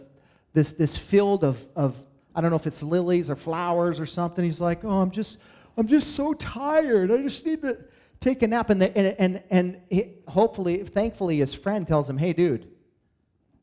this, 0.54 0.72
this 0.72 0.97
field 0.97 1.43
of, 1.43 1.66
of, 1.76 1.95
I 2.36 2.41
don't 2.41 2.49
know 2.49 2.58
if 2.58 2.68
it's 2.68 2.84
lilies 2.84 3.30
or 3.30 3.36
flowers 3.36 3.99
or 3.99 4.06
something. 4.06 4.43
He's 4.43 4.62
like, 4.62 4.84
oh, 4.84 5.02
I'm 5.02 5.12
just, 5.12 5.39
I'm 5.78 5.88
just 5.88 6.16
so 6.16 6.34
tired. 6.34 7.12
I 7.12 7.22
just 7.22 7.45
need 7.45 7.62
to 7.62 7.78
take 8.20 8.41
a 8.43 8.47
nap. 8.47 8.70
And, 8.70 8.82
the, 8.82 8.97
and, 8.97 9.16
and, 9.20 9.43
and 9.49 9.82
he, 9.89 10.16
hopefully, 10.28 10.84
thankfully, 10.84 11.38
his 11.38 11.54
friend 11.54 11.88
tells 11.88 12.10
him, 12.10 12.18
hey, 12.18 12.34
dude, 12.34 12.68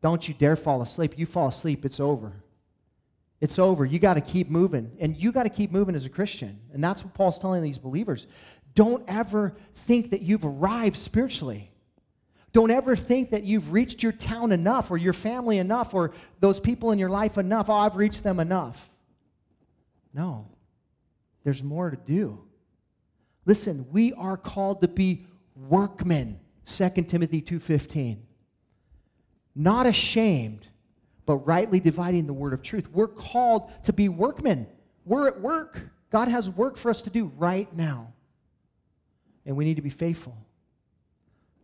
don't 0.01 0.27
you 0.27 0.35
dare 0.35 0.57
fall 0.57 0.83
asleep. 0.83 1.19
You 1.19 1.27
fall 1.27 1.49
asleep, 1.49 1.85
it's 1.85 2.01
over. 2.01 2.33
It's 3.41 3.59
over. 3.59 3.85
You 3.85 3.99
got 3.99 4.15
to 4.15 4.21
keep 4.21 4.51
moving. 4.51 4.93
And 4.99 5.17
you 5.17 5.33
got 5.33 5.45
to 5.45 5.49
keep 5.49 5.71
moving 5.71 5.95
as 5.95 6.07
a 6.07 6.11
Christian. 6.11 6.59
And 6.73 6.83
that's 6.83 7.05
what 7.05 7.15
Paul's 7.15 7.39
telling 7.39 7.63
these 7.63 7.79
believers. 7.79 8.27
Don't 8.75 9.05
ever 9.09 9.57
think 9.75 10.11
that 10.11 10.23
you've 10.23 10.45
arrived 10.45 10.97
spiritually. 10.97 11.71
Don't 12.53 12.71
ever 12.71 12.97
think 12.97 13.31
that 13.31 13.45
you've 13.45 13.73
reached 13.73 14.03
your 14.03 14.13
town 14.13 14.53
enough 14.53 14.91
or 14.91 14.97
your 14.97 15.13
family 15.13 15.59
enough 15.59 15.93
or 15.93 16.13
those 16.41 16.59
people 16.59 16.93
in 16.93 16.99
your 16.99 17.11
life 17.11 17.37
enough. 17.37 17.69
Oh, 17.69 17.75
I've 17.75 17.97
reached 17.97 18.25
them 18.25 18.41
enough. 18.41 18.91
No, 20.15 20.47
there's 21.45 21.63
more 21.63 21.91
to 21.91 21.97
do. 21.97 22.41
Listen, 23.45 23.87
we 23.93 24.13
are 24.15 24.37
called 24.37 24.81
to 24.81 24.89
be 24.89 25.27
workmen, 25.55 26.41
2 26.65 27.09
Timothy 27.09 27.43
2:15. 27.43 28.23
Not 29.55 29.87
ashamed, 29.87 30.69
but 31.27 31.37
rightly 31.47 31.81
dividing 31.81 32.27
the 32.27 32.33
word 32.33 32.55
of 32.55 32.63
truth. 32.63 32.91
We're 32.91 33.09
called 33.09 33.71
to 33.83 33.93
be 33.93 34.09
workmen. 34.09 34.67
We're 35.05 35.29
at 35.29 35.41
work. 35.41 35.81
God 36.11 36.29
has 36.29 36.49
work 36.49 36.79
for 36.79 36.91
us 36.91 37.03
to 37.03 37.11
do 37.11 37.27
right 37.37 37.75
now. 37.77 38.15
And 39.45 39.57
we 39.57 39.65
need 39.65 39.77
to 39.77 39.83
be 39.83 39.91
faithful 39.91 40.37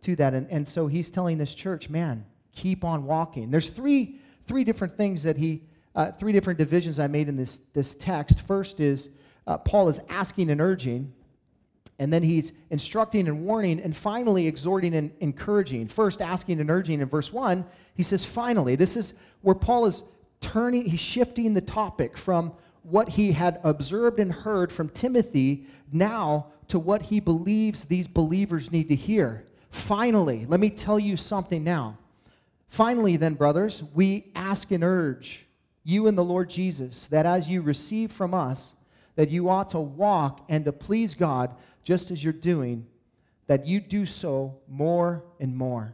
to 0.04 0.16
that. 0.16 0.34
And, 0.34 0.48
and 0.50 0.66
so 0.66 0.86
he's 0.86 1.10
telling 1.10 1.38
this 1.38 1.54
church, 1.54 1.88
man, 1.88 2.24
keep 2.54 2.84
on 2.84 3.04
walking. 3.04 3.50
There's 3.50 3.70
three, 3.70 4.20
three 4.46 4.64
different 4.64 4.96
things 4.96 5.22
that 5.24 5.36
he, 5.36 5.62
uh, 5.94 6.12
three 6.12 6.32
different 6.32 6.58
divisions 6.58 6.98
I 6.98 7.06
made 7.06 7.28
in 7.28 7.36
this, 7.36 7.60
this 7.72 7.94
text. 7.94 8.40
First 8.40 8.80
is 8.80 9.10
uh, 9.46 9.58
Paul 9.58 9.88
is 9.88 10.00
asking 10.08 10.50
and 10.50 10.60
urging, 10.60 11.12
and 11.98 12.12
then 12.12 12.22
he's 12.22 12.52
instructing 12.70 13.28
and 13.28 13.44
warning, 13.44 13.80
and 13.80 13.96
finally 13.96 14.46
exhorting 14.46 14.94
and 14.94 15.12
encouraging. 15.20 15.88
First, 15.88 16.20
asking 16.20 16.60
and 16.60 16.70
urging 16.70 17.00
in 17.00 17.08
verse 17.08 17.32
1, 17.32 17.64
he 17.94 18.02
says, 18.02 18.24
finally. 18.24 18.76
This 18.76 18.96
is 18.96 19.14
where 19.42 19.54
Paul 19.54 19.86
is 19.86 20.02
turning, 20.40 20.86
he's 20.86 21.00
shifting 21.00 21.54
the 21.54 21.60
topic 21.60 22.16
from 22.16 22.52
what 22.82 23.10
he 23.10 23.32
had 23.32 23.60
observed 23.64 24.18
and 24.18 24.32
heard 24.32 24.70
from 24.70 24.88
Timothy 24.88 25.66
now 25.92 26.46
to 26.68 26.78
what 26.78 27.02
he 27.02 27.20
believes 27.20 27.84
these 27.84 28.08
believers 28.08 28.70
need 28.70 28.88
to 28.88 28.94
hear. 28.94 29.44
Finally, 29.74 30.46
let 30.46 30.60
me 30.60 30.70
tell 30.70 31.00
you 31.00 31.16
something 31.16 31.64
now. 31.64 31.98
Finally, 32.68 33.16
then, 33.16 33.34
brothers, 33.34 33.82
we 33.92 34.30
ask 34.36 34.70
and 34.70 34.84
urge 34.84 35.46
you 35.82 36.06
and 36.06 36.16
the 36.16 36.24
Lord 36.24 36.48
Jesus 36.48 37.08
that 37.08 37.26
as 37.26 37.48
you 37.48 37.60
receive 37.60 38.12
from 38.12 38.32
us, 38.34 38.74
that 39.16 39.30
you 39.30 39.50
ought 39.50 39.68
to 39.70 39.80
walk 39.80 40.44
and 40.48 40.64
to 40.64 40.72
please 40.72 41.12
God 41.14 41.56
just 41.82 42.12
as 42.12 42.22
you're 42.22 42.32
doing, 42.32 42.86
that 43.48 43.66
you 43.66 43.80
do 43.80 44.06
so 44.06 44.56
more 44.68 45.24
and 45.40 45.56
more. 45.56 45.92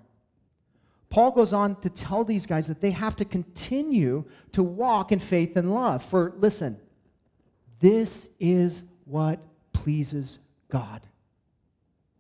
Paul 1.09 1.31
goes 1.31 1.55
on 1.55 1.81
to 1.81 1.89
tell 1.89 2.23
these 2.23 2.45
guys 2.45 2.69
that 2.69 2.83
they 2.83 2.91
have 2.91 3.17
to 3.17 3.25
continue 3.25 4.25
to 4.53 4.63
walk 4.63 5.11
in 5.11 5.21
faith 5.21 5.57
and 5.57 5.73
love. 5.73 6.05
For 6.05 6.35
listen, 6.37 6.79
this 7.81 8.29
is 8.39 8.85
what 9.07 9.41
pleases 9.73 10.39
God. 10.69 11.01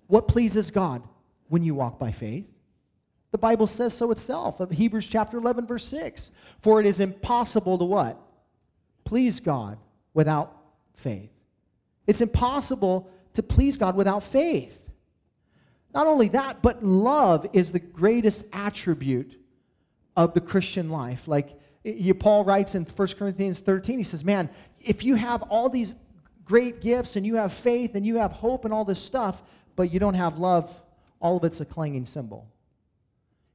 What 0.06 0.26
pleases 0.26 0.70
God? 0.70 1.02
When 1.50 1.62
you 1.62 1.74
walk 1.74 1.98
by 1.98 2.10
faith. 2.10 2.46
The 3.32 3.38
Bible 3.38 3.66
says 3.66 3.94
so 3.94 4.10
itself, 4.10 4.58
of 4.60 4.70
Hebrews 4.70 5.08
chapter 5.08 5.36
11 5.36 5.66
verse 5.66 5.84
6. 5.84 6.30
For 6.62 6.80
it 6.80 6.86
is 6.86 6.98
impossible 6.98 7.76
to 7.78 7.84
what? 7.84 8.18
Please 9.04 9.38
God 9.38 9.78
without 10.14 10.56
faith. 10.94 11.30
It's 12.06 12.20
impossible 12.20 13.10
to 13.34 13.42
please 13.42 13.76
God 13.76 13.94
without 13.94 14.22
faith. 14.22 14.76
Not 15.94 16.06
only 16.06 16.28
that, 16.28 16.62
but 16.62 16.82
love 16.82 17.46
is 17.52 17.72
the 17.72 17.80
greatest 17.80 18.44
attribute 18.52 19.36
of 20.16 20.34
the 20.34 20.40
Christian 20.40 20.90
life. 20.90 21.28
Like 21.28 21.58
Paul 22.18 22.44
writes 22.44 22.74
in 22.74 22.84
1 22.84 23.08
Corinthians 23.18 23.58
13, 23.58 23.98
he 23.98 24.04
says, 24.04 24.24
Man, 24.24 24.48
if 24.80 25.04
you 25.04 25.14
have 25.16 25.42
all 25.42 25.68
these 25.68 25.94
great 26.44 26.80
gifts 26.80 27.16
and 27.16 27.24
you 27.24 27.36
have 27.36 27.52
faith 27.52 27.94
and 27.94 28.04
you 28.04 28.16
have 28.16 28.32
hope 28.32 28.64
and 28.64 28.74
all 28.74 28.84
this 28.84 29.02
stuff, 29.02 29.42
but 29.76 29.92
you 29.92 30.00
don't 30.00 30.14
have 30.14 30.38
love, 30.38 30.74
all 31.20 31.36
of 31.36 31.44
it's 31.44 31.60
a 31.60 31.64
clanging 31.64 32.06
cymbal. 32.06 32.48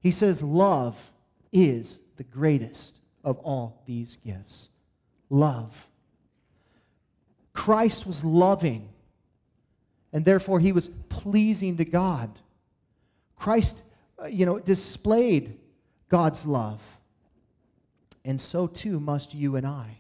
He 0.01 0.11
says, 0.11 0.41
Love 0.43 1.11
is 1.51 1.99
the 2.17 2.23
greatest 2.23 2.97
of 3.23 3.37
all 3.39 3.81
these 3.85 4.17
gifts. 4.25 4.69
Love. 5.29 5.73
Christ 7.53 8.05
was 8.05 8.23
loving, 8.23 8.89
and 10.13 10.23
therefore 10.23 10.59
he 10.59 10.71
was 10.71 10.89
pleasing 11.09 11.77
to 11.77 11.85
God. 11.85 12.29
Christ, 13.35 13.81
uh, 14.21 14.25
you 14.25 14.45
know, 14.45 14.59
displayed 14.59 15.57
God's 16.09 16.45
love. 16.45 16.81
And 18.23 18.39
so 18.39 18.67
too 18.67 18.99
must 18.99 19.33
you 19.33 19.55
and 19.55 19.65
I. 19.65 19.97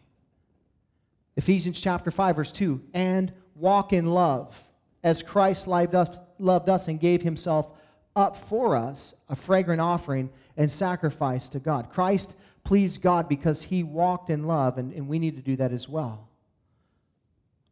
Ephesians 1.37 1.79
chapter 1.79 2.11
5, 2.11 2.35
verse 2.35 2.51
2 2.51 2.81
and 2.93 3.31
walk 3.55 3.93
in 3.93 4.05
love 4.05 4.55
as 5.03 5.21
Christ 5.21 5.67
loved 5.67 5.95
us, 5.95 6.19
loved 6.39 6.69
us 6.69 6.87
and 6.87 6.99
gave 6.99 7.21
himself 7.21 7.67
up 8.15 8.37
for 8.37 8.75
us, 8.75 9.13
a 9.29 9.35
fragrant 9.35 9.81
offering 9.81 10.29
and 10.57 10.71
sacrifice 10.71 11.49
to 11.49 11.59
God. 11.59 11.89
Christ 11.89 12.35
pleased 12.63 13.01
God 13.01 13.27
because 13.27 13.63
he 13.63 13.83
walked 13.83 14.29
in 14.29 14.47
love, 14.47 14.77
and, 14.77 14.93
and 14.93 15.07
we 15.07 15.19
need 15.19 15.35
to 15.35 15.41
do 15.41 15.55
that 15.57 15.71
as 15.71 15.87
well. 15.87 16.27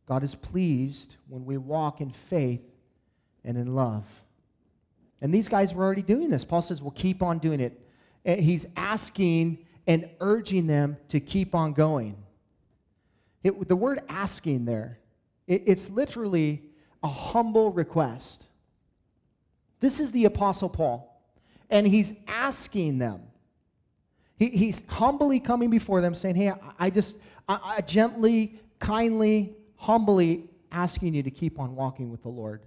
God 0.05 0.23
is 0.23 0.35
pleased 0.35 1.15
when 1.29 1.45
we 1.45 1.57
walk 1.57 2.01
in 2.01 2.11
faith 2.11 2.61
and 3.45 3.57
in 3.57 3.73
love. 3.73 4.03
And 5.21 5.33
these 5.33 5.47
guys 5.47 5.73
were 5.73 5.83
already 5.83 6.01
doing 6.01 6.29
this. 6.29 6.43
Paul 6.43 6.61
says, 6.61 6.81
well, 6.81 6.91
keep 6.91 7.23
on 7.23 7.39
doing 7.39 7.61
it. 7.61 7.79
And 8.25 8.41
he's 8.41 8.65
asking 8.75 9.65
and 9.87 10.09
urging 10.19 10.67
them 10.67 10.97
to 11.09 11.19
keep 11.19 11.55
on 11.55 11.73
going. 11.73 12.17
It, 13.43 13.67
the 13.67 13.75
word 13.75 14.01
asking 14.09 14.65
there, 14.65 14.99
it, 15.47 15.63
it's 15.65 15.89
literally 15.89 16.63
a 17.01 17.07
humble 17.07 17.71
request. 17.71 18.47
This 19.83 19.99
is 19.99 20.11
the 20.11 20.23
Apostle 20.23 20.69
Paul, 20.69 21.21
and 21.69 21.85
he's 21.85 22.13
asking 22.25 22.99
them. 22.99 23.19
He, 24.37 24.47
he's 24.47 24.81
humbly 24.87 25.41
coming 25.41 25.69
before 25.69 25.99
them, 25.99 26.13
saying, 26.13 26.35
Hey, 26.35 26.51
I, 26.51 26.57
I 26.79 26.89
just, 26.89 27.17
I, 27.49 27.59
I 27.61 27.81
gently, 27.81 28.61
kindly, 28.79 29.57
humbly 29.75 30.45
asking 30.71 31.15
you 31.15 31.21
to 31.21 31.29
keep 31.29 31.59
on 31.59 31.75
walking 31.75 32.09
with 32.09 32.21
the 32.21 32.29
Lord, 32.29 32.61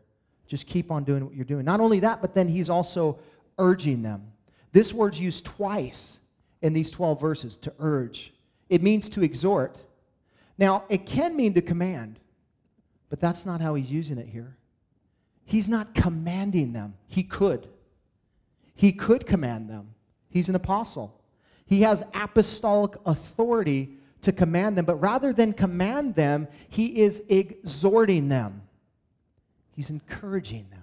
Just 0.46 0.66
keep 0.66 0.90
on 0.90 1.04
doing 1.04 1.24
what 1.24 1.34
you're 1.34 1.46
doing. 1.46 1.64
Not 1.64 1.80
only 1.80 2.00
that, 2.00 2.20
but 2.20 2.34
then 2.34 2.48
he's 2.48 2.68
also 2.68 3.18
urging 3.56 4.02
them. 4.02 4.30
This 4.72 4.92
word's 4.92 5.18
used 5.18 5.46
twice 5.46 6.18
in 6.60 6.74
these 6.74 6.90
12 6.90 7.18
verses 7.18 7.56
to 7.56 7.72
urge. 7.78 8.34
It 8.68 8.82
means 8.82 9.08
to 9.08 9.22
exhort. 9.22 9.78
Now, 10.58 10.84
it 10.90 11.06
can 11.06 11.34
mean 11.34 11.54
to 11.54 11.62
command, 11.62 12.20
but 13.08 13.20
that's 13.20 13.46
not 13.46 13.62
how 13.62 13.74
he's 13.74 13.90
using 13.90 14.18
it 14.18 14.28
here. 14.28 14.58
He's 15.46 15.68
not 15.68 15.94
commanding 15.94 16.72
them. 16.72 16.94
He 17.06 17.22
could. 17.22 17.68
He 18.74 18.92
could 18.92 19.26
command 19.26 19.70
them. 19.70 19.94
He's 20.28 20.50
an 20.50 20.54
apostle. 20.54 21.18
He 21.64 21.80
has 21.82 22.02
apostolic 22.12 22.92
authority 23.06 23.96
to 24.22 24.32
command 24.32 24.76
them, 24.76 24.84
but 24.84 24.96
rather 24.96 25.32
than 25.32 25.52
command 25.52 26.16
them, 26.16 26.48
he 26.68 27.00
is 27.00 27.22
exhorting 27.28 28.28
them. 28.28 28.62
He's 29.70 29.88
encouraging 29.90 30.66
them. 30.70 30.82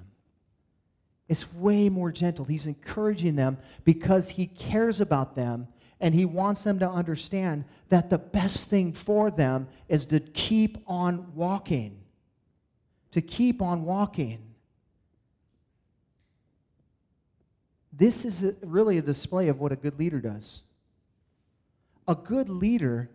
It's 1.28 1.52
way 1.54 1.90
more 1.90 2.12
gentle. 2.12 2.46
He's 2.46 2.68
encouraging 2.68 3.36
them 3.36 3.58
because 3.84 4.30
he 4.30 4.48
cares 4.48 5.02
about 5.02 5.36
them 5.36 5.68
and 6.00 6.14
he 6.14 6.26
wants 6.26 6.64
them 6.64 6.80
to 6.80 6.90
understand 6.90 7.66
that 7.90 8.10
the 8.10 8.18
best 8.18 8.68
thing 8.68 8.94
for 8.94 9.32
them 9.32 9.68
is 9.88 10.06
to 10.08 10.20
keep 10.20 10.78
on 10.88 11.34
walking. 11.34 12.00
To 13.12 13.22
keep 13.22 13.62
on 13.62 13.84
walking. 13.84 14.53
This 17.96 18.26
is 18.26 18.44
a, 18.44 18.56
really 18.62 18.98
a 18.98 19.02
display 19.02 19.48
of 19.48 19.60
what 19.60 19.72
a 19.72 19.76
good 19.76 20.00
leader 20.00 20.20
does. 20.20 20.62
A 22.08 22.16
good 22.16 22.50
leader 22.50 23.10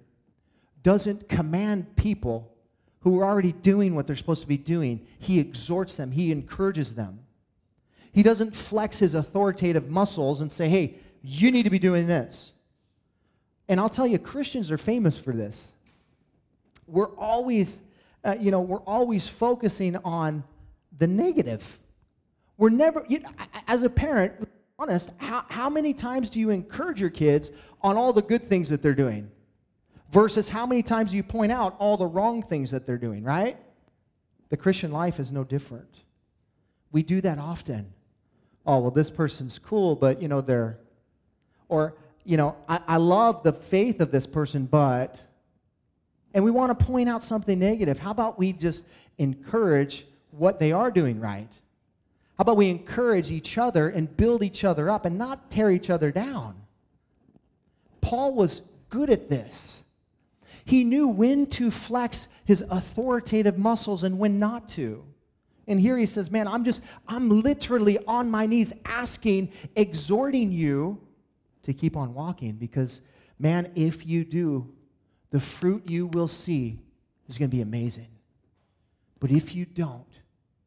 doesn't 0.82 1.28
command 1.28 1.96
people 1.96 2.54
who 3.00 3.20
are 3.20 3.24
already 3.24 3.52
doing 3.52 3.94
what 3.94 4.06
they're 4.06 4.16
supposed 4.16 4.42
to 4.42 4.48
be 4.48 4.56
doing, 4.56 5.06
he 5.18 5.38
exhorts 5.38 5.96
them, 5.96 6.10
he 6.10 6.32
encourages 6.32 6.94
them. 6.94 7.20
He 8.12 8.22
doesn't 8.22 8.56
flex 8.56 8.98
his 8.98 9.14
authoritative 9.14 9.88
muscles 9.88 10.40
and 10.40 10.50
say, 10.50 10.68
hey, 10.68 10.96
you 11.22 11.50
need 11.50 11.64
to 11.64 11.70
be 11.70 11.78
doing 11.78 12.06
this. 12.06 12.52
And 13.68 13.78
I'll 13.78 13.88
tell 13.88 14.06
you, 14.06 14.18
Christians 14.18 14.70
are 14.70 14.78
famous 14.78 15.18
for 15.18 15.32
this. 15.32 15.72
We're 16.86 17.14
always, 17.16 17.82
uh, 18.24 18.36
you 18.40 18.50
know, 18.50 18.62
we're 18.62 18.78
always 18.78 19.28
focusing 19.28 19.96
on 19.96 20.42
the 20.96 21.06
negative. 21.06 21.78
We're 22.56 22.70
never, 22.70 23.04
you, 23.08 23.22
as 23.66 23.82
a 23.82 23.90
parent, 23.90 24.48
honest, 24.78 25.10
how, 25.16 25.44
how 25.48 25.68
many 25.68 25.92
times 25.92 26.30
do 26.30 26.38
you 26.38 26.50
encourage 26.50 27.00
your 27.00 27.10
kids 27.10 27.50
on 27.82 27.96
all 27.96 28.12
the 28.12 28.22
good 28.22 28.48
things 28.48 28.68
that 28.68 28.82
they're 28.82 28.94
doing? 28.94 29.28
Versus 30.10 30.48
how 30.48 30.64
many 30.66 30.82
times 30.82 31.12
you 31.12 31.22
point 31.22 31.52
out 31.52 31.74
all 31.78 31.96
the 31.96 32.06
wrong 32.06 32.42
things 32.42 32.70
that 32.70 32.86
they're 32.86 32.96
doing, 32.96 33.24
right? 33.24 33.58
The 34.50 34.56
Christian 34.56 34.92
life 34.92 35.18
is 35.20 35.32
no 35.32 35.44
different. 35.44 35.88
We 36.92 37.02
do 37.02 37.20
that 37.20 37.38
often. 37.38 37.92
Oh, 38.64 38.78
well, 38.78 38.90
this 38.90 39.10
person's 39.10 39.58
cool, 39.58 39.96
but, 39.96 40.22
you 40.22 40.28
know, 40.28 40.40
they're, 40.40 40.78
or, 41.68 41.94
you 42.24 42.36
know, 42.36 42.56
I, 42.68 42.80
I 42.86 42.96
love 42.98 43.42
the 43.42 43.52
faith 43.52 44.00
of 44.00 44.10
this 44.10 44.26
person, 44.26 44.64
but, 44.64 45.22
and 46.32 46.44
we 46.44 46.50
want 46.50 46.78
to 46.78 46.84
point 46.84 47.08
out 47.08 47.24
something 47.24 47.58
negative. 47.58 47.98
How 47.98 48.12
about 48.12 48.38
we 48.38 48.52
just 48.52 48.86
encourage 49.18 50.06
what 50.30 50.60
they 50.60 50.72
are 50.72 50.90
doing 50.90 51.18
right? 51.18 51.50
How 52.38 52.42
about 52.42 52.56
we 52.56 52.70
encourage 52.70 53.32
each 53.32 53.58
other 53.58 53.88
and 53.88 54.16
build 54.16 54.44
each 54.44 54.62
other 54.62 54.88
up 54.88 55.04
and 55.04 55.18
not 55.18 55.50
tear 55.50 55.72
each 55.72 55.90
other 55.90 56.12
down? 56.12 56.54
Paul 58.00 58.34
was 58.34 58.62
good 58.90 59.10
at 59.10 59.28
this. 59.28 59.82
He 60.64 60.84
knew 60.84 61.08
when 61.08 61.46
to 61.46 61.72
flex 61.72 62.28
his 62.44 62.62
authoritative 62.70 63.58
muscles 63.58 64.04
and 64.04 64.20
when 64.20 64.38
not 64.38 64.68
to. 64.70 65.04
And 65.66 65.80
here 65.80 65.98
he 65.98 66.06
says, 66.06 66.30
Man, 66.30 66.46
I'm 66.46 66.64
just, 66.64 66.82
I'm 67.08 67.42
literally 67.42 67.98
on 68.06 68.30
my 68.30 68.46
knees 68.46 68.72
asking, 68.84 69.50
exhorting 69.74 70.52
you 70.52 71.00
to 71.64 71.72
keep 71.72 71.96
on 71.96 72.14
walking 72.14 72.52
because, 72.52 73.02
man, 73.38 73.70
if 73.74 74.06
you 74.06 74.24
do, 74.24 74.72
the 75.30 75.40
fruit 75.40 75.90
you 75.90 76.06
will 76.06 76.28
see 76.28 76.78
is 77.28 77.36
going 77.36 77.50
to 77.50 77.56
be 77.56 77.62
amazing. 77.62 78.08
But 79.20 79.32
if 79.32 79.54
you 79.54 79.66
don't, 79.66 80.06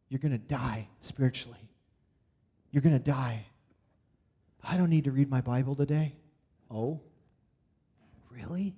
you're 0.09 0.19
going 0.19 0.33
to 0.33 0.37
die 0.37 0.89
spiritually. 0.99 1.60
You're 2.71 2.81
going 2.81 2.97
to 2.97 3.03
die. 3.03 3.45
I 4.63 4.77
don't 4.77 4.89
need 4.89 5.05
to 5.05 5.11
read 5.11 5.29
my 5.29 5.41
Bible 5.41 5.75
today. 5.75 6.15
Oh, 6.69 7.01
really? 8.29 8.75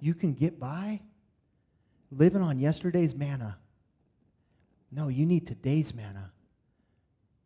You 0.00 0.14
can 0.14 0.34
get 0.34 0.60
by 0.60 1.00
living 2.10 2.42
on 2.42 2.58
yesterday's 2.58 3.14
manna. 3.14 3.56
No, 4.90 5.08
you 5.08 5.26
need 5.26 5.46
today's 5.46 5.94
manna. 5.94 6.30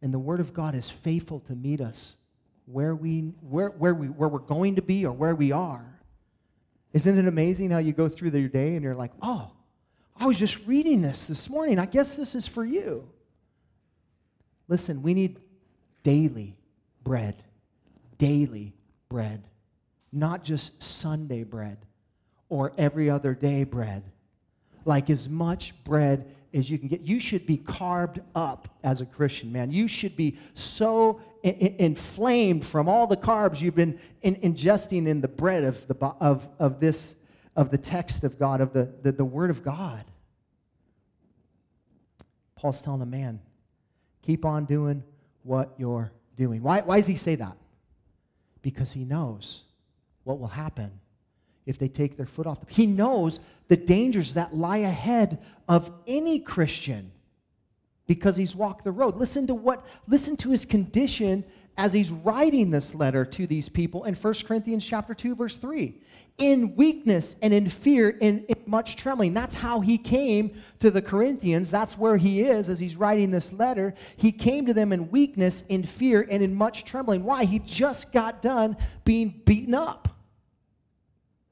And 0.03 0.13
the 0.13 0.19
Word 0.19 0.41
of 0.41 0.53
God 0.53 0.75
is 0.75 0.91
faithful 0.91 1.41
to 1.41 1.55
meet 1.55 1.81
us 1.81 2.17
where, 2.67 2.95
we, 2.95 3.33
where, 3.41 3.69
where, 3.71 3.95
we, 3.95 4.09
where 4.09 4.29
we're 4.29 4.39
going 4.41 4.77
to 4.77 4.83
be 4.83 5.07
or 5.07 5.13
where 5.13 5.35
we 5.35 5.53
are. 5.53 5.85
Isn't 6.93 7.19
it 7.19 7.29
amazing 7.29 7.71
how 7.71 7.79
you 7.79 7.93
go 7.93 8.09
through 8.09 8.31
your 8.31 8.49
day 8.49 8.75
and 8.75 8.83
you're 8.83 8.95
like, 8.95 9.13
oh, 9.23 9.53
I 10.19 10.27
was 10.27 10.39
just 10.39 10.67
reading 10.67 11.03
this 11.03 11.27
this 11.27 11.49
morning. 11.49 11.79
I 11.79 11.87
guess 11.87 12.17
this 12.17 12.35
is 12.35 12.47
for 12.47 12.65
you. 12.65 13.09
Listen, 14.69 15.03
we 15.03 15.15
need 15.15 15.39
daily 16.07 16.57
bread, 17.03 17.43
daily 18.17 18.73
bread, 19.09 19.43
not 20.13 20.45
just 20.45 20.81
Sunday 20.81 21.43
bread 21.43 21.79
or 22.49 22.73
every 22.79 23.11
other 23.11 23.35
day 23.35 23.65
bread. 23.65 24.05
Like 24.85 25.11
as 25.11 25.29
much 25.29 25.75
bread 25.83 26.33
as 26.55 26.71
you 26.71 26.79
can 26.79 26.87
get. 26.87 27.01
You 27.01 27.19
should 27.19 27.45
be 27.45 27.57
carved 27.57 28.21
up 28.37 28.69
as 28.85 29.01
a 29.01 29.07
Christian, 29.07 29.51
man. 29.51 29.73
You 29.73 29.89
should 29.89 30.15
be 30.15 30.39
so 30.55 31.21
I- 31.45 31.49
I- 31.49 31.75
inflamed 31.81 32.65
from 32.65 32.89
all 32.89 33.09
the 33.09 33.17
carbs 33.17 33.61
you've 33.61 33.75
been 33.75 33.99
in- 34.23 34.37
ingesting 34.37 35.09
in 35.09 35.21
the 35.21 35.27
bread 35.29 35.65
of, 35.65 35.89
the, 35.89 35.97
of, 36.21 36.49
of 36.61 36.79
this, 36.79 37.17
of 37.57 37.73
the 37.73 37.79
text 37.79 38.23
of 38.23 38.39
God, 38.39 38.61
of 38.61 38.73
the, 38.73 38.95
the, 39.03 39.11
the 39.11 39.25
Word 39.25 39.51
of 39.51 39.65
God. 39.65 40.05
Paul's 42.55 42.81
telling 42.81 43.01
the 43.01 43.07
man, 43.07 43.41
keep 44.23 44.45
on 44.45 44.67
doing 44.67 45.03
what 45.47 45.75
you're 45.79 46.11
doing. 46.37 46.63
Why, 46.63 46.81
why 46.81 46.97
does 46.97 47.07
he 47.07 47.17
say 47.17 47.37
that? 47.37 47.57
Because 48.63 48.93
he 48.93 49.05
knows 49.05 49.63
what 50.25 50.39
will 50.39 50.49
happen 50.49 50.91
if 51.65 51.79
they 51.79 51.89
take 51.89 52.17
their 52.17 52.27
foot 52.27 52.47
off. 52.47 52.61
The, 52.61 52.67
he 52.73 52.87
knows 52.87 53.41
the 53.69 53.77
dangers 53.77 54.35
that 54.35 54.55
lie 54.55 54.79
ahead 54.79 55.39
of 55.69 55.91
any 56.07 56.39
Christian 56.41 57.13
because 58.07 58.37
he's 58.37 58.55
walked 58.55 58.85
the 58.85 58.93
road. 58.93 59.17
Listen 59.17 59.47
to 59.49 59.55
what 59.55 59.85
listen 60.07 60.37
to 60.39 60.51
his 60.51 60.65
condition 60.65 61.45
as 61.79 61.93
he's 61.93 62.11
writing 62.11 62.71
this 62.71 62.95
letter 62.95 63.25
to 63.25 63.47
these 63.47 63.69
people 63.69 64.05
in 64.05 64.15
1 64.15 64.35
Corinthians 64.47 64.85
chapter 64.85 65.15
2 65.15 65.35
verse 65.35 65.59
3. 65.59 66.01
In 66.39 66.77
weakness 66.77 67.37
and 67.43 67.53
in 67.53 67.69
fear 67.69 68.17
and 68.21 68.45
in 68.45 68.57
much 68.67 68.97
trembling. 68.97 69.33
That's 69.35 69.55
how 69.55 69.81
he 69.81 69.97
came 69.97 70.61
to 70.81 70.91
the 70.91 71.01
Corinthians. 71.01 71.71
That's 71.71 71.97
where 71.97 72.17
he 72.17 72.43
is 72.43 72.69
as 72.69 72.79
he's 72.79 72.97
writing 72.97 73.31
this 73.31 73.53
letter. 73.53 73.95
He 74.17 74.33
came 74.33 74.67
to 74.67 74.75
them 74.75 74.93
in 74.93 75.11
weakness, 75.11 75.63
in 75.69 75.83
fear, 75.85 76.27
and 76.31 76.43
in 76.43 76.55
much 76.55 76.85
trembling. 76.85 77.25
Why? 77.25 77.45
He 77.45 77.59
just 77.61 78.13
got 78.13 78.43
done 78.43 78.77
being 79.05 79.41
beaten 79.45 79.75
up 79.75 80.09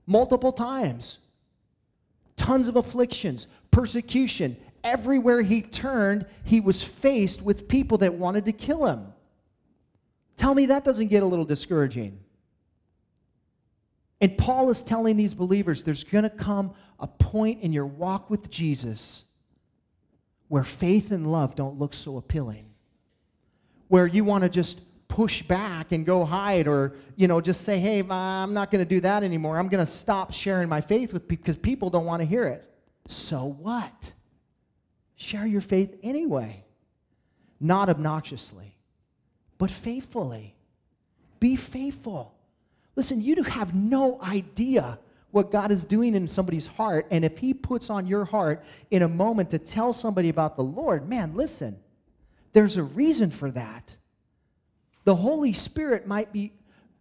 multiple 0.06 0.52
times. 0.52 1.18
Tons 2.36 2.68
of 2.68 2.76
afflictions, 2.76 3.46
persecution. 3.70 4.56
Everywhere 4.82 5.40
he 5.40 5.62
turned, 5.62 6.26
he 6.44 6.60
was 6.60 6.82
faced 6.82 7.40
with 7.40 7.68
people 7.68 7.96
that 7.98 8.12
wanted 8.12 8.44
to 8.44 8.52
kill 8.52 8.84
him. 8.84 9.13
Tell 10.36 10.54
me 10.54 10.66
that 10.66 10.84
doesn't 10.84 11.08
get 11.08 11.22
a 11.22 11.26
little 11.26 11.44
discouraging. 11.44 12.18
And 14.20 14.36
Paul 14.38 14.70
is 14.70 14.82
telling 14.82 15.16
these 15.16 15.34
believers 15.34 15.82
there's 15.82 16.04
going 16.04 16.24
to 16.24 16.30
come 16.30 16.74
a 16.98 17.06
point 17.06 17.62
in 17.62 17.72
your 17.72 17.86
walk 17.86 18.30
with 18.30 18.50
Jesus 18.50 19.24
where 20.48 20.64
faith 20.64 21.10
and 21.10 21.30
love 21.30 21.54
don't 21.54 21.78
look 21.78 21.94
so 21.94 22.16
appealing, 22.16 22.70
where 23.88 24.06
you 24.06 24.24
want 24.24 24.42
to 24.42 24.48
just 24.48 24.80
push 25.08 25.42
back 25.42 25.92
and 25.92 26.06
go 26.06 26.24
hide 26.24 26.66
or 26.66 26.96
you 27.14 27.28
know 27.28 27.40
just 27.40 27.60
say 27.60 27.78
hey 27.78 28.00
i'm 28.10 28.52
not 28.52 28.70
going 28.70 28.84
to 28.84 28.88
do 28.88 29.00
that 29.00 29.22
anymore. 29.22 29.58
I'm 29.58 29.68
going 29.68 29.84
to 29.84 29.90
stop 29.90 30.32
sharing 30.32 30.68
my 30.68 30.80
faith 30.80 31.12
with 31.12 31.28
people 31.28 31.42
because 31.42 31.56
people 31.56 31.90
don't 31.90 32.04
want 32.04 32.20
to 32.20 32.26
hear 32.26 32.46
it. 32.46 32.68
So 33.06 33.44
what? 33.44 34.12
Share 35.16 35.46
your 35.46 35.60
faith 35.60 35.94
anyway. 36.02 36.64
Not 37.60 37.88
obnoxiously 37.88 38.73
but 39.58 39.70
faithfully 39.70 40.54
be 41.40 41.56
faithful 41.56 42.34
listen 42.96 43.20
you 43.20 43.42
have 43.42 43.74
no 43.74 44.20
idea 44.22 44.98
what 45.34 45.50
God 45.50 45.72
is 45.72 45.84
doing 45.84 46.14
in 46.14 46.28
somebody's 46.28 46.66
heart. 46.66 47.08
And 47.10 47.24
if 47.24 47.38
He 47.38 47.54
puts 47.54 47.90
on 47.90 48.06
your 48.06 48.24
heart 48.24 48.64
in 48.92 49.02
a 49.02 49.08
moment 49.08 49.50
to 49.50 49.58
tell 49.58 49.92
somebody 49.92 50.28
about 50.28 50.54
the 50.54 50.62
Lord, 50.62 51.08
man, 51.08 51.34
listen, 51.34 51.76
there's 52.52 52.76
a 52.76 52.84
reason 52.84 53.32
for 53.32 53.50
that 53.50 53.96
the 55.02 55.16
Holy 55.16 55.52
Spirit 55.52 56.06
might 56.06 56.32
be 56.32 56.52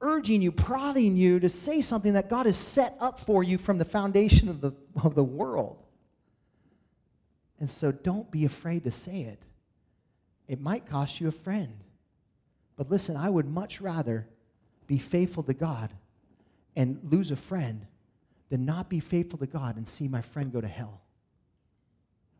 urging 0.02 0.42
you, 0.42 0.52
prodding 0.52 1.16
you 1.16 1.40
to 1.42 1.48
say 1.48 1.84
something 1.84 2.14
that 2.14 2.28
God 2.28 2.48
has 2.48 2.58
set 2.58 2.98
up 3.00 3.20
for 3.20 3.44
you 3.44 3.60
from 3.60 3.78
the 3.78 3.86
foundation 3.86 4.50
of 4.50 4.62
the, 4.62 4.74
of 5.04 5.14
the 5.14 5.24
world. 5.24 5.78
And 7.60 7.70
so 7.70 7.92
don't 7.92 8.30
be 8.32 8.46
afraid 8.46 8.84
to 8.86 8.92
say 8.92 9.22
it 9.22 9.40
it 10.48 10.60
might 10.60 10.90
cost 10.90 11.22
you 11.22 11.28
a 11.28 11.32
friend. 11.32 11.83
But 12.76 12.90
listen, 12.90 13.16
I 13.16 13.30
would 13.30 13.48
much 13.48 13.82
rather 13.82 14.28
be 14.88 14.98
faithful 14.98 15.44
to 15.44 15.54
God 15.54 15.92
and 16.76 17.00
lose 17.04 17.32
a 17.32 17.36
friend 17.36 17.86
than 18.50 18.66
not 18.66 18.90
be 18.90 19.00
faithful 19.00 19.40
to 19.40 19.48
God 19.48 19.78
and 19.78 19.88
see 19.88 20.08
my 20.08 20.22
friend 20.22 20.52
go 20.52 20.62
to 20.62 20.68
hell. 20.68 21.02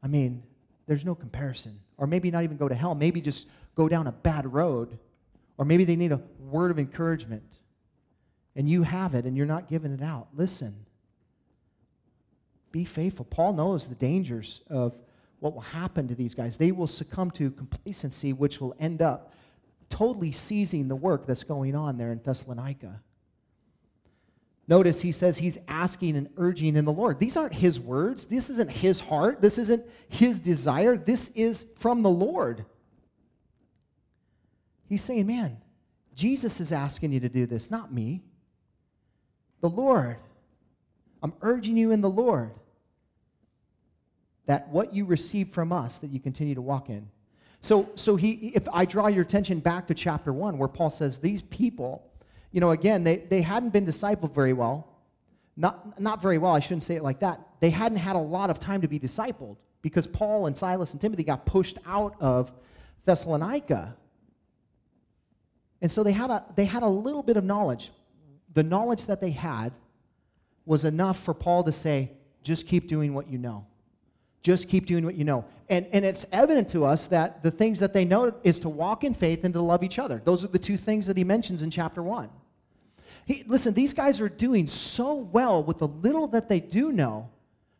I 0.02 0.08
mean, 0.08 0.44
there's 0.88 1.06
no 1.06 1.16
comparison. 1.16 1.80
Or 1.98 2.08
maybe 2.08 2.32
not 2.32 2.44
even 2.44 2.58
go 2.58 2.68
to 2.68 2.76
hell, 2.76 2.96
maybe 2.96 3.22
just 3.22 3.48
go 3.76 3.88
down 3.88 4.08
a 4.08 4.12
bad 4.12 4.52
road. 4.52 4.98
Or 5.58 5.66
maybe 5.66 5.86
they 5.86 5.96
need 5.96 6.12
a 6.12 6.22
word 6.40 6.72
of 6.72 6.80
encouragement. 6.80 7.44
And 8.56 8.68
you 8.68 8.84
have 8.84 9.16
it 9.16 9.26
and 9.26 9.38
you're 9.38 9.46
not 9.46 9.70
giving 9.70 9.94
it 9.94 10.02
out. 10.02 10.28
Listen, 10.36 10.86
be 12.72 12.86
faithful. 12.86 13.26
Paul 13.26 13.54
knows 13.54 13.88
the 13.88 13.96
dangers 13.96 14.62
of 14.70 14.98
what 15.40 15.54
will 15.54 15.62
happen 15.62 16.08
to 16.08 16.16
these 16.16 16.34
guys. 16.34 16.58
They 16.58 16.72
will 16.72 16.88
succumb 16.88 17.32
to 17.32 17.52
complacency, 17.52 18.34
which 18.34 18.60
will 18.60 18.76
end 18.80 19.02
up 19.02 19.34
totally 19.94 20.32
seizing 20.32 20.88
the 20.88 20.96
work 20.96 21.28
that's 21.28 21.44
going 21.44 21.76
on 21.76 21.98
there 21.98 22.12
in 22.12 22.20
Thessalonica. 22.24 23.00
Notice 24.68 25.02
he 25.02 25.12
says 25.12 25.38
he's 25.38 25.60
asking 25.68 26.16
and 26.16 26.30
urging 26.36 26.76
in 26.76 26.86
the 26.86 26.92
Lord. 26.92 27.20
These 27.20 27.38
aren't 27.38 27.54
his 27.54 27.80
words. 27.80 28.26
This 28.26 28.50
isn't 28.50 28.72
his 28.72 29.00
heart. 29.00 29.40
This 29.40 29.60
isn't 29.60 29.86
his 30.10 30.40
desire. 30.40 30.98
This 30.98 31.30
is 31.36 31.68
from 31.78 32.02
the 32.02 32.10
Lord. 32.10 32.66
He's 34.90 35.04
saying, 35.04 35.28
Man, 35.28 35.58
Jesus 36.16 36.60
is 36.60 36.72
asking 36.72 37.12
you 37.12 37.20
to 37.20 37.30
do 37.30 37.46
this, 37.46 37.70
not 37.70 37.94
me. 37.94 38.24
The 39.62 39.70
Lord. 39.70 40.18
I'm 41.22 41.34
urging 41.42 41.78
you 41.78 41.92
in 41.92 42.02
the 42.02 42.10
Lord 42.10 42.52
that 44.48 44.70
what 44.70 44.94
you 44.94 45.06
receive 45.06 45.50
from 45.50 45.72
us 45.72 46.00
that 46.00 46.10
you 46.10 46.20
continue 46.20 46.56
to 46.56 46.62
walk 46.62 46.90
in. 46.90 47.10
So, 47.64 47.90
so 47.96 48.18
he, 48.18 48.52
if 48.54 48.68
I 48.74 48.84
draw 48.84 49.08
your 49.08 49.22
attention 49.22 49.60
back 49.60 49.88
to 49.88 49.94
chapter 49.94 50.34
one, 50.34 50.58
where 50.58 50.68
Paul 50.68 50.90
says 50.90 51.18
these 51.18 51.42
people, 51.42 52.06
you 52.52 52.60
know, 52.60 52.72
again, 52.72 53.06
they, 53.06 53.20
they 53.20 53.42
hadn't 53.42 53.70
been 53.70 53.86
discipled 53.86 54.36
very 54.36 54.52
well. 54.52 55.00
Not, 55.56 55.98
not 55.98 56.22
very 56.22 56.38
well, 56.38 56.52
I 56.52 56.60
shouldn't 56.60 56.84
say 56.84 56.98
it 56.98 57.04
like 57.04 57.22
that. 57.22 57.40
They 57.62 57.70
hadn't 57.70 58.00
had 58.00 58.18
a 58.18 58.20
lot 58.20 58.50
of 58.50 58.60
time 58.60 58.82
to 58.82 58.90
be 58.90 59.00
discipled 59.00 59.56
because 59.82 60.06
Paul 60.06 60.48
and 60.48 60.58
Silas 60.58 60.92
and 60.92 61.00
Timothy 61.00 61.24
got 61.24 61.46
pushed 61.46 61.78
out 61.86 62.16
of 62.20 62.52
Thessalonica. 63.06 63.96
And 65.82 65.90
so 65.90 66.04
they 66.04 66.12
had 66.12 66.32
a, 66.32 66.44
they 66.58 66.66
had 66.66 66.84
a 66.84 66.88
little 66.88 67.24
bit 67.24 67.38
of 67.38 67.46
knowledge. 67.46 67.92
The 68.54 68.64
knowledge 68.64 69.06
that 69.06 69.22
they 69.22 69.32
had 69.32 69.72
was 70.66 70.84
enough 70.84 71.18
for 71.24 71.34
Paul 71.34 71.64
to 71.64 71.72
say, 71.72 72.12
just 72.44 72.68
keep 72.68 72.90
doing 72.90 73.14
what 73.14 73.30
you 73.30 73.38
know. 73.38 73.68
Just 74.44 74.68
keep 74.68 74.86
doing 74.86 75.06
what 75.06 75.16
you 75.16 75.24
know. 75.24 75.46
And, 75.70 75.88
and 75.94 76.04
it's 76.04 76.26
evident 76.34 76.68
to 76.70 76.86
us 76.86 77.08
that 77.08 77.42
the 77.42 77.50
things 77.50 77.80
that 77.80 77.94
they 77.94 78.04
know 78.04 78.36
is 78.44 78.60
to 78.60 78.70
walk 78.70 79.06
in 79.06 79.14
faith 79.14 79.46
and 79.46 79.54
to 79.54 79.62
love 79.62 79.84
each 79.84 79.98
other. 79.98 80.22
Those 80.24 80.44
are 80.44 80.50
the 80.50 80.60
two 80.60 80.78
things 80.78 81.08
that 81.08 81.18
he 81.18 81.24
mentions 81.24 81.64
in 81.64 81.72
chapter 81.72 82.04
1. 82.04 82.30
He, 83.26 83.46
listen, 83.48 83.74
these 83.74 83.94
guys 83.94 84.20
are 84.20 84.28
doing 84.28 84.68
so 84.68 85.16
well 85.16 85.64
with 85.64 85.80
the 85.80 85.88
little 85.88 86.28
that 86.28 86.50
they 86.50 86.60
do 86.60 86.92
know 86.92 87.30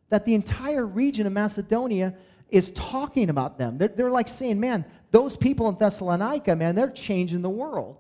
that 0.10 0.24
the 0.24 0.36
entire 0.36 0.86
region 0.86 1.28
of 1.28 1.34
Macedonia 1.34 2.16
is 2.50 2.72
talking 2.72 3.30
about 3.30 3.58
them. 3.58 3.78
They're, 3.78 3.90
they're 3.90 4.12
like 4.12 4.30
saying, 4.30 4.60
man, 4.60 4.86
those 5.12 5.36
people 5.36 5.68
in 5.68 5.78
Thessalonica, 5.78 6.56
man, 6.56 6.76
they're 6.76 6.90
changing 6.90 7.42
the 7.42 7.50
world. 7.50 7.98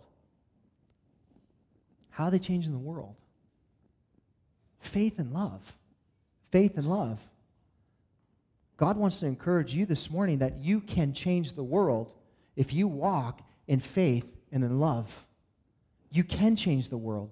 How 2.11 2.25
are 2.25 2.31
they 2.31 2.39
changing 2.39 2.71
the 2.71 2.79
world? 2.79 3.15
Faith 4.79 5.19
and 5.19 5.33
love. 5.33 5.73
Faith 6.51 6.77
and 6.77 6.85
love. 6.85 7.19
God 8.83 8.97
wants 8.97 9.21
to 9.21 9.27
encourage 9.27 9.73
you 9.73 9.85
this 9.85 10.11
morning 10.11 10.39
that 10.39 10.61
you 10.61 10.81
can 10.81 11.13
change 11.13 11.53
the 11.53 11.63
world 11.63 12.15
if 12.57 12.73
you 12.73 12.85
walk 12.85 13.39
in 13.65 13.79
faith 13.79 14.25
and 14.51 14.61
in 14.61 14.77
love. 14.81 15.25
You 16.11 16.25
can 16.25 16.57
change 16.57 16.89
the 16.89 16.97
world. 16.97 17.31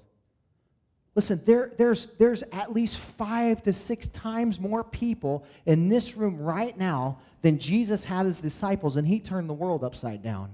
Listen, 1.13 1.41
there, 1.45 1.73
there's, 1.77 2.05
there's 2.17 2.41
at 2.53 2.71
least 2.71 2.95
five 2.95 3.61
to 3.63 3.73
six 3.73 4.07
times 4.07 4.61
more 4.61 4.81
people 4.81 5.45
in 5.65 5.89
this 5.89 6.15
room 6.15 6.37
right 6.37 6.77
now 6.77 7.19
than 7.41 7.59
Jesus 7.59 8.05
had 8.05 8.25
his 8.25 8.39
disciples, 8.39 8.95
and 8.95 9.05
he 9.05 9.19
turned 9.19 9.49
the 9.49 9.53
world 9.53 9.83
upside 9.83 10.23
down. 10.23 10.53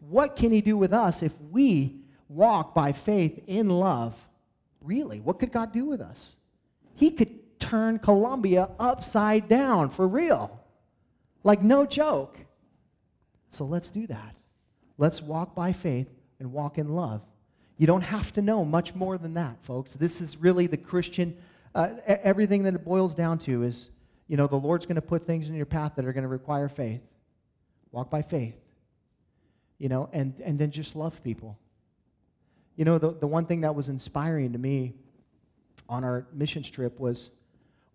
What 0.00 0.36
can 0.36 0.52
he 0.52 0.60
do 0.60 0.76
with 0.76 0.92
us 0.92 1.22
if 1.22 1.32
we 1.50 1.96
walk 2.28 2.74
by 2.74 2.92
faith 2.92 3.42
in 3.46 3.70
love? 3.70 4.14
Really, 4.82 5.20
what 5.20 5.38
could 5.38 5.50
God 5.50 5.72
do 5.72 5.86
with 5.86 6.02
us? 6.02 6.36
He 6.94 7.10
could 7.10 7.39
turn 7.60 7.98
Colombia 7.98 8.70
upside 8.78 9.48
down 9.48 9.90
for 9.90 10.08
real. 10.08 10.60
Like, 11.44 11.62
no 11.62 11.86
joke. 11.86 12.36
So 13.50 13.64
let's 13.64 13.90
do 13.90 14.06
that. 14.08 14.34
Let's 14.98 15.22
walk 15.22 15.54
by 15.54 15.72
faith 15.72 16.08
and 16.38 16.52
walk 16.52 16.78
in 16.78 16.94
love. 16.94 17.22
You 17.78 17.86
don't 17.86 18.02
have 18.02 18.32
to 18.34 18.42
know 18.42 18.64
much 18.64 18.94
more 18.94 19.16
than 19.16 19.34
that, 19.34 19.56
folks. 19.62 19.94
This 19.94 20.20
is 20.20 20.36
really 20.36 20.66
the 20.66 20.76
Christian, 20.76 21.36
uh, 21.74 21.94
everything 22.06 22.64
that 22.64 22.74
it 22.74 22.84
boils 22.84 23.14
down 23.14 23.38
to 23.40 23.62
is, 23.62 23.90
you 24.28 24.36
know, 24.36 24.46
the 24.46 24.56
Lord's 24.56 24.84
going 24.84 24.96
to 24.96 25.02
put 25.02 25.26
things 25.26 25.48
in 25.48 25.54
your 25.54 25.66
path 25.66 25.92
that 25.96 26.04
are 26.04 26.12
going 26.12 26.22
to 26.22 26.28
require 26.28 26.68
faith. 26.68 27.00
Walk 27.90 28.10
by 28.10 28.22
faith, 28.22 28.54
you 29.78 29.88
know, 29.88 30.08
and, 30.12 30.34
and 30.44 30.58
then 30.58 30.70
just 30.70 30.94
love 30.94 31.22
people. 31.24 31.58
You 32.76 32.84
know, 32.84 32.98
the, 32.98 33.12
the 33.12 33.26
one 33.26 33.46
thing 33.46 33.62
that 33.62 33.74
was 33.74 33.88
inspiring 33.88 34.52
to 34.52 34.58
me 34.58 34.94
on 35.88 36.04
our 36.04 36.26
mission 36.32 36.62
trip 36.62 37.00
was 37.00 37.30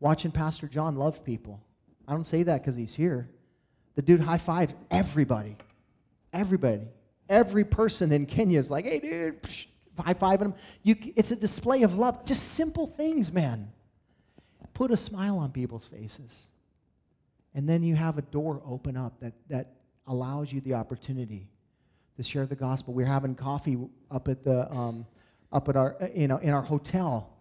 watching 0.05 0.29
Pastor 0.29 0.67
John 0.67 0.97
love 0.97 1.23
people. 1.23 1.59
I 2.07 2.11
don't 2.11 2.25
say 2.25 2.43
that 2.43 2.61
because 2.61 2.75
he's 2.75 2.93
here. 2.93 3.27
The 3.95 4.03
dude 4.03 4.21
high 4.21 4.37
fives 4.37 4.75
everybody. 4.91 5.57
Everybody. 6.31 6.87
Every 7.27 7.63
person 7.63 8.11
in 8.11 8.27
Kenya 8.27 8.59
is 8.59 8.69
like, 8.69 8.85
hey, 8.85 8.99
dude, 8.99 9.39
high 9.97 10.13
fiving 10.13 10.41
him. 10.41 10.53
You, 10.83 10.95
it's 11.15 11.31
a 11.31 11.35
display 11.35 11.81
of 11.81 11.97
love. 11.97 12.23
Just 12.23 12.53
simple 12.53 12.85
things, 12.85 13.33
man. 13.33 13.71
Put 14.75 14.91
a 14.91 14.97
smile 14.97 15.39
on 15.39 15.51
people's 15.51 15.87
faces. 15.87 16.45
And 17.55 17.67
then 17.67 17.81
you 17.81 17.95
have 17.95 18.19
a 18.19 18.21
door 18.21 18.61
open 18.63 18.95
up 18.95 19.19
that, 19.21 19.33
that 19.49 19.71
allows 20.05 20.53
you 20.53 20.61
the 20.61 20.75
opportunity 20.75 21.47
to 22.17 22.21
share 22.21 22.45
the 22.45 22.55
gospel. 22.55 22.93
We 22.93 23.01
are 23.01 23.07
having 23.07 23.33
coffee 23.33 23.79
up 24.11 24.27
at 24.27 24.43
the 24.43 24.71
um, 24.71 25.07
up 25.51 25.67
at 25.67 25.75
our 25.75 25.95
you 26.13 26.27
know 26.27 26.37
in 26.37 26.51
our 26.51 26.61
hotel, 26.61 27.33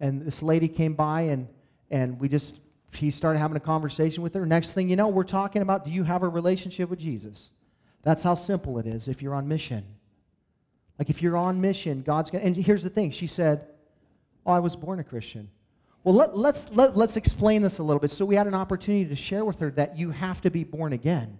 and 0.00 0.20
this 0.22 0.42
lady 0.42 0.66
came 0.66 0.94
by 0.94 1.22
and 1.22 1.46
and 1.90 2.18
we 2.20 2.28
just 2.28 2.58
he 2.94 3.10
started 3.10 3.38
having 3.38 3.56
a 3.56 3.60
conversation 3.60 4.22
with 4.22 4.34
her. 4.34 4.46
Next 4.46 4.72
thing 4.72 4.88
you 4.88 4.96
know, 4.96 5.08
we're 5.08 5.24
talking 5.24 5.62
about 5.62 5.84
do 5.84 5.90
you 5.90 6.04
have 6.04 6.22
a 6.22 6.28
relationship 6.28 6.88
with 6.88 6.98
Jesus? 6.98 7.50
That's 8.02 8.22
how 8.22 8.34
simple 8.34 8.78
it 8.78 8.86
is 8.86 9.08
if 9.08 9.20
you're 9.22 9.34
on 9.34 9.48
mission. 9.48 9.84
Like 10.98 11.10
if 11.10 11.22
you're 11.22 11.36
on 11.36 11.60
mission, 11.60 12.02
God's 12.02 12.30
going 12.30 12.42
to. 12.42 12.46
And 12.46 12.56
here's 12.56 12.82
the 12.82 12.90
thing 12.90 13.10
she 13.10 13.26
said, 13.26 13.66
Oh, 14.46 14.52
I 14.52 14.58
was 14.60 14.74
born 14.76 14.98
a 14.98 15.04
Christian. 15.04 15.50
Well, 16.04 16.14
let, 16.14 16.36
let's, 16.36 16.70
let, 16.70 16.96
let's 16.96 17.16
explain 17.16 17.60
this 17.60 17.78
a 17.78 17.82
little 17.82 18.00
bit. 18.00 18.10
So 18.10 18.24
we 18.24 18.34
had 18.34 18.46
an 18.46 18.54
opportunity 18.54 19.04
to 19.04 19.16
share 19.16 19.44
with 19.44 19.58
her 19.60 19.70
that 19.72 19.98
you 19.98 20.10
have 20.10 20.40
to 20.42 20.50
be 20.50 20.64
born 20.64 20.94
again. 20.94 21.38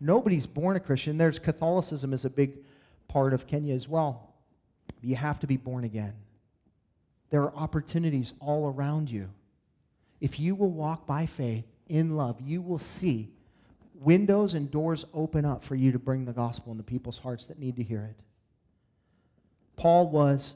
Nobody's 0.00 0.46
born 0.46 0.76
a 0.76 0.80
Christian. 0.80 1.16
There's 1.16 1.38
Catholicism 1.38 2.12
is 2.12 2.24
a 2.24 2.30
big 2.30 2.58
part 3.06 3.34
of 3.34 3.46
Kenya 3.46 3.74
as 3.74 3.86
well. 3.86 4.34
You 5.02 5.16
have 5.16 5.38
to 5.40 5.46
be 5.46 5.56
born 5.56 5.84
again. 5.84 6.14
There 7.30 7.42
are 7.42 7.54
opportunities 7.54 8.34
all 8.40 8.66
around 8.66 9.10
you. 9.10 9.28
If 10.20 10.38
you 10.38 10.54
will 10.54 10.70
walk 10.70 11.06
by 11.06 11.26
faith 11.26 11.64
in 11.88 12.16
love, 12.16 12.40
you 12.40 12.60
will 12.60 12.78
see 12.78 13.30
windows 13.94 14.54
and 14.54 14.70
doors 14.70 15.04
open 15.12 15.44
up 15.44 15.64
for 15.64 15.74
you 15.74 15.92
to 15.92 15.98
bring 15.98 16.24
the 16.24 16.32
gospel 16.32 16.72
into 16.72 16.84
people's 16.84 17.18
hearts 17.18 17.46
that 17.46 17.58
need 17.58 17.76
to 17.76 17.82
hear 17.82 18.04
it. 18.04 18.16
Paul 19.76 20.08
was 20.08 20.54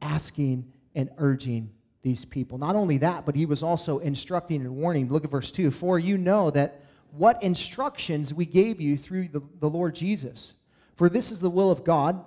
asking 0.00 0.70
and 0.94 1.10
urging 1.18 1.70
these 2.02 2.24
people. 2.24 2.58
Not 2.58 2.76
only 2.76 2.98
that, 2.98 3.24
but 3.24 3.34
he 3.34 3.46
was 3.46 3.62
also 3.62 3.98
instructing 4.00 4.62
and 4.62 4.76
warning. 4.76 5.08
Look 5.08 5.24
at 5.24 5.30
verse 5.30 5.50
2 5.52 5.70
For 5.70 5.98
you 5.98 6.18
know 6.18 6.50
that 6.50 6.80
what 7.12 7.42
instructions 7.42 8.32
we 8.34 8.44
gave 8.44 8.80
you 8.80 8.96
through 8.96 9.28
the, 9.28 9.42
the 9.60 9.68
Lord 9.68 9.94
Jesus. 9.94 10.54
For 10.96 11.08
this 11.08 11.30
is 11.30 11.40
the 11.40 11.50
will 11.50 11.70
of 11.70 11.84
God, 11.84 12.24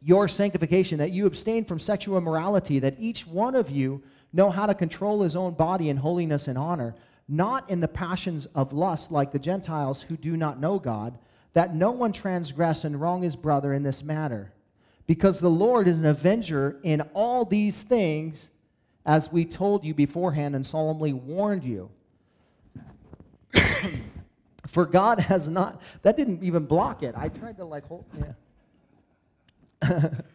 your 0.00 0.28
sanctification, 0.28 0.98
that 0.98 1.10
you 1.10 1.26
abstain 1.26 1.64
from 1.64 1.78
sexual 1.78 2.16
immorality, 2.18 2.78
that 2.78 2.96
each 2.98 3.26
one 3.26 3.54
of 3.54 3.70
you 3.70 4.02
know 4.34 4.50
how 4.50 4.66
to 4.66 4.74
control 4.74 5.22
his 5.22 5.36
own 5.36 5.54
body 5.54 5.88
in 5.88 5.96
holiness 5.96 6.48
and 6.48 6.58
honor, 6.58 6.94
not 7.28 7.70
in 7.70 7.80
the 7.80 7.88
passions 7.88 8.46
of 8.46 8.72
lust 8.72 9.10
like 9.10 9.32
the 9.32 9.38
Gentiles 9.38 10.02
who 10.02 10.16
do 10.16 10.36
not 10.36 10.60
know 10.60 10.78
God, 10.78 11.16
that 11.54 11.74
no 11.74 11.92
one 11.92 12.12
transgress 12.12 12.84
and 12.84 13.00
wrong 13.00 13.22
his 13.22 13.36
brother 13.36 13.72
in 13.72 13.84
this 13.84 14.02
matter. 14.02 14.52
Because 15.06 15.38
the 15.38 15.50
Lord 15.50 15.86
is 15.86 16.00
an 16.00 16.06
avenger 16.06 16.80
in 16.82 17.02
all 17.14 17.44
these 17.44 17.82
things, 17.82 18.50
as 19.06 19.30
we 19.30 19.44
told 19.44 19.84
you 19.84 19.94
beforehand 19.94 20.56
and 20.56 20.66
solemnly 20.66 21.12
warned 21.12 21.62
you. 21.62 21.90
For 24.66 24.84
God 24.84 25.20
has 25.20 25.48
not, 25.48 25.80
that 26.02 26.16
didn't 26.16 26.42
even 26.42 26.64
block 26.64 27.04
it. 27.04 27.14
I 27.16 27.28
tried 27.28 27.58
to 27.58 27.64
like 27.64 27.86
hold, 27.86 28.04
yeah. 28.18 30.08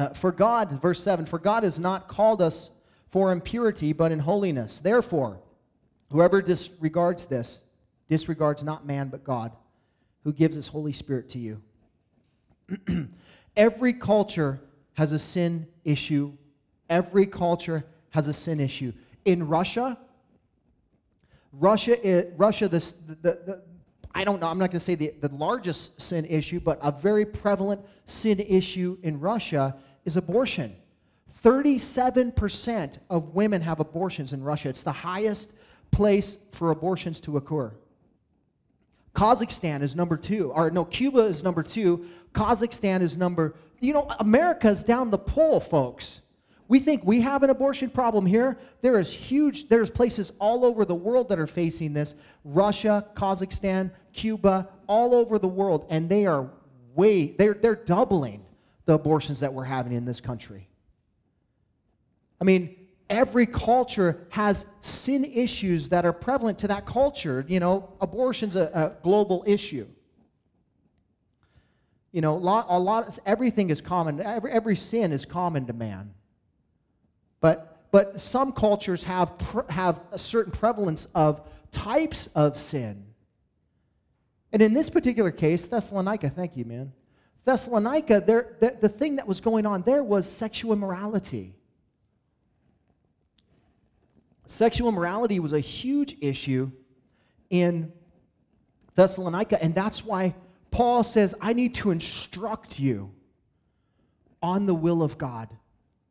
Uh, 0.00 0.08
for 0.14 0.32
God, 0.32 0.80
verse 0.80 1.02
7, 1.02 1.26
for 1.26 1.38
God 1.38 1.62
has 1.62 1.78
not 1.78 2.08
called 2.08 2.40
us 2.40 2.70
for 3.10 3.32
impurity, 3.32 3.92
but 3.92 4.10
in 4.10 4.18
holiness. 4.18 4.80
Therefore, 4.80 5.38
whoever 6.10 6.40
disregards 6.40 7.26
this 7.26 7.64
disregards 8.08 8.64
not 8.64 8.86
man 8.86 9.08
but 9.08 9.24
God, 9.24 9.52
who 10.24 10.32
gives 10.32 10.56
his 10.56 10.66
Holy 10.66 10.94
Spirit 10.94 11.28
to 11.28 11.38
you. 11.38 11.60
Every 13.58 13.92
culture 13.92 14.58
has 14.94 15.12
a 15.12 15.18
sin 15.18 15.66
issue. 15.84 16.32
Every 16.88 17.26
culture 17.26 17.84
has 18.08 18.26
a 18.26 18.32
sin 18.32 18.58
issue. 18.58 18.94
In 19.26 19.46
Russia, 19.46 19.98
Russia, 21.52 22.24
Russia, 22.38 22.68
this, 22.70 22.92
the, 22.92 23.16
the, 23.16 23.62
I 24.14 24.24
don't 24.24 24.40
know, 24.40 24.48
I'm 24.48 24.58
not 24.58 24.70
going 24.70 24.78
to 24.78 24.80
say 24.80 24.94
the, 24.94 25.12
the 25.20 25.28
largest 25.34 26.00
sin 26.00 26.24
issue, 26.24 26.58
but 26.58 26.78
a 26.80 26.90
very 26.90 27.26
prevalent 27.26 27.82
sin 28.06 28.40
issue 28.40 28.96
in 29.02 29.20
Russia 29.20 29.76
is 30.04 30.16
abortion. 30.16 30.74
37% 31.42 32.98
of 33.08 33.34
women 33.34 33.62
have 33.62 33.80
abortions 33.80 34.32
in 34.32 34.42
Russia. 34.42 34.68
It's 34.68 34.82
the 34.82 34.92
highest 34.92 35.52
place 35.90 36.38
for 36.52 36.70
abortions 36.70 37.20
to 37.20 37.36
occur. 37.36 37.72
Kazakhstan 39.14 39.82
is 39.82 39.96
number 39.96 40.16
two, 40.16 40.52
or 40.52 40.70
no, 40.70 40.84
Cuba 40.84 41.20
is 41.20 41.42
number 41.42 41.62
two. 41.62 42.06
Kazakhstan 42.32 43.00
is 43.00 43.16
number, 43.16 43.56
you 43.80 43.92
know, 43.92 44.06
America's 44.20 44.84
down 44.84 45.10
the 45.10 45.18
pole, 45.18 45.60
folks. 45.60 46.20
We 46.68 46.78
think 46.78 47.02
we 47.04 47.20
have 47.22 47.42
an 47.42 47.50
abortion 47.50 47.90
problem 47.90 48.24
here. 48.24 48.56
There 48.80 49.00
is 49.00 49.12
huge, 49.12 49.68
there's 49.68 49.90
places 49.90 50.32
all 50.38 50.64
over 50.64 50.84
the 50.84 50.94
world 50.94 51.28
that 51.30 51.40
are 51.40 51.48
facing 51.48 51.92
this. 51.92 52.14
Russia, 52.44 53.04
Kazakhstan, 53.14 53.90
Cuba, 54.12 54.68
all 54.86 55.14
over 55.14 55.38
the 55.38 55.48
world, 55.48 55.86
and 55.90 56.08
they 56.08 56.26
are 56.26 56.48
way, 56.94 57.32
they're, 57.32 57.54
they're 57.54 57.74
doubling 57.74 58.44
the 58.90 58.94
abortions 58.94 59.38
that 59.38 59.54
we're 59.54 59.62
having 59.62 59.92
in 59.92 60.04
this 60.04 60.20
country. 60.20 60.66
I 62.40 62.44
mean, 62.44 62.74
every 63.08 63.46
culture 63.46 64.26
has 64.30 64.66
sin 64.80 65.24
issues 65.24 65.90
that 65.90 66.04
are 66.04 66.12
prevalent 66.12 66.58
to 66.58 66.66
that 66.66 66.86
culture. 66.86 67.44
You 67.46 67.60
know, 67.60 67.92
abortion's 68.00 68.56
a, 68.56 68.64
a 68.74 69.02
global 69.04 69.44
issue. 69.46 69.86
You 72.10 72.20
know, 72.20 72.34
a 72.34 72.42
lot, 72.50 72.66
a 72.68 72.80
lot, 72.80 73.16
everything 73.24 73.70
is 73.70 73.80
common. 73.80 74.20
Every, 74.20 74.50
every 74.50 74.74
sin 74.74 75.12
is 75.12 75.24
common 75.24 75.66
to 75.68 75.72
man. 75.72 76.12
But, 77.40 77.86
but 77.92 78.18
some 78.18 78.50
cultures 78.50 79.04
have, 79.04 79.34
have 79.68 80.00
a 80.10 80.18
certain 80.18 80.50
prevalence 80.50 81.06
of 81.14 81.48
types 81.70 82.28
of 82.34 82.58
sin. 82.58 83.04
And 84.52 84.60
in 84.60 84.74
this 84.74 84.90
particular 84.90 85.30
case, 85.30 85.64
Thessalonica, 85.68 86.28
thank 86.28 86.56
you, 86.56 86.64
man. 86.64 86.92
Thessalonica, 87.44 88.22
there, 88.26 88.56
the, 88.60 88.76
the 88.80 88.88
thing 88.88 89.16
that 89.16 89.26
was 89.26 89.40
going 89.40 89.66
on 89.66 89.82
there 89.82 90.02
was 90.02 90.30
sexual 90.30 90.72
immorality. 90.72 91.54
Sexual 94.44 94.88
immorality 94.88 95.40
was 95.40 95.52
a 95.52 95.60
huge 95.60 96.16
issue 96.20 96.70
in 97.50 97.92
Thessalonica, 98.94 99.62
and 99.62 99.74
that's 99.74 100.04
why 100.04 100.34
Paul 100.70 101.02
says, 101.02 101.34
I 101.40 101.52
need 101.52 101.74
to 101.76 101.90
instruct 101.90 102.78
you 102.78 103.12
on 104.42 104.66
the 104.66 104.74
will 104.74 105.02
of 105.02 105.18
God 105.18 105.48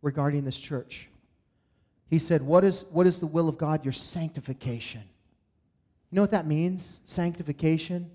regarding 0.01 0.45
this 0.45 0.59
church. 0.59 1.09
He 2.09 2.19
said, 2.19 2.41
What 2.41 2.63
is, 2.63 2.85
what 2.91 3.07
is 3.07 3.19
the 3.19 3.27
will 3.27 3.49
of 3.49 3.57
God? 3.57 3.85
Your 3.85 3.93
sanctification. 3.93 5.03
You 6.11 6.15
know 6.15 6.21
what 6.21 6.31
that 6.31 6.47
means? 6.47 6.99
Sanctification? 7.05 8.09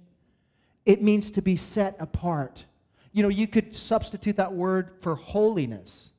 It 0.85 1.03
means 1.03 1.31
to 1.33 1.43
be 1.43 1.57
set 1.57 1.97
apart. 1.99 2.65
You 3.15 3.23
know, 3.23 3.29
you 3.31 3.47
could 3.47 3.77
substitute 3.77 4.37
that 4.37 4.53
word 4.53 4.91
for 5.01 5.15
holiness. 5.15 6.13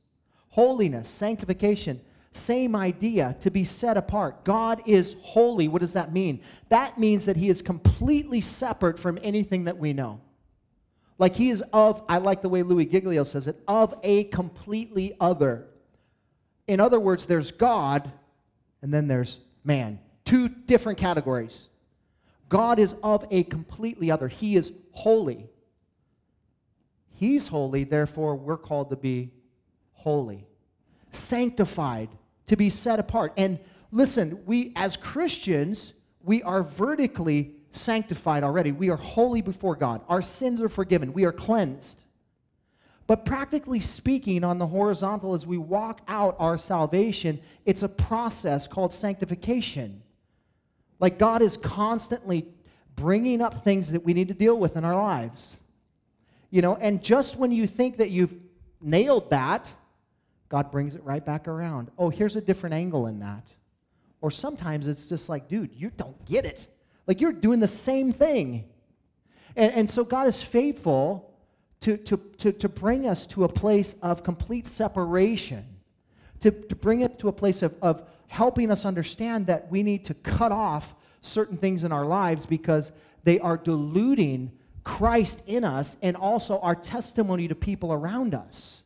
Holiness, 0.48 1.10
sanctification, 1.10 2.00
same 2.32 2.74
idea, 2.74 3.36
to 3.40 3.50
be 3.50 3.66
set 3.66 3.98
apart. 3.98 4.44
God 4.44 4.82
is 4.86 5.14
holy. 5.20 5.68
What 5.68 5.82
does 5.82 5.92
that 5.92 6.14
mean? 6.14 6.40
That 6.70 6.98
means 6.98 7.26
that 7.26 7.36
He 7.36 7.50
is 7.50 7.60
completely 7.60 8.40
separate 8.40 8.98
from 8.98 9.18
anything 9.22 9.64
that 9.64 9.76
we 9.76 9.92
know. 9.92 10.22
Like 11.18 11.36
He 11.36 11.50
is 11.50 11.62
of, 11.74 12.02
I 12.08 12.16
like 12.16 12.40
the 12.40 12.48
way 12.48 12.62
Louis 12.62 12.86
Giglio 12.86 13.24
says 13.24 13.46
it, 13.46 13.60
of 13.68 13.94
a 14.02 14.24
completely 14.24 15.14
other. 15.20 15.66
In 16.66 16.80
other 16.80 16.98
words, 16.98 17.26
there's 17.26 17.52
God 17.52 18.10
and 18.80 18.92
then 18.92 19.06
there's 19.06 19.38
man. 19.64 19.98
Two 20.24 20.48
different 20.48 20.98
categories. 20.98 21.68
God 22.48 22.78
is 22.78 22.94
of 23.02 23.26
a 23.30 23.42
completely 23.42 24.10
other. 24.10 24.28
He 24.28 24.56
is 24.56 24.72
holy. 24.92 25.50
He's 27.16 27.46
holy, 27.46 27.84
therefore, 27.84 28.36
we're 28.36 28.58
called 28.58 28.90
to 28.90 28.96
be 28.96 29.32
holy, 29.94 30.46
sanctified, 31.10 32.10
to 32.46 32.56
be 32.56 32.70
set 32.70 33.00
apart. 33.00 33.32
And 33.36 33.58
listen, 33.90 34.42
we 34.44 34.72
as 34.76 34.96
Christians, 34.96 35.94
we 36.22 36.42
are 36.42 36.62
vertically 36.62 37.54
sanctified 37.70 38.44
already. 38.44 38.70
We 38.70 38.90
are 38.90 38.96
holy 38.96 39.40
before 39.40 39.76
God. 39.76 40.02
Our 40.08 40.20
sins 40.20 40.60
are 40.60 40.68
forgiven. 40.68 41.12
We 41.14 41.24
are 41.24 41.32
cleansed. 41.32 42.02
But 43.06 43.24
practically 43.24 43.80
speaking, 43.80 44.44
on 44.44 44.58
the 44.58 44.66
horizontal, 44.66 45.32
as 45.32 45.46
we 45.46 45.58
walk 45.58 46.02
out 46.08 46.36
our 46.38 46.58
salvation, 46.58 47.40
it's 47.64 47.82
a 47.82 47.88
process 47.88 48.66
called 48.66 48.92
sanctification. 48.92 50.02
Like 51.00 51.18
God 51.18 51.40
is 51.40 51.56
constantly 51.56 52.48
bringing 52.94 53.40
up 53.40 53.64
things 53.64 53.92
that 53.92 54.04
we 54.04 54.12
need 54.12 54.28
to 54.28 54.34
deal 54.34 54.58
with 54.58 54.76
in 54.76 54.84
our 54.84 54.94
lives. 54.94 55.60
You 56.50 56.62
know, 56.62 56.76
and 56.76 57.02
just 57.02 57.36
when 57.36 57.52
you 57.52 57.66
think 57.66 57.98
that 57.98 58.10
you've 58.10 58.34
nailed 58.80 59.30
that, 59.30 59.72
God 60.48 60.70
brings 60.70 60.94
it 60.94 61.02
right 61.02 61.24
back 61.24 61.48
around. 61.48 61.90
Oh, 61.98 62.08
here's 62.08 62.36
a 62.36 62.40
different 62.40 62.74
angle 62.74 63.06
in 63.06 63.20
that. 63.20 63.46
Or 64.20 64.30
sometimes 64.30 64.86
it's 64.86 65.06
just 65.06 65.28
like, 65.28 65.48
dude, 65.48 65.70
you 65.74 65.90
don't 65.96 66.24
get 66.24 66.44
it. 66.44 66.66
Like 67.06 67.20
you're 67.20 67.32
doing 67.32 67.60
the 67.60 67.68
same 67.68 68.12
thing. 68.12 68.64
And, 69.56 69.72
and 69.72 69.90
so 69.90 70.04
God 70.04 70.26
is 70.26 70.42
faithful 70.42 71.34
to, 71.80 71.96
to, 71.96 72.16
to, 72.38 72.52
to 72.52 72.68
bring 72.68 73.06
us 73.06 73.26
to 73.28 73.44
a 73.44 73.48
place 73.48 73.94
of 74.02 74.22
complete 74.22 74.66
separation, 74.66 75.64
to, 76.40 76.50
to 76.50 76.74
bring 76.74 77.02
it 77.02 77.18
to 77.20 77.28
a 77.28 77.32
place 77.32 77.62
of, 77.62 77.74
of 77.82 78.08
helping 78.28 78.70
us 78.70 78.84
understand 78.84 79.46
that 79.46 79.70
we 79.70 79.82
need 79.82 80.04
to 80.06 80.14
cut 80.14 80.52
off 80.52 80.94
certain 81.20 81.56
things 81.56 81.84
in 81.84 81.92
our 81.92 82.04
lives 82.04 82.46
because 82.46 82.92
they 83.24 83.38
are 83.40 83.56
diluting 83.56 84.52
Christ 84.86 85.42
in 85.48 85.64
us 85.64 85.96
and 86.00 86.16
also 86.16 86.60
our 86.60 86.76
testimony 86.76 87.48
to 87.48 87.56
people 87.56 87.92
around 87.92 88.36
us. 88.36 88.84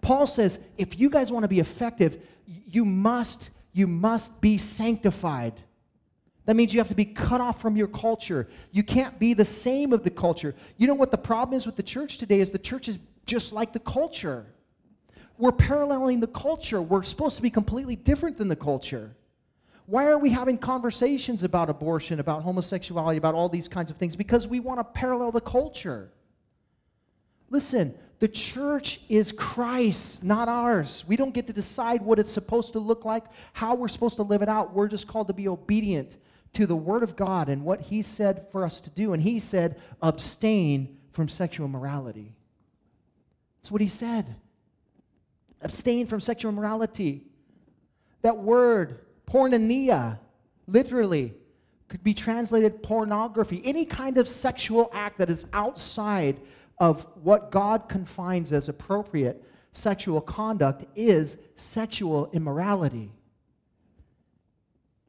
Paul 0.00 0.26
says, 0.26 0.58
if 0.78 0.98
you 0.98 1.10
guys 1.10 1.30
want 1.30 1.44
to 1.44 1.48
be 1.48 1.60
effective, 1.60 2.22
you 2.46 2.86
must, 2.86 3.50
you 3.74 3.86
must 3.86 4.40
be 4.40 4.56
sanctified. 4.56 5.52
That 6.46 6.56
means 6.56 6.72
you 6.72 6.80
have 6.80 6.88
to 6.88 6.94
be 6.94 7.04
cut 7.04 7.42
off 7.42 7.60
from 7.60 7.76
your 7.76 7.88
culture. 7.88 8.48
You 8.72 8.82
can't 8.82 9.18
be 9.18 9.34
the 9.34 9.44
same 9.44 9.92
of 9.92 10.02
the 10.02 10.08
culture. 10.08 10.54
You 10.78 10.86
know 10.86 10.94
what 10.94 11.10
the 11.10 11.18
problem 11.18 11.58
is 11.58 11.66
with 11.66 11.76
the 11.76 11.82
church 11.82 12.16
today 12.16 12.40
is 12.40 12.48
the 12.48 12.58
church 12.58 12.88
is 12.88 12.98
just 13.26 13.52
like 13.52 13.74
the 13.74 13.80
culture. 13.80 14.46
We're 15.36 15.52
paralleling 15.52 16.20
the 16.20 16.26
culture. 16.26 16.80
We're 16.80 17.02
supposed 17.02 17.36
to 17.36 17.42
be 17.42 17.50
completely 17.50 17.96
different 17.96 18.38
than 18.38 18.48
the 18.48 18.56
culture. 18.56 19.14
Why 19.88 20.04
are 20.04 20.18
we 20.18 20.28
having 20.28 20.58
conversations 20.58 21.44
about 21.44 21.70
abortion, 21.70 22.20
about 22.20 22.42
homosexuality, 22.42 23.16
about 23.16 23.34
all 23.34 23.48
these 23.48 23.68
kinds 23.68 23.90
of 23.90 23.96
things? 23.96 24.16
Because 24.16 24.46
we 24.46 24.60
want 24.60 24.80
to 24.80 24.84
parallel 24.84 25.32
the 25.32 25.40
culture. 25.40 26.12
Listen, 27.48 27.94
the 28.18 28.28
church 28.28 29.00
is 29.08 29.32
Christ, 29.32 30.22
not 30.22 30.46
ours. 30.46 31.04
We 31.08 31.16
don't 31.16 31.32
get 31.32 31.46
to 31.46 31.54
decide 31.54 32.02
what 32.02 32.18
it's 32.18 32.30
supposed 32.30 32.74
to 32.74 32.78
look 32.78 33.06
like, 33.06 33.24
how 33.54 33.76
we're 33.76 33.88
supposed 33.88 34.16
to 34.16 34.22
live 34.22 34.42
it 34.42 34.48
out. 34.50 34.74
We're 34.74 34.88
just 34.88 35.08
called 35.08 35.28
to 35.28 35.32
be 35.32 35.48
obedient 35.48 36.18
to 36.52 36.66
the 36.66 36.76
Word 36.76 37.02
of 37.02 37.16
God 37.16 37.48
and 37.48 37.64
what 37.64 37.80
He 37.80 38.02
said 38.02 38.46
for 38.52 38.66
us 38.66 38.82
to 38.82 38.90
do. 38.90 39.14
And 39.14 39.22
He 39.22 39.40
said, 39.40 39.80
abstain 40.02 40.98
from 41.12 41.30
sexual 41.30 41.64
immorality. 41.64 42.36
That's 43.56 43.72
what 43.72 43.80
He 43.80 43.88
said. 43.88 44.36
Abstain 45.62 46.06
from 46.06 46.20
sexual 46.20 46.52
immorality. 46.52 47.22
That 48.20 48.36
word, 48.36 49.00
porneia, 49.28 50.18
literally, 50.66 51.34
could 51.88 52.02
be 52.02 52.14
translated 52.14 52.82
pornography. 52.82 53.62
Any 53.64 53.84
kind 53.84 54.18
of 54.18 54.28
sexual 54.28 54.90
act 54.92 55.18
that 55.18 55.30
is 55.30 55.46
outside 55.52 56.40
of 56.78 57.06
what 57.22 57.50
God 57.50 57.88
confines 57.88 58.52
as 58.52 58.68
appropriate 58.68 59.42
sexual 59.72 60.20
conduct 60.20 60.84
is 60.96 61.36
sexual 61.56 62.30
immorality. 62.32 63.12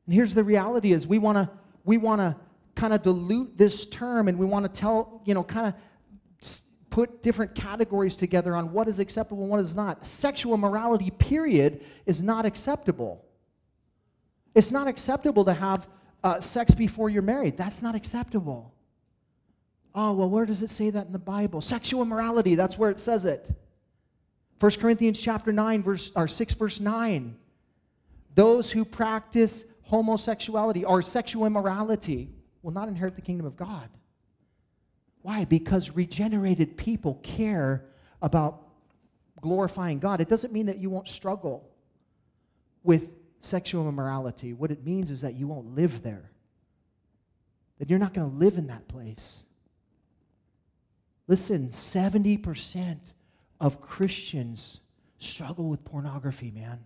And 0.06 0.16
here's 0.16 0.34
the 0.34 0.44
reality 0.44 0.92
is 0.92 1.06
we 1.06 1.20
want 1.20 1.38
to 1.38 1.50
we 1.86 1.98
want 1.98 2.22
to 2.22 2.36
kind 2.76 2.94
of 2.94 3.04
dilute 3.04 3.58
this 3.58 3.86
term 3.86 4.28
and 4.28 4.38
we 4.38 4.46
want 4.46 4.64
to 4.66 4.80
tell, 4.80 5.22
you 5.26 5.34
know, 5.34 5.44
kind 5.44 5.68
of 5.68 5.74
put 6.90 7.22
different 7.22 7.54
categories 7.56 8.16
together 8.16 8.56
on 8.56 8.72
what 8.72 8.88
is 8.88 9.00
acceptable 9.00 9.44
and 9.44 9.52
what 9.52 9.60
is 9.60 9.76
not. 9.76 10.06
Sexual 10.06 10.58
morality, 10.58 11.12
period, 11.12 11.84
is 12.06 12.24
not 12.24 12.46
acceptable. 12.46 13.26
It's 14.60 14.72
not 14.72 14.90
acceptable 14.90 15.46
to 15.46 15.54
have 15.54 15.88
uh, 16.22 16.42
sex 16.42 16.74
before 16.74 17.10
you're 17.10 17.22
married. 17.22 17.56
That's 17.56 17.82
not 17.82 17.96
acceptable. 17.96 18.74
Oh, 19.96 20.12
well, 20.12 20.30
where 20.30 20.46
does 20.46 20.62
it 20.62 20.70
say 20.70 20.90
that 20.90 21.06
in 21.08 21.14
the 21.14 21.18
Bible? 21.18 21.62
Sexual 21.62 22.02
immorality, 22.02 22.56
that's 22.56 22.78
where 22.78 22.90
it 22.90 23.00
says 23.00 23.24
it. 23.24 23.50
1 24.60 24.72
Corinthians 24.82 25.22
chapter 25.22 25.54
9, 25.54 25.82
verse 25.82 26.12
or 26.14 26.28
6, 26.28 26.54
verse 26.56 26.82
9. 26.82 27.38
Those 28.36 28.70
who 28.70 28.84
practice 28.84 29.64
homosexuality 29.84 30.84
or 30.84 31.02
sexual 31.02 31.46
immorality. 31.46 32.30
will 32.62 32.74
not 32.74 32.90
inherit 32.90 33.16
the 33.16 33.22
kingdom 33.22 33.46
of 33.46 33.56
God. 33.56 33.88
Why? 35.22 35.46
Because 35.46 35.92
regenerated 35.92 36.76
people 36.76 37.16
care 37.24 37.86
about 38.22 38.68
glorifying 39.40 40.00
God. 40.00 40.20
It 40.20 40.28
doesn't 40.28 40.52
mean 40.52 40.66
that 40.66 40.80
you 40.80 40.90
won't 40.90 41.08
struggle 41.08 41.66
with 42.84 43.08
sexual 43.42 43.88
immorality. 43.88 44.54
What 44.54 44.72
it 44.72 44.86
means 44.86 45.12
is 45.12 45.22
that 45.22 45.36
you 45.36 45.48
won't 45.48 45.76
live 45.76 46.04
there, 46.04 46.30
that 47.78 47.90
you're 47.90 48.00
not 48.00 48.14
going 48.14 48.30
to 48.30 48.36
live 48.36 48.58
in 48.58 48.68
that 48.68 48.88
place. 48.88 49.44
Listen, 51.28 51.70
70% 51.70 52.98
of 53.60 53.82
Christians 53.82 54.80
struggle 55.20 55.70
with 55.70 55.84
pornography, 55.86 56.52
man. 56.52 56.80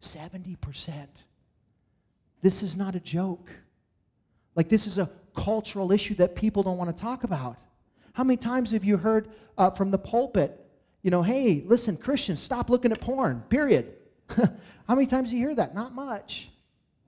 70%. 0.00 1.06
This 2.42 2.62
is 2.62 2.76
not 2.76 2.94
a 2.94 3.00
joke. 3.00 3.50
Like, 4.54 4.68
this 4.68 4.86
is 4.86 4.98
a 4.98 5.10
cultural 5.34 5.92
issue 5.92 6.14
that 6.14 6.34
people 6.34 6.62
don't 6.62 6.78
want 6.78 6.94
to 6.96 7.02
talk 7.02 7.24
about. 7.24 7.56
How 8.12 8.24
many 8.24 8.38
times 8.38 8.70
have 8.70 8.84
you 8.84 8.96
heard 8.96 9.28
uh, 9.58 9.70
from 9.70 9.90
the 9.90 9.98
pulpit, 9.98 10.64
you 11.02 11.10
know, 11.10 11.22
hey, 11.22 11.62
listen, 11.66 11.96
Christians, 11.96 12.40
stop 12.40 12.70
looking 12.70 12.92
at 12.92 13.00
porn, 13.00 13.42
period? 13.50 13.92
How 14.88 14.94
many 14.94 15.06
times 15.06 15.30
do 15.30 15.36
you 15.36 15.46
hear 15.46 15.54
that? 15.54 15.74
Not 15.74 15.94
much. 15.94 16.50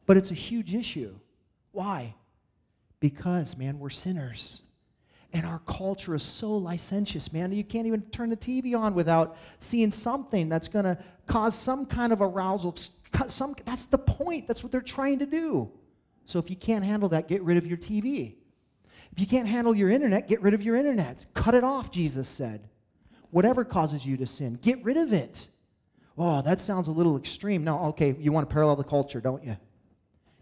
But 0.06 0.16
it's 0.16 0.30
a 0.30 0.34
huge 0.34 0.74
issue. 0.74 1.14
Why? 1.72 2.14
Because, 3.00 3.56
man, 3.56 3.78
we're 3.78 3.90
sinners. 3.90 4.62
And 5.32 5.44
our 5.44 5.58
culture 5.60 6.14
is 6.14 6.22
so 6.22 6.56
licentious, 6.56 7.32
man. 7.32 7.52
You 7.52 7.64
can't 7.64 7.86
even 7.86 8.02
turn 8.02 8.30
the 8.30 8.36
TV 8.36 8.78
on 8.78 8.94
without 8.94 9.36
seeing 9.58 9.90
something 9.90 10.48
that's 10.48 10.68
going 10.68 10.86
to 10.86 10.96
cause 11.26 11.54
some 11.54 11.84
kind 11.84 12.12
of 12.12 12.22
arousal. 12.22 12.74
Some, 13.26 13.54
that's 13.66 13.86
the 13.86 13.98
point. 13.98 14.48
That's 14.48 14.62
what 14.62 14.72
they're 14.72 14.80
trying 14.80 15.18
to 15.18 15.26
do. 15.26 15.70
So 16.24 16.38
if 16.38 16.48
you 16.48 16.56
can't 16.56 16.84
handle 16.84 17.08
that, 17.10 17.28
get 17.28 17.42
rid 17.42 17.58
of 17.58 17.66
your 17.66 17.76
TV. 17.76 18.34
If 19.12 19.20
you 19.20 19.26
can't 19.26 19.48
handle 19.48 19.74
your 19.74 19.90
internet, 19.90 20.28
get 20.28 20.40
rid 20.40 20.54
of 20.54 20.62
your 20.62 20.76
internet. 20.76 21.18
Cut 21.34 21.54
it 21.54 21.64
off, 21.64 21.90
Jesus 21.90 22.28
said. 22.28 22.68
Whatever 23.30 23.64
causes 23.64 24.06
you 24.06 24.16
to 24.16 24.26
sin, 24.26 24.58
get 24.62 24.82
rid 24.82 24.96
of 24.96 25.12
it. 25.12 25.48
Oh, 26.18 26.42
that 26.42 26.60
sounds 26.60 26.88
a 26.88 26.92
little 26.92 27.16
extreme. 27.16 27.62
No, 27.62 27.78
okay, 27.86 28.16
you 28.18 28.32
want 28.32 28.48
to 28.48 28.52
parallel 28.52 28.76
the 28.76 28.84
culture, 28.84 29.20
don't 29.20 29.44
you? 29.44 29.56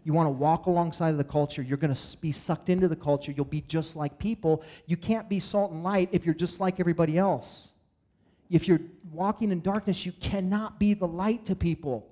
You 0.03 0.13
want 0.13 0.27
to 0.27 0.31
walk 0.31 0.65
alongside 0.65 1.09
of 1.09 1.17
the 1.17 1.23
culture. 1.23 1.61
You're 1.61 1.77
going 1.77 1.93
to 1.93 2.17
be 2.17 2.31
sucked 2.31 2.69
into 2.69 2.87
the 2.87 2.95
culture. 2.95 3.31
You'll 3.31 3.45
be 3.45 3.61
just 3.61 3.95
like 3.95 4.17
people. 4.17 4.63
You 4.85 4.97
can't 4.97 5.29
be 5.29 5.39
salt 5.39 5.71
and 5.71 5.83
light 5.83 6.09
if 6.13 6.25
you're 6.25 6.33
just 6.33 6.59
like 6.59 6.79
everybody 6.79 7.17
else. 7.17 7.69
If 8.49 8.67
you're 8.67 8.79
walking 9.11 9.51
in 9.51 9.61
darkness, 9.61 10.05
you 10.05 10.13
cannot 10.13 10.79
be 10.79 10.93
the 10.93 11.07
light 11.07 11.45
to 11.47 11.55
people. 11.55 12.07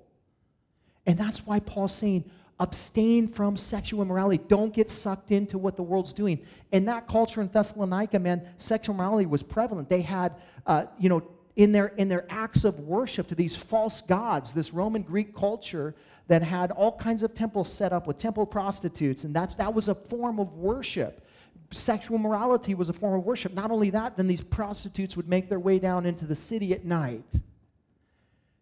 And 1.06 1.18
that's 1.18 1.46
why 1.46 1.58
Paul's 1.58 1.94
saying, 1.94 2.30
abstain 2.60 3.28
from 3.28 3.56
sexual 3.56 4.02
immorality. 4.02 4.42
Don't 4.48 4.72
get 4.72 4.90
sucked 4.90 5.30
into 5.30 5.58
what 5.58 5.76
the 5.76 5.82
world's 5.82 6.12
doing. 6.12 6.40
In 6.72 6.84
that 6.86 7.08
culture 7.08 7.40
in 7.40 7.48
Thessalonica, 7.48 8.18
man, 8.18 8.46
sexual 8.58 8.94
immorality 8.94 9.26
was 9.26 9.42
prevalent. 9.42 9.88
They 9.88 10.02
had, 10.02 10.34
uh, 10.66 10.86
you 10.98 11.08
know, 11.08 11.22
in 11.56 11.72
their, 11.72 11.88
in 11.88 12.08
their 12.08 12.26
acts 12.28 12.64
of 12.64 12.80
worship 12.80 13.26
to 13.28 13.34
these 13.34 13.56
false 13.56 14.02
gods, 14.02 14.52
this 14.52 14.72
Roman 14.72 15.02
Greek 15.02 15.34
culture 15.34 15.94
that 16.28 16.42
had 16.42 16.70
all 16.70 16.96
kinds 16.96 17.22
of 17.22 17.34
temples 17.34 17.72
set 17.72 17.92
up 17.92 18.06
with 18.06 18.18
temple 18.18 18.46
prostitutes, 18.46 19.24
and 19.24 19.34
that's, 19.34 19.54
that 19.54 19.72
was 19.72 19.88
a 19.88 19.94
form 19.94 20.38
of 20.38 20.52
worship. 20.54 21.26
Sexual 21.70 22.18
morality 22.18 22.74
was 22.74 22.90
a 22.90 22.92
form 22.92 23.18
of 23.18 23.24
worship. 23.24 23.54
Not 23.54 23.70
only 23.70 23.90
that, 23.90 24.16
then 24.16 24.26
these 24.26 24.42
prostitutes 24.42 25.16
would 25.16 25.28
make 25.28 25.48
their 25.48 25.58
way 25.58 25.78
down 25.78 26.04
into 26.04 26.26
the 26.26 26.36
city 26.36 26.72
at 26.72 26.84
night, 26.84 27.32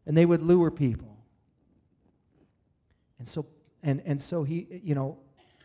and 0.06 0.16
they 0.16 0.24
would 0.24 0.40
lure 0.40 0.70
people. 0.70 1.16
And 3.18 3.28
so, 3.28 3.46
and, 3.82 4.02
and 4.06 4.22
so 4.22 4.44
he, 4.44 4.80
you 4.84 4.94
know, 4.94 5.18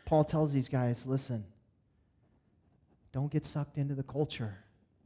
Paul 0.04 0.24
tells 0.24 0.52
these 0.52 0.68
guys, 0.68 1.06
listen, 1.06 1.44
don't 3.12 3.30
get 3.30 3.44
sucked 3.44 3.78
into 3.78 3.94
the 3.94 4.02
culture. 4.02 4.56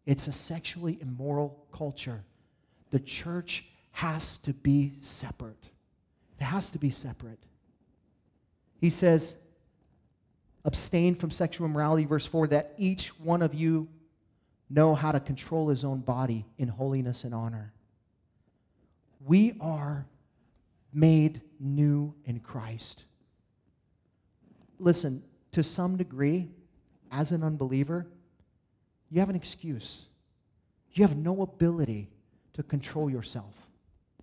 It's 0.07 0.27
a 0.27 0.33
sexually 0.33 0.99
immoral 1.01 1.65
culture. 1.73 2.25
The 2.91 3.01
church 3.01 3.65
has 3.93 4.39
to 4.39 4.53
be 4.53 4.95
separate. 5.01 5.71
It 6.41 6.45
has 6.45 6.71
to 6.73 6.79
be 6.79 6.91
separate. 6.91 7.39
He 8.81 8.91
says, 8.91 9.37
abstain 10.65 11.15
from 11.15 11.31
sexual 11.31 11.67
immorality, 11.67 12.05
verse 12.05 12.27
4, 12.27 12.49
that 12.49 12.75
each 12.77 13.09
one 13.21 13.41
of 13.41 13.55
you 13.55 13.89
know 14.69 14.95
how 14.95 15.13
to 15.13 15.21
control 15.21 15.69
his 15.69 15.85
own 15.85 16.01
body 16.01 16.45
in 16.59 16.69
holiness 16.69 17.25
and 17.25 17.35
honor. 17.35 17.73
We 19.25 19.57
are 19.61 20.07
made 20.93 21.41
new 21.59 22.15
in 22.25 22.41
Christ. 22.41 23.05
Listen, 24.79 25.23
to 25.53 25.63
some 25.63 25.97
degree, 25.97 26.51
as 27.11 27.31
an 27.31 27.43
unbeliever, 27.43 28.07
you 29.15 29.21
have 29.21 29.31
an 29.31 29.37
excuse. 29.37 30.07
You 30.93 31.07
have 31.07 31.17
no 31.17 31.43
ability 31.43 32.11
to 32.55 32.65
control 32.65 33.09
yourself. 33.09 33.55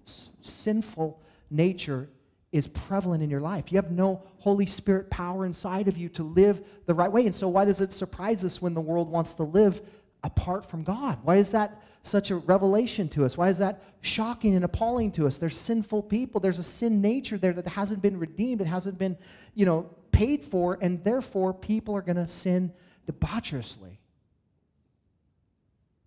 Sinful 0.04 1.22
nature 1.50 2.10
is 2.52 2.68
prevalent 2.68 3.24
in 3.24 3.30
your 3.30 3.39
life. 3.39 3.72
You 3.72 3.78
have 3.78 3.92
no 3.92 4.22
Holy 4.39 4.66
Spirit 4.66 5.10
power 5.10 5.46
inside 5.46 5.88
of 5.88 5.98
you 5.98 6.10
to 6.10 6.24
live 6.24 6.62
the 6.88 6.94
right 6.94 7.10
way. 7.10 7.26
And 7.26 7.34
so, 7.34 7.48
why 7.48 7.64
does 7.64 7.80
it 7.80 7.94
surprise 7.94 8.44
us 8.44 8.62
when 8.62 8.74
the 8.74 8.82
world 8.82 9.10
wants 9.10 9.34
to 9.36 9.44
live 9.44 9.82
apart 10.26 10.70
from 10.70 10.84
God? 10.84 11.20
Why 11.24 11.38
is 11.38 11.52
that 11.52 11.82
such 12.04 12.30
a 12.30 12.36
revelation 12.36 13.08
to 13.10 13.24
us? 13.24 13.38
Why 13.38 13.48
is 13.48 13.60
that 13.60 13.82
shocking 14.02 14.56
and 14.56 14.66
appalling 14.66 15.14
to 15.14 15.26
us? 15.26 15.38
There's 15.38 15.58
sinful 15.58 16.04
people. 16.04 16.42
There's 16.42 16.60
a 16.60 16.64
sin 16.64 17.00
nature 17.00 17.38
there 17.38 17.54
that 17.54 17.66
hasn't 17.66 18.02
been 18.02 18.20
redeemed. 18.20 18.60
It 18.60 18.68
hasn't 18.68 18.98
been, 18.98 19.18
you 19.56 19.66
know, 19.66 19.89
paid 20.12 20.44
for, 20.44 20.78
and 20.82 21.02
therefore 21.02 21.54
people 21.54 21.96
are 21.96 22.02
going 22.02 22.18
to 22.18 22.28
sin 22.28 22.74
debaucherously 23.06 24.01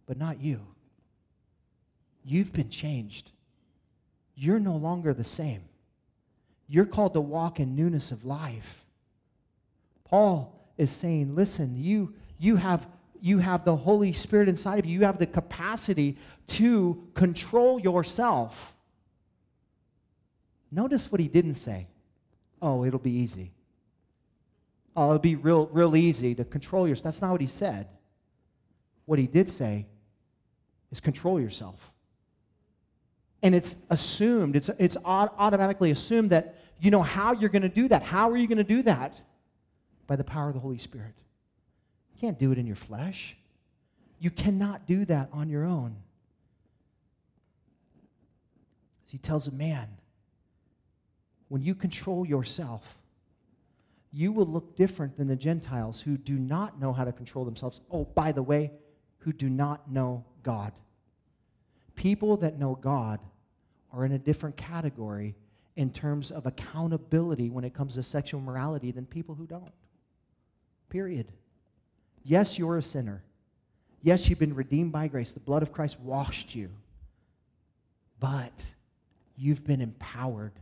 but 0.06 0.18
not 0.18 0.40
you. 0.40 0.60
You've 2.24 2.52
been 2.52 2.70
changed. 2.70 3.30
You're 4.34 4.60
no 4.60 4.76
longer 4.76 5.12
the 5.12 5.24
same. 5.24 5.62
You're 6.68 6.86
called 6.86 7.14
to 7.14 7.20
walk 7.20 7.60
in 7.60 7.76
newness 7.76 8.10
of 8.10 8.24
life. 8.24 8.84
Paul 10.04 10.58
is 10.78 10.90
saying, 10.90 11.34
listen, 11.34 11.82
you, 11.82 12.14
you, 12.38 12.56
have, 12.56 12.86
you 13.20 13.38
have 13.38 13.64
the 13.64 13.76
Holy 13.76 14.12
Spirit 14.12 14.48
inside 14.48 14.78
of 14.78 14.86
you. 14.86 14.98
You 14.98 15.04
have 15.04 15.18
the 15.18 15.26
capacity 15.26 16.16
to 16.48 17.02
control 17.14 17.78
yourself. 17.78 18.72
Notice 20.70 21.12
what 21.12 21.20
he 21.20 21.28
didn't 21.28 21.54
say. 21.54 21.86
Oh, 22.60 22.84
it'll 22.84 22.98
be 22.98 23.12
easy. 23.12 23.52
Oh, 24.96 25.10
it'll 25.10 25.18
be 25.18 25.36
real, 25.36 25.68
real 25.72 25.94
easy 25.96 26.34
to 26.34 26.44
control 26.44 26.88
yourself. 26.88 27.04
That's 27.04 27.22
not 27.22 27.32
what 27.32 27.40
he 27.40 27.46
said. 27.46 27.88
What 29.06 29.18
he 29.18 29.26
did 29.26 29.50
say 29.50 29.86
is 30.94 31.00
control 31.00 31.40
yourself. 31.40 31.90
And 33.42 33.52
it's 33.52 33.76
assumed, 33.90 34.54
it's, 34.54 34.68
it's 34.78 34.96
automatically 35.04 35.90
assumed 35.90 36.30
that 36.30 36.54
you 36.80 36.90
know 36.92 37.02
how 37.02 37.32
you're 37.32 37.50
going 37.50 37.62
to 37.62 37.68
do 37.68 37.88
that. 37.88 38.02
How 38.02 38.30
are 38.30 38.36
you 38.36 38.46
going 38.46 38.58
to 38.58 38.64
do 38.64 38.82
that? 38.82 39.20
By 40.06 40.14
the 40.16 40.24
power 40.24 40.48
of 40.48 40.54
the 40.54 40.60
Holy 40.60 40.78
Spirit. 40.78 41.14
You 42.14 42.20
can't 42.20 42.38
do 42.38 42.52
it 42.52 42.58
in 42.58 42.66
your 42.66 42.76
flesh. 42.76 43.36
You 44.20 44.30
cannot 44.30 44.86
do 44.86 45.04
that 45.06 45.28
on 45.32 45.48
your 45.48 45.64
own. 45.64 45.96
He 49.10 49.18
tells 49.18 49.48
a 49.48 49.52
man, 49.52 49.88
when 51.48 51.62
you 51.62 51.74
control 51.74 52.24
yourself, 52.24 52.82
you 54.12 54.30
will 54.30 54.46
look 54.46 54.76
different 54.76 55.16
than 55.16 55.26
the 55.26 55.36
Gentiles 55.36 56.00
who 56.00 56.16
do 56.16 56.34
not 56.34 56.80
know 56.80 56.92
how 56.92 57.04
to 57.04 57.12
control 57.12 57.44
themselves. 57.44 57.80
Oh, 57.90 58.04
by 58.04 58.30
the 58.30 58.42
way, 58.42 58.70
who 59.18 59.32
do 59.32 59.50
not 59.50 59.90
know 59.90 60.24
God. 60.42 60.72
People 61.94 62.36
that 62.38 62.58
know 62.58 62.74
God 62.74 63.20
are 63.92 64.04
in 64.04 64.12
a 64.12 64.18
different 64.18 64.56
category 64.56 65.34
in 65.76 65.90
terms 65.90 66.30
of 66.30 66.46
accountability 66.46 67.50
when 67.50 67.64
it 67.64 67.74
comes 67.74 67.94
to 67.94 68.02
sexual 68.02 68.40
morality 68.40 68.90
than 68.90 69.06
people 69.06 69.34
who 69.34 69.46
don't. 69.46 69.72
Period. 70.88 71.26
Yes, 72.24 72.58
you're 72.58 72.78
a 72.78 72.82
sinner. 72.82 73.22
Yes, 74.02 74.28
you've 74.28 74.38
been 74.38 74.54
redeemed 74.54 74.92
by 74.92 75.08
grace. 75.08 75.32
The 75.32 75.40
blood 75.40 75.62
of 75.62 75.72
Christ 75.72 75.98
washed 76.00 76.54
you. 76.54 76.70
But 78.20 78.64
you've 79.36 79.64
been 79.64 79.80
empowered. 79.80 80.52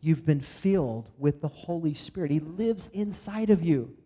You've 0.00 0.26
been 0.26 0.40
filled 0.40 1.10
with 1.18 1.40
the 1.40 1.48
Holy 1.48 1.94
Spirit. 1.94 2.30
He 2.30 2.40
lives 2.40 2.88
inside 2.88 3.50
of 3.50 3.62
you. 3.62 3.96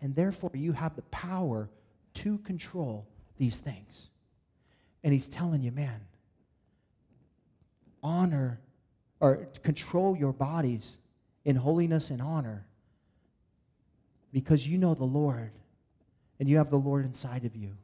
And 0.00 0.14
therefore, 0.14 0.52
you 0.54 0.72
have 0.72 0.94
the 0.94 1.02
power 1.02 1.68
to 2.14 2.38
control 2.38 3.06
these 3.38 3.58
things. 3.58 4.08
And 5.06 5.12
he's 5.12 5.28
telling 5.28 5.62
you, 5.62 5.70
man, 5.70 6.00
honor 8.02 8.58
or 9.20 9.46
control 9.62 10.16
your 10.16 10.32
bodies 10.32 10.98
in 11.44 11.54
holiness 11.54 12.10
and 12.10 12.20
honor 12.20 12.66
because 14.32 14.66
you 14.66 14.78
know 14.78 14.94
the 14.94 15.04
Lord 15.04 15.52
and 16.40 16.48
you 16.48 16.56
have 16.56 16.70
the 16.70 16.76
Lord 16.76 17.04
inside 17.04 17.44
of 17.44 17.54
you. 17.54 17.76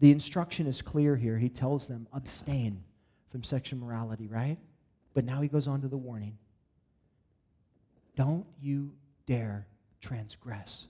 The 0.00 0.10
instruction 0.10 0.66
is 0.66 0.80
clear 0.80 1.16
here. 1.16 1.36
He 1.36 1.50
tells 1.50 1.86
them, 1.86 2.06
abstain 2.14 2.82
from 3.30 3.42
sexual 3.42 3.78
morality, 3.78 4.26
right? 4.26 4.56
But 5.12 5.26
now 5.26 5.42
he 5.42 5.48
goes 5.48 5.68
on 5.68 5.82
to 5.82 5.88
the 5.88 5.98
warning. 5.98 6.38
Don't 8.16 8.46
you 8.58 8.90
dare 9.26 9.66
transgress 10.00 10.86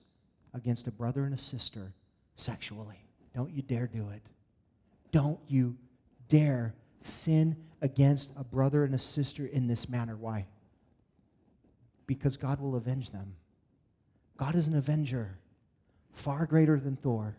against 0.55 0.87
a 0.87 0.93
brother 0.93 1.25
and 1.25 1.35
a 1.35 1.39
sister 1.39 1.93
sexually. 2.37 3.03
Don't 3.35 3.51
you 3.51 3.63
dare 3.63 3.89
do 3.89 4.11
it. 4.11 4.23
Don't 5.15 5.39
you 5.47 5.77
dare 6.29 6.75
sin 7.03 7.55
against 7.81 8.33
a 8.37 8.43
brother 8.43 8.83
and 8.83 8.97
a 8.97 8.99
sister 8.99 9.47
in 9.47 9.69
this 9.69 9.89
manner. 9.89 10.17
Why? 10.17 10.45
Because 12.09 12.37
God 12.37 12.61
will 12.61 12.75
avenge 12.75 13.13
them. 13.13 13.37
God 14.37 14.57
is 14.57 14.67
an 14.67 14.77
avenger, 14.77 15.39
far 16.15 16.47
greater 16.47 16.81
than 16.81 16.97
Thor, 16.97 17.37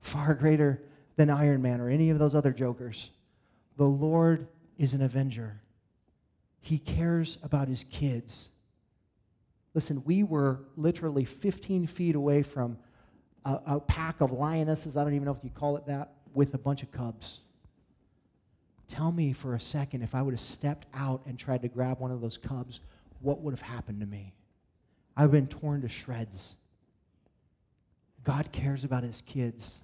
far 0.00 0.34
greater 0.34 0.82
than 1.14 1.30
Iron 1.30 1.62
Man 1.62 1.80
or 1.80 1.88
any 1.88 2.10
of 2.10 2.18
those 2.18 2.34
other 2.34 2.50
jokers. 2.50 3.10
The 3.76 3.84
Lord 3.84 4.48
is 4.76 4.92
an 4.92 5.00
avenger. 5.00 5.60
He 6.62 6.80
cares 6.80 7.38
about 7.44 7.68
his 7.68 7.84
kids. 7.84 8.48
Listen, 9.72 10.02
we 10.04 10.24
were 10.24 10.64
literally 10.76 11.24
15 11.24 11.86
feet 11.86 12.16
away 12.16 12.42
from 12.42 12.76
a, 13.44 13.60
a, 13.66 13.80
pack 13.80 14.20
of 14.20 14.32
lionesses, 14.32 14.96
I 14.96 15.04
don't 15.04 15.14
even 15.14 15.26
know 15.26 15.36
if 15.38 15.44
you 15.44 15.50
call 15.50 15.76
it 15.76 15.86
that, 15.86 16.10
with 16.34 16.54
a 16.54 16.58
bunch 16.58 16.82
of 16.82 16.90
cubs. 16.92 17.40
Tell 18.88 19.12
me 19.12 19.32
for 19.32 19.54
a 19.54 19.60
second 19.60 20.02
if 20.02 20.14
I 20.14 20.22
would 20.22 20.34
have 20.34 20.40
stepped 20.40 20.86
out 20.92 21.22
and 21.26 21.38
tried 21.38 21.62
to 21.62 21.68
grab 21.68 22.00
one 22.00 22.10
of 22.10 22.20
those 22.20 22.36
cubs, 22.36 22.80
what 23.20 23.40
would 23.40 23.52
have 23.52 23.62
happened 23.62 24.00
to 24.00 24.06
me? 24.06 24.34
I 25.16 25.22
would 25.22 25.34
have 25.34 25.48
been 25.48 25.60
torn 25.60 25.80
to 25.82 25.88
shreds. 25.88 26.56
God 28.24 28.52
cares 28.52 28.84
about 28.84 29.02
his 29.02 29.22
kids, 29.22 29.80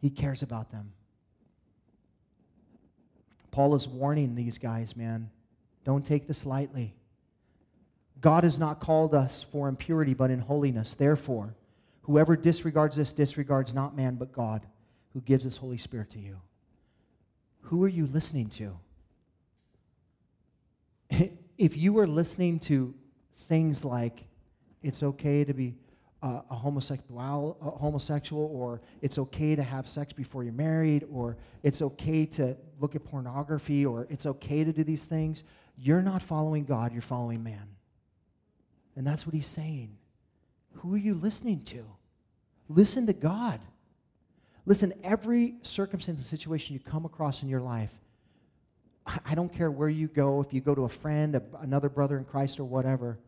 he 0.00 0.10
cares 0.10 0.42
about 0.42 0.70
them. 0.70 0.92
Paul 3.50 3.74
is 3.74 3.88
warning 3.88 4.34
these 4.34 4.58
guys, 4.58 4.96
man. 4.96 5.30
Don't 5.84 6.04
take 6.04 6.28
this 6.28 6.46
lightly. 6.46 6.94
God 8.20 8.44
has 8.44 8.58
not 8.58 8.80
called 8.80 9.14
us 9.14 9.42
for 9.42 9.68
impurity, 9.68 10.14
but 10.14 10.30
in 10.30 10.40
holiness. 10.40 10.94
Therefore, 10.94 11.54
whoever 12.02 12.36
disregards 12.36 12.96
this 12.96 13.12
disregards 13.12 13.74
not 13.74 13.96
man, 13.96 14.16
but 14.16 14.32
God, 14.32 14.66
who 15.12 15.20
gives 15.20 15.44
his 15.44 15.56
Holy 15.56 15.78
Spirit 15.78 16.10
to 16.10 16.18
you. 16.18 16.40
Who 17.62 17.82
are 17.84 17.88
you 17.88 18.06
listening 18.06 18.48
to? 18.50 18.78
if 21.58 21.76
you 21.76 21.98
are 21.98 22.06
listening 22.06 22.60
to 22.60 22.94
things 23.48 23.84
like 23.84 24.24
it's 24.82 25.02
okay 25.02 25.44
to 25.44 25.52
be 25.52 25.74
uh, 26.22 26.40
a 26.50 26.54
homosexual, 26.54 27.56
a 27.60 27.70
homosexual, 27.70 28.50
or 28.52 28.80
it's 29.02 29.18
okay 29.18 29.54
to 29.54 29.62
have 29.62 29.88
sex 29.88 30.12
before 30.12 30.42
you're 30.42 30.52
married, 30.52 31.04
or 31.12 31.36
it's 31.62 31.80
okay 31.80 32.26
to 32.26 32.56
look 32.80 32.96
at 32.96 33.04
pornography, 33.04 33.86
or 33.86 34.06
it's 34.10 34.26
okay 34.26 34.64
to 34.64 34.72
do 34.72 34.82
these 34.82 35.04
things, 35.04 35.44
you're 35.76 36.02
not 36.02 36.22
following 36.22 36.64
God, 36.64 36.92
you're 36.92 37.02
following 37.02 37.42
man. 37.42 37.68
And 38.96 39.06
that's 39.06 39.26
what 39.26 39.34
he's 39.34 39.46
saying. 39.46 39.96
Who 40.74 40.94
are 40.94 40.98
you 40.98 41.14
listening 41.14 41.62
to? 41.66 41.84
Listen 42.68 43.06
to 43.06 43.12
God. 43.12 43.60
Listen, 44.68 44.92
every 45.02 45.54
circumstance 45.62 46.20
and 46.20 46.26
situation 46.26 46.74
you 46.74 46.80
come 46.80 47.06
across 47.06 47.42
in 47.42 47.48
your 47.48 47.62
life, 47.62 47.90
I 49.24 49.34
don't 49.34 49.50
care 49.50 49.70
where 49.70 49.88
you 49.88 50.08
go, 50.08 50.42
if 50.42 50.52
you 50.52 50.60
go 50.60 50.74
to 50.74 50.84
a 50.84 50.90
friend, 50.90 51.34
a, 51.34 51.42
another 51.62 51.88
brother 51.88 52.18
in 52.18 52.26
Christ, 52.26 52.60
or 52.60 52.64
whatever, 52.64 53.18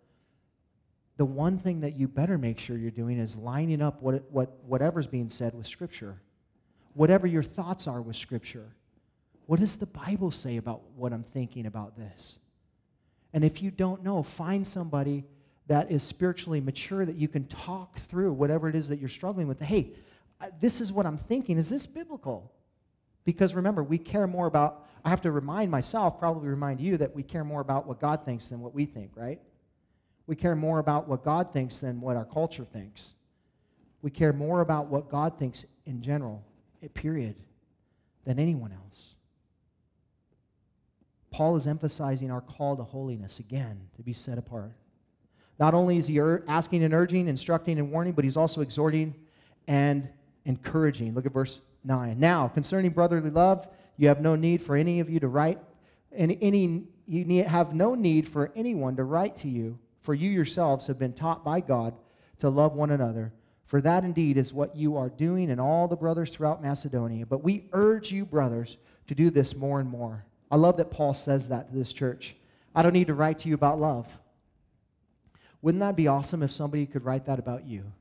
the 1.17 1.25
one 1.25 1.57
thing 1.57 1.81
that 1.81 1.97
you 1.97 2.09
better 2.09 2.37
make 2.37 2.59
sure 2.59 2.77
you're 2.77 2.91
doing 2.91 3.19
is 3.19 3.39
lining 3.39 3.81
up 3.81 4.03
what, 4.03 4.31
what, 4.31 4.59
whatever's 4.67 5.07
being 5.07 5.31
said 5.31 5.55
with 5.55 5.67
Scripture. 5.67 6.21
Whatever 6.93 7.27
your 7.27 7.43
thoughts 7.43 7.87
are 7.87 8.03
with 8.03 8.17
Scripture. 8.17 8.75
What 9.47 9.61
does 9.61 9.77
the 9.77 9.87
Bible 9.87 10.31
say 10.31 10.59
about 10.59 10.83
what 10.95 11.11
I'm 11.11 11.25
thinking 11.25 11.65
about 11.65 11.97
this? 11.97 12.39
And 13.33 13.45
if 13.45 13.63
you 13.63 13.71
don't 13.71 14.05
know, 14.05 14.23
find 14.23 14.67
somebody 14.67 15.25
that 15.69 15.91
is 15.91 16.03
spiritually 16.03 16.61
mature 16.61 17.07
that 17.07 17.17
you 17.17 17.29
can 17.29 17.47
talk 17.47 17.99
through 18.09 18.35
whatever 18.35 18.69
it 18.69 18.75
is 18.75 18.89
that 18.89 18.99
you're 18.99 19.09
struggling 19.09 19.49
with. 19.49 19.59
Hey, 19.59 19.95
this 20.61 20.81
is 20.81 20.93
what 20.93 21.07
I'm 21.07 21.19
thinking. 21.19 21.59
Is 21.59 21.69
this 21.69 21.87
biblical? 21.87 22.53
Because 23.25 23.55
remember, 23.55 23.83
we 23.83 23.99
care 23.99 24.27
more 24.27 24.47
about, 24.47 24.87
I 25.05 25.11
have 25.11 25.21
to 25.23 25.31
remind 25.31 25.71
myself, 25.71 26.19
probably 26.19 26.49
remind 26.49 26.81
you, 26.81 26.97
that 26.99 27.15
we 27.15 27.23
care 27.23 27.45
more 27.45 27.61
about 27.61 27.87
what 27.87 28.01
God 28.01 28.25
thinks 28.25 28.49
than 28.49 28.61
what 28.61 28.75
we 28.75 28.87
think, 28.87 29.13
right? 29.15 29.41
We 30.27 30.37
care 30.37 30.57
more 30.57 30.79
about 30.79 31.09
what 31.09 31.25
God 31.25 31.53
thinks 31.53 31.81
than 31.81 32.01
what 32.01 32.17
our 32.17 32.25
culture 32.25 32.65
thinks. 32.65 33.15
We 34.03 34.11
care 34.11 34.33
more 34.33 34.61
about 34.61 34.87
what 34.87 35.11
God 35.11 35.39
thinks 35.39 35.67
in 35.85 36.01
general, 36.01 36.43
eh, 36.83 36.89
period, 36.95 37.37
than 38.25 38.39
anyone 38.39 38.73
else. 38.73 39.15
Paul 41.31 41.57
is 41.57 41.67
emphasizing 41.67 42.31
our 42.31 42.41
call 42.41 42.77
to 42.77 42.83
holiness 42.83 43.39
again, 43.39 43.89
to 43.97 44.03
be 44.03 44.13
set 44.13 44.39
apart. 44.39 44.73
Not 45.59 45.75
only 45.75 45.99
is 45.99 46.07
he 46.07 46.19
asking 46.19 46.83
and 46.83 46.95
urging, 46.95 47.29
instructing 47.29 47.79
and 47.79 47.93
warning, 47.93 48.15
but 48.15 48.25
he's 48.25 48.37
also 48.37 48.63
exhorting 48.63 49.15
and 49.67 50.09
encouraging. 50.45 51.15
Look 51.15 51.27
at 51.27 51.33
verse 51.33 51.61
9. 51.85 52.19
Now, 52.19 52.49
concerning 52.49 52.91
brotherly 52.91 53.31
love, 53.31 53.69
you 53.97 54.09
have 54.09 54.21
no 54.21 54.37
need 54.37 54.63
for 54.63 54.77
any 54.77 55.01
of 55.01 55.11
you 55.11 55.21
to 55.21 55.29
write, 55.29 55.59
and 56.13 56.37
any, 56.41 56.85
you 57.07 57.25
need, 57.25 57.47
have 57.47 57.75
no 57.75 57.95
need 57.95 58.27
for 58.27 58.51
anyone 58.57 58.97
to 58.97 59.05
write 59.05 59.37
to 59.39 59.49
you, 59.49 59.79
for 60.01 60.15
you 60.15 60.31
yourselves 60.31 60.87
have 60.87 60.99
been 60.99 61.13
taught 61.13 61.45
by 61.45 61.61
God 61.61 61.95
to 62.39 62.49
love 62.49 62.75
one 62.75 62.91
another. 62.91 63.33
For 63.67 63.81
that 63.83 64.03
indeed 64.03 64.37
is 64.37 64.53
what 64.53 64.75
you 64.75 64.97
are 64.97 65.09
doing 65.09 65.51
and 65.51 65.61
all 65.61 65.87
the 65.87 65.97
brothers 65.97 66.31
throughout 66.31 66.63
Macedonia. 66.63 67.25
But 67.25 67.45
we 67.45 67.69
urge 67.73 68.11
you, 68.11 68.25
brothers, 68.25 68.79
to 69.07 69.15
do 69.15 69.31
this 69.31 69.55
more 69.55 69.79
and 69.79 69.89
more. 69.89 70.25
I 70.51 70.57
love 70.57 70.77
that 70.79 70.91
Paul 70.91 71.15
says 71.15 71.49
that 71.49 71.71
to 71.71 71.77
this 71.77 71.93
church. 71.93 72.35
I 72.75 72.83
don't 72.83 72.93
need 72.93 73.07
to 73.07 73.15
write 73.15 73.39
to 73.41 73.49
you 73.49 73.55
about 73.55 73.79
love. 73.79 74.19
Wouldn't 75.63 75.81
that 75.81 75.95
be 75.95 76.09
awesome 76.09 76.43
if 76.43 76.53
somebody 76.53 76.87
could 76.87 77.05
write 77.05 77.27
that 77.27 77.39
about 77.39 77.67
you? 77.67 77.93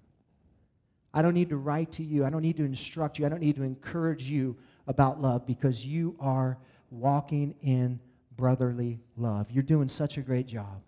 I 1.14 1.22
don't 1.22 1.34
need 1.34 1.50
to 1.50 1.58
write 1.58 1.92
to 1.94 2.04
you. 2.04 2.26
I 2.26 2.30
don't 2.30 2.42
need 2.42 2.58
to 2.58 2.64
instruct 2.64 3.18
you. 3.18 3.26
I 3.26 3.30
don't 3.30 3.42
need 3.42 3.56
to 3.56 3.64
encourage 3.64 4.24
you 4.24 4.56
about 4.88 5.22
love 5.22 5.46
because 5.46 5.86
you 5.86 6.16
are 6.20 6.58
walking 6.92 7.56
in 7.62 8.00
brotherly 8.36 9.00
love. 9.18 9.48
You're 9.52 9.64
doing 9.64 9.88
such 9.88 10.18
a 10.18 10.22
great 10.22 10.48
job. 10.48 10.82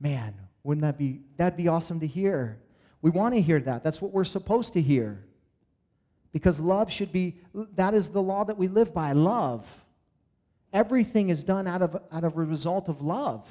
Man, 0.00 0.34
wouldn't 0.64 0.82
that 0.82 0.98
be 0.98 1.20
that'd 1.36 1.56
be 1.56 1.68
awesome 1.68 2.00
to 2.00 2.06
hear? 2.06 2.58
We 3.00 3.10
want 3.10 3.34
to 3.34 3.40
hear 3.40 3.60
that. 3.60 3.82
That's 3.82 4.00
what 4.00 4.12
we're 4.12 4.24
supposed 4.24 4.72
to 4.74 4.82
hear. 4.82 5.24
Because 6.32 6.60
love 6.60 6.90
should 6.90 7.12
be 7.12 7.36
that 7.74 7.94
is 7.94 8.08
the 8.08 8.22
law 8.22 8.44
that 8.44 8.56
we 8.56 8.68
live 8.68 8.92
by, 8.92 9.12
love. 9.12 9.66
Everything 10.72 11.28
is 11.28 11.44
done 11.44 11.66
out 11.66 11.82
of 11.82 11.96
out 12.10 12.24
of 12.24 12.36
a 12.36 12.42
result 12.42 12.88
of 12.88 13.02
love. 13.02 13.46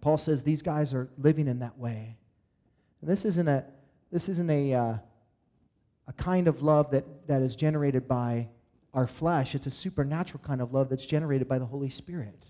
Paul 0.00 0.18
says 0.18 0.42
these 0.42 0.60
guys 0.60 0.92
are 0.92 1.08
living 1.16 1.48
in 1.48 1.60
that 1.60 1.78
way. 1.78 2.16
And 3.04 3.12
this 3.12 3.26
isn't 3.26 3.48
a, 3.48 3.62
this 4.10 4.30
isn't 4.30 4.48
a, 4.48 4.72
uh, 4.72 4.94
a 6.08 6.12
kind 6.16 6.48
of 6.48 6.62
love 6.62 6.90
that, 6.92 7.04
that 7.26 7.42
is 7.42 7.54
generated 7.54 8.08
by 8.08 8.48
our 8.94 9.06
flesh. 9.06 9.54
It's 9.54 9.66
a 9.66 9.70
supernatural 9.70 10.42
kind 10.42 10.62
of 10.62 10.72
love 10.72 10.88
that's 10.88 11.04
generated 11.04 11.46
by 11.46 11.58
the 11.58 11.66
Holy 11.66 11.90
Spirit. 11.90 12.46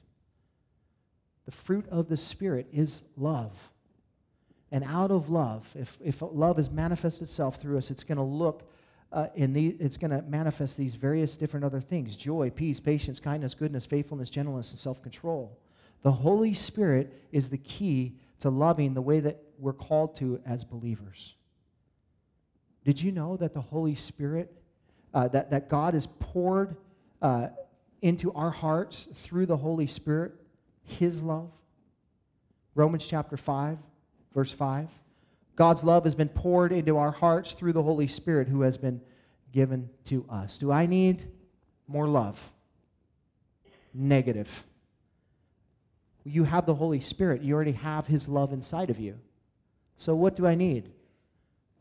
The 1.46 1.50
fruit 1.50 1.88
of 1.90 2.08
the 2.08 2.16
Spirit 2.16 2.68
is 2.72 3.02
love. 3.16 3.50
And 4.70 4.84
out 4.84 5.10
of 5.10 5.28
love, 5.28 5.68
if, 5.74 5.98
if 6.00 6.22
love 6.22 6.58
has 6.58 6.70
manifested 6.70 7.22
itself 7.22 7.60
through 7.60 7.76
us, 7.78 7.90
it's 7.90 8.04
going 8.04 8.18
to 8.18 8.22
look 8.22 8.70
uh, 9.10 9.26
in 9.34 9.54
the, 9.54 9.76
it's 9.80 9.96
going 9.96 10.12
to 10.12 10.22
manifest 10.22 10.76
these 10.76 10.94
various 10.94 11.36
different 11.36 11.64
other 11.64 11.80
things 11.80 12.14
joy, 12.14 12.48
peace, 12.48 12.78
patience, 12.78 13.18
kindness, 13.18 13.54
goodness, 13.54 13.86
faithfulness, 13.86 14.30
gentleness, 14.30 14.70
and 14.70 14.78
self 14.78 15.02
control. 15.02 15.58
The 16.02 16.12
Holy 16.12 16.54
Spirit 16.54 17.12
is 17.32 17.48
the 17.48 17.58
key 17.58 18.20
to 18.38 18.50
loving 18.50 18.94
the 18.94 19.02
way 19.02 19.18
that 19.18 19.43
we're 19.58 19.72
called 19.72 20.16
to 20.16 20.40
as 20.46 20.64
believers. 20.64 21.34
Did 22.84 23.00
you 23.00 23.12
know 23.12 23.36
that 23.36 23.54
the 23.54 23.60
Holy 23.60 23.94
Spirit, 23.94 24.52
uh, 25.12 25.28
that, 25.28 25.50
that 25.50 25.68
God 25.68 25.94
is 25.94 26.06
poured 26.18 26.76
uh, 27.22 27.48
into 28.02 28.32
our 28.32 28.50
hearts 28.50 29.08
through 29.14 29.46
the 29.46 29.56
Holy 29.56 29.86
Spirit, 29.86 30.32
His 30.82 31.22
love? 31.22 31.50
Romans 32.74 33.06
chapter 33.06 33.36
5, 33.36 33.78
verse 34.34 34.52
5. 34.52 34.88
God's 35.56 35.84
love 35.84 36.04
has 36.04 36.14
been 36.14 36.28
poured 36.28 36.72
into 36.72 36.96
our 36.96 37.12
hearts 37.12 37.52
through 37.52 37.72
the 37.72 37.82
Holy 37.82 38.08
Spirit 38.08 38.48
who 38.48 38.62
has 38.62 38.76
been 38.76 39.00
given 39.52 39.88
to 40.04 40.26
us. 40.28 40.58
Do 40.58 40.72
I 40.72 40.86
need 40.86 41.28
more 41.86 42.08
love? 42.08 42.50
Negative 43.94 44.64
you 46.24 46.44
have 46.44 46.64
the 46.64 46.74
Holy 46.74 47.00
Spirit. 47.00 47.42
You 47.42 47.54
already 47.54 47.72
have 47.72 48.06
His 48.06 48.28
love 48.28 48.52
inside 48.52 48.90
of 48.90 48.98
you. 48.98 49.18
So, 49.96 50.14
what 50.14 50.36
do 50.36 50.46
I 50.46 50.54
need? 50.54 50.90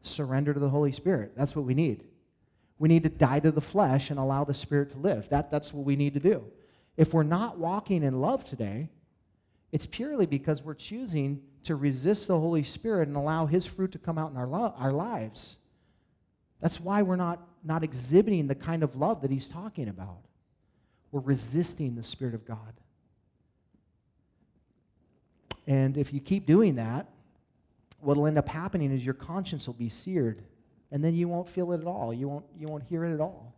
Surrender 0.01 0.53
to 0.53 0.59
the 0.59 0.69
Holy 0.69 0.91
Spirit. 0.91 1.33
That's 1.35 1.55
what 1.55 1.65
we 1.65 1.73
need. 1.73 2.03
We 2.77 2.89
need 2.89 3.03
to 3.03 3.09
die 3.09 3.39
to 3.39 3.51
the 3.51 3.61
flesh 3.61 4.09
and 4.09 4.19
allow 4.19 4.43
the 4.43 4.53
Spirit 4.53 4.91
to 4.91 4.97
live. 4.97 5.29
That, 5.29 5.49
that's 5.49 5.73
what 5.73 5.85
we 5.85 5.95
need 5.95 6.13
to 6.15 6.19
do. 6.19 6.43
If 6.97 7.13
we're 7.13 7.23
not 7.23 7.57
walking 7.57 8.03
in 8.03 8.19
love 8.21 8.45
today, 8.45 8.89
it's 9.71 9.85
purely 9.85 10.25
because 10.25 10.63
we're 10.63 10.73
choosing 10.75 11.41
to 11.63 11.75
resist 11.75 12.27
the 12.27 12.37
Holy 12.37 12.63
Spirit 12.63 13.07
and 13.07 13.17
allow 13.17 13.45
His 13.45 13.65
fruit 13.65 13.91
to 13.93 13.97
come 13.97 14.17
out 14.17 14.31
in 14.31 14.37
our, 14.37 14.47
lo- 14.47 14.73
our 14.77 14.91
lives. 14.91 15.57
That's 16.59 16.79
why 16.79 17.01
we're 17.01 17.15
not, 17.15 17.41
not 17.63 17.83
exhibiting 17.83 18.47
the 18.47 18.55
kind 18.55 18.83
of 18.83 18.95
love 18.95 19.21
that 19.21 19.31
He's 19.31 19.49
talking 19.49 19.87
about. 19.87 20.19
We're 21.11 21.21
resisting 21.21 21.95
the 21.95 22.03
Spirit 22.03 22.35
of 22.35 22.45
God. 22.45 22.73
And 25.65 25.97
if 25.97 26.13
you 26.13 26.19
keep 26.19 26.45
doing 26.45 26.75
that, 26.75 27.07
what'll 28.03 28.27
end 28.27 28.37
up 28.37 28.47
happening 28.47 28.91
is 28.91 29.03
your 29.03 29.13
conscience 29.13 29.67
will 29.67 29.73
be 29.73 29.89
seared, 29.89 30.43
and 30.91 31.03
then 31.03 31.15
you 31.15 31.27
won't 31.27 31.49
feel 31.49 31.71
it 31.71 31.81
at 31.81 31.87
all. 31.87 32.13
You 32.13 32.27
won't, 32.29 32.45
you 32.57 32.67
won't 32.67 32.83
hear 32.83 33.05
it 33.05 33.13
at 33.13 33.19
all. 33.19 33.55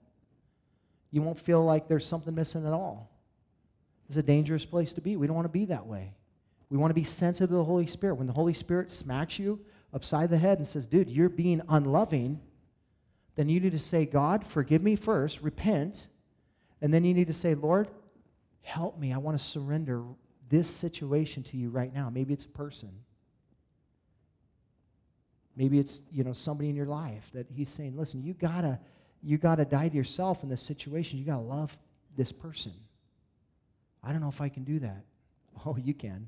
You 1.11 1.21
won't 1.21 1.39
feel 1.39 1.63
like 1.63 1.87
there's 1.87 2.05
something 2.05 2.35
missing 2.35 2.65
at 2.65 2.73
all. 2.73 3.09
It's 4.07 4.17
a 4.17 4.23
dangerous 4.23 4.65
place 4.65 4.93
to 4.93 5.01
be. 5.01 5.15
We 5.15 5.27
don't 5.27 5.35
want 5.35 5.45
to 5.45 5.49
be 5.49 5.65
that 5.65 5.87
way. 5.87 6.13
We 6.69 6.77
want 6.77 6.91
to 6.91 6.95
be 6.95 7.03
sensitive 7.03 7.49
to 7.49 7.55
the 7.55 7.63
Holy 7.63 7.87
Spirit. 7.87 8.15
When 8.15 8.27
the 8.27 8.33
Holy 8.33 8.53
Spirit 8.53 8.91
smacks 8.91 9.39
you 9.39 9.59
upside 9.93 10.29
the 10.29 10.37
head 10.37 10.57
and 10.57 10.67
says, 10.67 10.85
dude, 10.85 11.09
you're 11.09 11.29
being 11.29 11.61
unloving, 11.69 12.39
then 13.35 13.49
you 13.49 13.59
need 13.59 13.71
to 13.71 13.79
say, 13.79 14.05
God, 14.05 14.45
forgive 14.45 14.83
me 14.83 14.95
first, 14.95 15.41
repent, 15.41 16.07
and 16.81 16.93
then 16.93 17.03
you 17.03 17.13
need 17.13 17.27
to 17.27 17.33
say, 17.33 17.55
Lord, 17.55 17.87
help 18.61 18.99
me. 18.99 19.13
I 19.13 19.17
want 19.17 19.37
to 19.37 19.43
surrender 19.43 20.03
this 20.49 20.69
situation 20.69 21.43
to 21.43 21.57
you 21.57 21.69
right 21.69 21.93
now. 21.93 22.09
Maybe 22.09 22.33
it's 22.33 22.45
a 22.45 22.49
person. 22.49 22.89
Maybe 25.55 25.79
it's, 25.79 26.01
you 26.11 26.23
know, 26.23 26.33
somebody 26.33 26.69
in 26.69 26.75
your 26.75 26.85
life 26.85 27.29
that 27.33 27.47
he's 27.49 27.69
saying, 27.69 27.95
listen, 27.97 28.21
you 28.21 28.33
gotta, 28.33 28.79
you 29.23 29.37
gotta 29.37 29.65
die 29.65 29.89
to 29.89 29.95
yourself 29.95 30.43
in 30.43 30.49
this 30.49 30.61
situation. 30.61 31.17
You 31.17 31.25
gotta 31.25 31.41
love 31.41 31.77
this 32.15 32.31
person. 32.31 32.73
I 34.03 34.11
don't 34.11 34.21
know 34.21 34.29
if 34.29 34.41
I 34.41 34.49
can 34.49 34.63
do 34.63 34.79
that. 34.79 35.03
Oh, 35.65 35.77
you 35.77 35.93
can. 35.93 36.27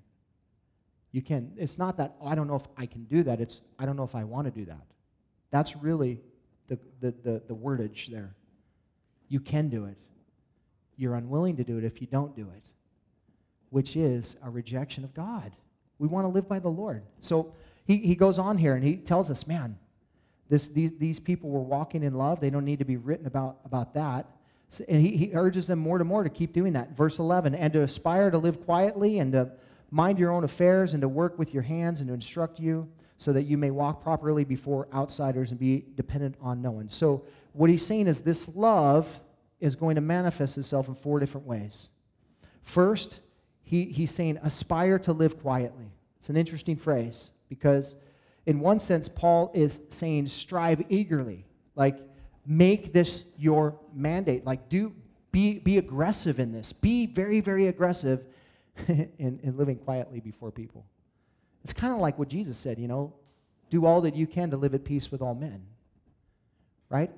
You 1.12 1.22
can. 1.22 1.52
It's 1.58 1.78
not 1.78 1.98
that 1.98 2.16
oh, 2.22 2.28
I 2.28 2.34
don't 2.34 2.48
know 2.48 2.56
if 2.56 2.68
I 2.78 2.86
can 2.86 3.04
do 3.04 3.24
that. 3.24 3.42
It's 3.42 3.62
I 3.78 3.86
don't 3.86 3.98
know 3.98 4.06
if 4.06 4.16
I 4.16 4.24
want 4.24 4.46
to 4.46 4.52
do 4.52 4.66
that. 4.66 4.86
That's 5.52 5.76
really 5.76 6.22
the, 6.68 6.80
the, 7.02 7.12
the, 7.24 7.44
the 7.48 7.56
wordage 7.56 8.08
there. 8.08 8.36
You 9.28 9.40
can 9.40 9.70
do 9.70 9.86
it. 9.86 9.98
You're 10.96 11.16
unwilling 11.16 11.58
to 11.58 11.64
do 11.64 11.78
it 11.78 11.84
if 11.84 12.02
you 12.02 12.08
don't 12.08 12.36
do 12.36 12.48
it, 12.56 12.64
which 13.70 13.96
is 13.96 14.38
a 14.44 14.50
rejection 14.50 15.04
of 15.04 15.14
God. 15.14 15.52
We 16.00 16.08
want 16.08 16.26
to 16.26 16.30
live 16.30 16.48
by 16.48 16.60
the 16.60 16.70
Lord. 16.70 17.04
So 17.20 17.54
he, 17.88 17.98
he 17.98 18.16
goes 18.16 18.38
on 18.38 18.58
here 18.58 18.76
and 18.76 18.84
he 18.84 18.98
tells 18.98 19.32
us, 19.32 19.48
man, 19.48 19.80
this, 20.50 20.68
these, 20.68 20.92
these 20.98 21.22
people 21.22 21.50
were 21.50 21.62
walking 21.62 22.04
in 22.04 22.14
love. 22.16 22.42
They 22.42 22.50
don't 22.50 22.66
need 22.66 22.80
to 22.80 22.86
be 22.86 22.98
written 22.98 23.26
about, 23.26 23.60
about 23.64 23.94
that. 23.94 24.26
So, 24.70 24.84
and 24.90 25.02
he, 25.02 25.16
he 25.16 25.32
urges 25.34 25.68
them 25.68 25.80
more 25.80 25.98
to 25.98 26.04
more 26.04 26.26
to 26.26 26.30
keep 26.30 26.52
doing 26.52 26.74
that. 26.74 26.98
Verse 26.98 27.18
11, 27.18 27.56
and 27.56 27.72
to 27.72 27.82
aspire 27.82 28.30
to 28.30 28.38
live 28.38 28.66
quietly 28.66 29.20
and 29.20 29.32
to 29.32 29.50
mind 29.90 30.20
your 30.20 30.32
own 30.32 30.44
affairs 30.44 30.94
and 30.94 31.02
to 31.02 31.08
work 31.08 31.40
with 31.40 31.54
your 31.54 31.64
hands 31.64 32.02
and 32.02 32.10
to 32.10 32.14
instruct 32.14 32.60
you 32.60 32.90
so 33.18 33.32
that 33.32 33.44
you 33.44 33.58
may 33.58 33.72
walk 33.72 34.04
properly 34.04 34.44
before 34.44 34.90
outsiders 34.94 35.52
and 35.52 35.60
be 35.60 35.86
dependent 35.96 36.36
on 36.42 36.62
no 36.62 36.72
one. 36.72 36.90
So, 36.90 37.24
what 37.54 37.70
he's 37.70 37.86
saying 37.86 38.08
is 38.08 38.20
this 38.20 38.50
love 38.54 39.22
is 39.62 39.76
going 39.76 39.96
to 39.96 40.02
manifest 40.02 40.58
itself 40.58 40.90
in 40.90 40.94
four 40.94 41.20
different 41.20 41.48
ways. 41.48 41.88
First, 42.62 43.22
he, 43.64 43.86
he's 43.86 44.12
saying 44.12 44.40
aspire 44.44 45.00
to 45.00 45.14
live 45.14 45.42
quietly. 45.42 45.90
It's 46.20 46.30
an 46.30 46.36
interesting 46.36 46.76
phrase 46.76 47.32
because, 47.50 47.96
in 48.46 48.60
one 48.60 48.80
sense, 48.80 49.08
Paul 49.08 49.52
is 49.54 49.80
saying 49.90 50.28
strive 50.28 50.84
eagerly. 50.90 51.46
Like, 51.76 52.00
make 52.46 52.94
this 52.94 53.26
your 53.38 53.80
mandate. 53.94 54.46
Like, 54.46 54.70
do 54.70 54.94
be, 55.32 55.60
be 55.60 55.78
aggressive 55.78 56.40
in 56.40 56.52
this. 56.52 56.74
Be 56.74 57.06
very, 57.06 57.42
very 57.42 57.68
aggressive 57.68 58.26
in, 58.88 59.40
in 59.44 59.58
living 59.58 59.78
quietly 59.78 60.20
before 60.20 60.52
people. 60.52 60.86
It's 61.64 61.74
kind 61.74 61.94
of 61.94 62.00
like 62.00 62.18
what 62.18 62.30
Jesus 62.30 62.58
said, 62.58 62.80
you 62.80 62.88
know, 62.88 63.14
do 63.70 63.86
all 63.86 64.02
that 64.02 64.16
you 64.16 64.26
can 64.26 64.50
to 64.52 64.58
live 64.58 64.74
at 64.74 64.84
peace 64.86 65.12
with 65.12 65.22
all 65.22 65.36
men. 65.36 65.62
Right? 66.90 67.12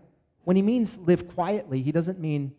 When 0.44 0.56
he 0.56 0.62
means 0.62 0.98
live 0.98 1.28
quietly, 1.28 1.82
he 1.82 1.92
doesn't 1.92 2.20
mean 2.20 2.54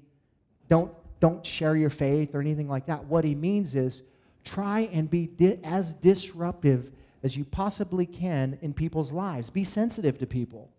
don't, 0.69 0.93
don't 1.19 1.45
share 1.45 1.77
your 1.77 1.91
faith 1.91 2.35
or 2.35 2.41
anything 2.41 2.69
like 2.69 2.87
that. 2.87 3.05
What 3.05 3.25
he 3.25 3.35
means 3.35 3.75
is 3.75 4.03
try 4.45 4.89
and 4.93 5.11
be 5.11 5.27
di- 5.27 5.59
as 5.65 5.93
disruptive 5.95 6.93
as 7.23 7.37
you 7.37 7.45
possibly 7.45 8.07
can 8.07 8.59
in 8.63 8.73
people's 8.73 9.13
lives. 9.13 9.51
Be 9.51 9.65
sensitive 9.65 10.19
to 10.19 10.27
people. 10.27 10.71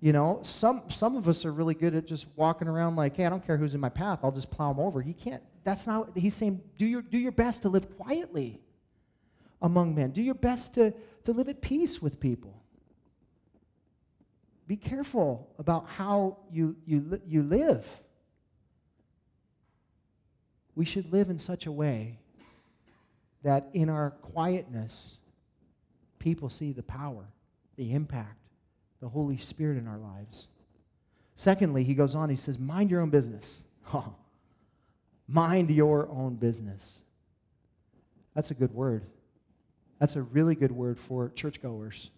You 0.00 0.12
know, 0.12 0.40
some, 0.42 0.82
some 0.88 1.16
of 1.16 1.28
us 1.28 1.44
are 1.44 1.52
really 1.52 1.74
good 1.74 1.94
at 1.94 2.06
just 2.06 2.26
walking 2.34 2.66
around 2.66 2.96
like, 2.96 3.16
hey, 3.16 3.24
I 3.24 3.28
don't 3.28 3.46
care 3.46 3.56
who's 3.56 3.74
in 3.74 3.80
my 3.80 3.88
path, 3.88 4.20
I'll 4.22 4.32
just 4.32 4.50
plow 4.50 4.72
them 4.72 4.84
over. 4.84 5.00
You 5.00 5.14
can't, 5.14 5.42
that's 5.62 5.86
not, 5.86 6.10
he's 6.16 6.34
saying, 6.34 6.60
do 6.76 6.84
your, 6.84 7.02
do 7.02 7.18
your 7.18 7.30
best 7.30 7.62
to 7.62 7.68
live 7.68 7.96
quietly 7.96 8.60
among 9.60 9.94
men. 9.94 10.10
Do 10.10 10.20
your 10.20 10.34
best 10.34 10.74
to, 10.74 10.92
to 11.22 11.32
live 11.32 11.48
at 11.48 11.62
peace 11.62 12.02
with 12.02 12.18
people. 12.18 12.60
Be 14.66 14.76
careful 14.76 15.48
about 15.58 15.86
how 15.88 16.38
you, 16.50 16.74
you, 16.84 17.20
you 17.26 17.42
live. 17.44 17.86
We 20.74 20.84
should 20.84 21.12
live 21.12 21.30
in 21.30 21.38
such 21.38 21.66
a 21.66 21.72
way 21.72 22.18
that 23.42 23.68
in 23.72 23.88
our 23.88 24.10
quietness, 24.10 25.12
people 26.18 26.48
see 26.48 26.72
the 26.72 26.82
power, 26.82 27.24
the 27.76 27.92
impact, 27.92 28.38
the 29.00 29.08
Holy 29.08 29.36
Spirit 29.36 29.78
in 29.78 29.88
our 29.88 29.98
lives. 29.98 30.46
Secondly, 31.34 31.82
he 31.82 31.94
goes 31.94 32.14
on, 32.14 32.30
he 32.30 32.36
says, 32.36 32.58
mind 32.58 32.90
your 32.90 33.00
own 33.00 33.10
business. 33.10 33.64
mind 35.28 35.70
your 35.70 36.08
own 36.08 36.36
business. 36.36 36.98
That's 38.34 38.50
a 38.50 38.54
good 38.54 38.72
word. 38.72 39.04
That's 39.98 40.16
a 40.16 40.22
really 40.22 40.54
good 40.54 40.72
word 40.72 40.98
for 40.98 41.30
churchgoers. 41.30 42.10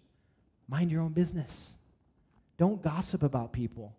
Mind 0.67 0.91
your 0.91 1.01
own 1.01 1.13
business. 1.13 1.73
Don't 2.57 2.81
gossip 2.81 3.23
about 3.23 3.51
people. 3.51 3.95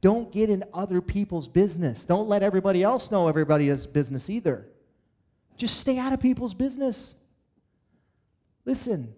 Don't 0.00 0.32
get 0.32 0.48
in 0.48 0.64
other 0.72 1.00
people's 1.00 1.48
business. 1.48 2.04
Don't 2.04 2.28
let 2.28 2.42
everybody 2.42 2.82
else 2.82 3.10
know 3.10 3.28
everybody's 3.28 3.86
business 3.86 4.30
either. 4.30 4.66
Just 5.60 5.78
stay 5.78 5.98
out 5.98 6.14
of 6.14 6.20
people's 6.20 6.54
business. 6.54 7.16
Listen, 8.64 9.12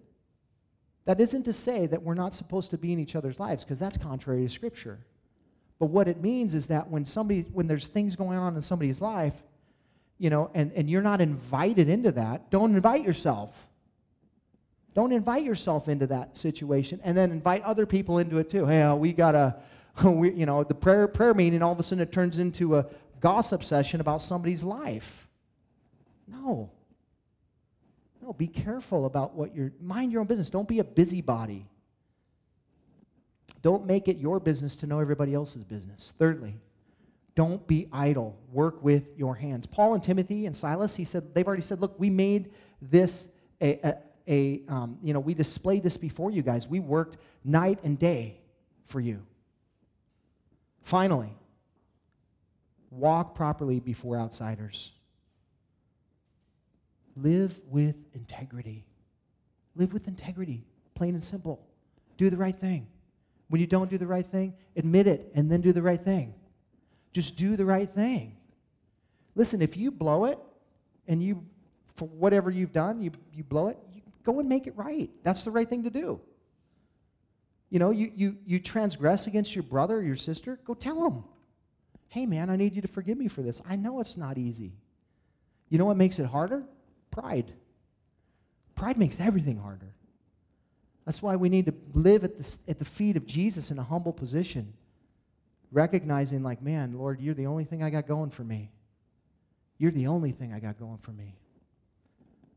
that 1.05 1.21
isn't 1.21 1.43
to 1.43 1.53
say 1.53 1.85
that 1.85 2.03
we're 2.03 2.15
not 2.15 2.33
supposed 2.33 2.71
to 2.71 2.77
be 2.77 2.91
in 2.91 2.99
each 2.99 3.15
other's 3.15 3.39
lives, 3.39 3.63
because 3.63 3.79
that's 3.79 3.95
contrary 3.95 4.43
to 4.43 4.49
Scripture. 4.49 4.99
But 5.79 5.85
what 5.85 6.09
it 6.09 6.19
means 6.19 6.53
is 6.53 6.67
that 6.67 6.89
when 6.89 7.05
somebody, 7.05 7.45
when 7.53 7.67
there's 7.67 7.87
things 7.87 8.17
going 8.17 8.37
on 8.37 8.57
in 8.57 8.61
somebody's 8.61 9.01
life, 9.01 9.35
you 10.17 10.29
know, 10.29 10.51
and, 10.53 10.73
and 10.73 10.89
you're 10.89 11.01
not 11.01 11.21
invited 11.21 11.87
into 11.87 12.11
that, 12.11 12.51
don't 12.51 12.75
invite 12.75 13.05
yourself. 13.05 13.57
Don't 14.93 15.13
invite 15.13 15.43
yourself 15.43 15.87
into 15.87 16.07
that 16.07 16.37
situation 16.37 16.99
and 17.05 17.15
then 17.15 17.31
invite 17.31 17.63
other 17.63 17.85
people 17.85 18.17
into 18.17 18.37
it 18.39 18.49
too. 18.49 18.65
Hey, 18.65 18.81
uh, 18.81 18.95
we 18.95 19.13
got 19.13 19.33
a, 19.33 19.55
we, 20.03 20.33
you 20.33 20.45
know, 20.45 20.65
the 20.65 20.75
prayer, 20.75 21.07
prayer 21.07 21.33
meeting, 21.33 21.61
all 21.61 21.71
of 21.71 21.79
a 21.79 21.83
sudden 21.83 22.01
it 22.01 22.11
turns 22.11 22.37
into 22.37 22.75
a 22.75 22.85
gossip 23.21 23.63
session 23.63 24.01
about 24.01 24.21
somebody's 24.21 24.65
life. 24.65 25.22
No. 26.33 26.71
No, 28.21 28.33
be 28.33 28.47
careful 28.47 29.05
about 29.05 29.35
what 29.35 29.53
you're, 29.55 29.71
mind 29.81 30.11
your 30.11 30.21
own 30.21 30.27
business. 30.27 30.49
Don't 30.49 30.67
be 30.67 30.79
a 30.79 30.83
busybody. 30.83 31.65
Don't 33.61 33.85
make 33.85 34.07
it 34.07 34.17
your 34.17 34.39
business 34.39 34.75
to 34.77 34.87
know 34.87 34.99
everybody 34.99 35.33
else's 35.33 35.63
business. 35.63 36.13
Thirdly, 36.17 36.55
don't 37.35 37.65
be 37.67 37.87
idle. 37.91 38.37
Work 38.51 38.83
with 38.83 39.03
your 39.17 39.35
hands. 39.35 39.65
Paul 39.65 39.93
and 39.93 40.03
Timothy 40.03 40.45
and 40.45 40.55
Silas, 40.55 40.95
he 40.95 41.05
said, 41.05 41.33
they've 41.33 41.47
already 41.47 41.63
said, 41.63 41.81
look, 41.81 41.99
we 41.99 42.09
made 42.09 42.51
this 42.81 43.27
a, 43.61 43.79
a, 43.87 43.97
a 44.27 44.61
um, 44.67 44.97
you 45.01 45.13
know, 45.13 45.19
we 45.19 45.33
displayed 45.33 45.83
this 45.83 45.97
before 45.97 46.31
you 46.31 46.41
guys. 46.41 46.67
We 46.67 46.79
worked 46.79 47.17
night 47.43 47.79
and 47.83 47.97
day 47.97 48.39
for 48.85 48.99
you. 48.99 49.21
Finally, 50.83 51.33
walk 52.91 53.35
properly 53.35 53.79
before 53.79 54.17
outsiders. 54.17 54.91
Live 57.15 57.59
with 57.69 57.95
integrity. 58.13 58.85
Live 59.75 59.93
with 59.93 60.07
integrity, 60.07 60.63
plain 60.95 61.13
and 61.13 61.23
simple. 61.23 61.65
Do 62.17 62.29
the 62.29 62.37
right 62.37 62.57
thing. 62.57 62.87
When 63.49 63.61
you 63.61 63.67
don't 63.67 63.89
do 63.89 63.97
the 63.97 64.07
right 64.07 64.25
thing, 64.25 64.53
admit 64.75 65.07
it 65.07 65.31
and 65.35 65.51
then 65.51 65.61
do 65.61 65.73
the 65.73 65.81
right 65.81 66.03
thing. 66.03 66.33
Just 67.11 67.35
do 67.35 67.55
the 67.55 67.65
right 67.65 67.89
thing. 67.89 68.35
Listen, 69.35 69.61
if 69.61 69.77
you 69.77 69.91
blow 69.91 70.25
it 70.25 70.39
and 71.07 71.21
you, 71.21 71.43
for 71.95 72.07
whatever 72.07 72.49
you've 72.49 72.73
done, 72.73 73.01
you, 73.01 73.11
you 73.33 73.43
blow 73.43 73.67
it, 73.67 73.77
you 73.93 74.01
go 74.23 74.39
and 74.39 74.49
make 74.49 74.67
it 74.67 74.73
right. 74.75 75.09
That's 75.23 75.43
the 75.43 75.51
right 75.51 75.67
thing 75.67 75.83
to 75.83 75.89
do. 75.89 76.19
You 77.69 77.79
know, 77.79 77.89
you, 77.89 78.11
you, 78.15 78.37
you 78.45 78.59
transgress 78.59 79.25
against 79.25 79.55
your 79.55 79.63
brother 79.63 79.97
or 79.97 80.03
your 80.03 80.15
sister, 80.15 80.59
go 80.65 80.75
tell 80.75 81.01
them. 81.01 81.23
Hey, 82.07 82.27
man, 82.27 82.51
I 82.51 82.55
need 82.55 82.75
you 82.75 82.83
to 82.83 82.87
forgive 82.87 83.17
me 83.17 83.27
for 83.27 83.41
this. 83.41 83.61
I 83.67 83.75
know 83.75 83.99
it's 83.99 84.17
not 84.17 84.37
easy. 84.37 84.73
You 85.69 85.79
know 85.79 85.85
what 85.85 85.97
makes 85.97 86.19
it 86.19 86.27
harder? 86.27 86.63
Pride. 87.13 87.53
Pride 88.73 88.97
makes 88.97 89.19
everything 89.19 89.57
harder. 89.57 89.93
That's 91.05 91.21
why 91.21 91.35
we 91.35 91.47
need 91.47 91.67
to 91.67 91.73
live 91.93 92.23
at 92.23 92.37
the, 92.37 92.57
at 92.67 92.79
the 92.79 92.85
feet 92.85 93.17
of 93.17 93.27
Jesus 93.27 93.69
in 93.69 93.77
a 93.77 93.83
humble 93.83 94.13
position, 94.13 94.73
recognizing, 95.71 96.41
like, 96.41 96.61
man, 96.61 96.97
Lord, 96.97 97.21
you're 97.21 97.35
the 97.35 97.45
only 97.45 97.65
thing 97.65 97.83
I 97.83 97.91
got 97.91 98.07
going 98.07 98.31
for 98.31 98.43
me. 98.43 98.71
You're 99.77 99.91
the 99.91 100.07
only 100.07 100.31
thing 100.31 100.53
I 100.53 100.59
got 100.59 100.79
going 100.79 100.97
for 100.97 101.11
me. 101.11 101.35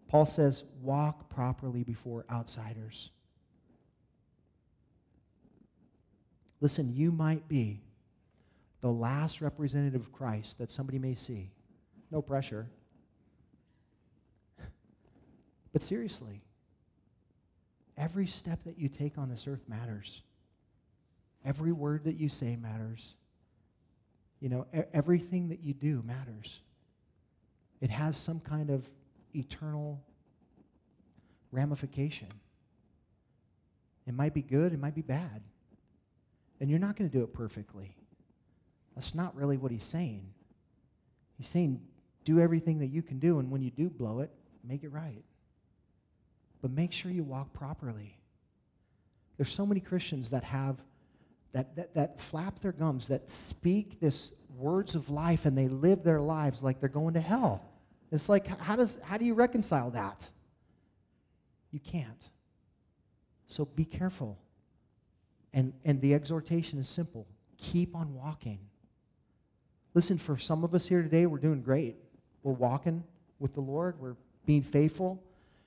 Paul 0.09 0.25
says, 0.25 0.65
walk 0.81 1.29
properly 1.29 1.83
before 1.83 2.25
outsiders. 2.31 3.11
Listen, 6.63 6.95
you 6.95 7.13
might 7.13 7.47
be 7.49 7.83
the 8.81 8.91
last 8.91 9.43
representative 9.43 10.01
of 10.01 10.13
Christ 10.13 10.59
that 10.59 10.71
somebody 10.71 10.99
may 10.99 11.15
see. 11.15 11.51
No 12.11 12.23
pressure. 12.23 12.69
But 15.77 15.83
seriously, 15.83 16.41
every 17.99 18.27
step 18.27 18.65
that 18.65 18.79
you 18.79 18.89
take 18.89 19.19
on 19.19 19.29
this 19.29 19.47
earth 19.47 19.61
matters. 19.69 20.23
Every 21.45 21.71
word 21.71 22.05
that 22.05 22.15
you 22.15 22.31
say 22.31 22.57
matters. 22.57 23.15
You 24.41 24.49
know, 24.49 24.67
everything 24.95 25.51
that 25.51 25.61
you 25.61 25.75
do 25.75 26.03
matters. 26.07 26.63
It 27.83 27.91
has 27.91 28.17
some 28.17 28.41
kind 28.41 28.71
of 28.71 28.87
eternal 29.35 30.03
ramification. 31.53 32.29
It 34.07 34.15
might 34.15 34.33
be 34.33 34.41
good, 34.41 34.73
it 34.73 34.81
might 34.81 34.95
be 34.95 35.03
bad. 35.03 35.43
And 36.59 36.71
you're 36.71 36.79
not 36.79 36.97
going 36.97 37.11
to 37.11 37.15
do 37.15 37.23
it 37.23 37.35
perfectly. 37.35 37.95
That's 38.95 39.15
not 39.15 39.37
really 39.37 39.59
what 39.59 39.73
he's 39.73 39.85
saying. 39.85 40.27
He's 41.37 41.49
saying, 41.49 41.83
do 42.25 42.41
everything 42.41 42.79
that 42.79 42.87
you 42.87 43.03
can 43.03 43.19
do, 43.19 43.41
and 43.41 43.51
when 43.51 43.61
you 43.61 43.71
do 43.71 43.91
blow 43.91 44.21
it, 44.21 44.31
make 44.65 44.83
it 44.83 44.89
right. 44.89 45.23
But 46.67 46.75
make 46.75 46.91
sure 46.91 47.13
you 47.13 47.23
walk 47.23 47.53
properly. 47.53 48.19
There's 49.37 49.53
so 49.53 49.65
many 49.65 49.79
Christians 49.79 50.31
that 50.31 50.43
have 50.43 50.83
that, 51.53 51.77
that, 51.77 51.95
that 51.95 52.21
flap 52.21 52.59
their 52.59 52.73
gums, 52.73 53.07
that 53.07 53.31
speak 53.31 54.01
this 54.01 54.33
words 54.57 54.97
of 54.97 55.09
life, 55.09 55.47
and 55.47 55.57
they 55.57 55.69
live 55.69 56.03
their 56.03 56.21
lives 56.21 56.65
like 56.65 56.81
they're 56.81 56.89
going 56.89 57.15
to 57.15 57.21
hell. 57.21 57.63
It's 58.11 58.29
like, 58.29 58.49
how, 58.49 58.75
does, 58.75 58.99
how 59.05 59.17
do 59.17 59.25
you 59.25 59.35
reconcile 59.35 59.91
that? 59.91 60.29
You 61.71 61.79
can't. 61.79 62.31
So 63.47 63.65
be 63.65 63.85
careful. 63.85 64.37
And, 65.53 65.73
and 65.85 66.01
the 66.01 66.15
exhortation 66.15 66.81
is 66.81 66.89
simple 66.89 67.29
keep 67.59 67.95
on 67.95 68.13
walking. 68.13 68.59
Listen, 69.95 70.19
for 70.19 70.37
some 70.37 70.65
of 70.65 70.75
us 70.75 70.85
here 70.85 71.03
today, 71.03 71.27
we're 71.27 71.39
doing 71.39 71.63
great. 71.63 71.95
We're 72.43 72.55
walking 72.55 73.05
with 73.39 73.55
the 73.55 73.61
Lord, 73.61 74.01
we're 74.01 74.17
being 74.47 74.65
faithful. 74.65 75.23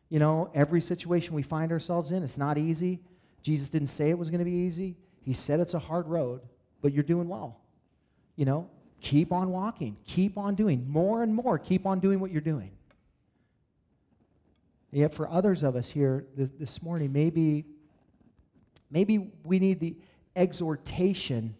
You 0.10 0.20
know, 0.20 0.50
every 0.54 0.82
situation 0.82 1.36
we 1.36 1.44
find 1.44 1.72
ourselves 1.72 2.12
in, 2.12 2.24
it's 2.24 2.38
not 2.38 2.58
easy. 2.58 3.00
Jesus 3.42 3.70
didn't 3.70 3.88
say 3.88 4.10
it 4.10 4.18
was 4.18 4.30
going 4.30 4.40
to 4.40 4.46
be 4.46 4.52
easy. 4.52 4.98
He 5.22 5.34
said 5.34 5.60
it's 5.60 5.76
a 5.76 5.80
hard 5.80 6.08
road, 6.08 6.42
but 6.82 6.94
you're 6.94 7.04
doing 7.04 7.28
well. 7.28 7.60
You 8.36 8.46
know, 8.46 8.70
keep 9.02 9.32
on 9.32 9.52
walking, 9.52 9.98
keep 10.06 10.38
on 10.38 10.56
doing 10.56 10.90
more 10.90 11.24
and 11.24 11.34
more, 11.34 11.60
keep 11.60 11.86
on 11.86 12.00
doing 12.00 12.20
what 12.20 12.32
you're 12.32 12.42
doing. 12.42 12.72
Yet 14.92 15.14
for 15.14 15.30
others 15.30 15.62
of 15.62 15.76
us 15.76 15.88
here 15.88 16.26
this, 16.36 16.50
this 16.50 16.82
morning, 16.82 17.14
maybe, 17.14 17.66
maybe 18.90 19.32
we 19.44 19.60
need 19.60 19.80
the 19.80 19.96
exhortation 20.36 21.56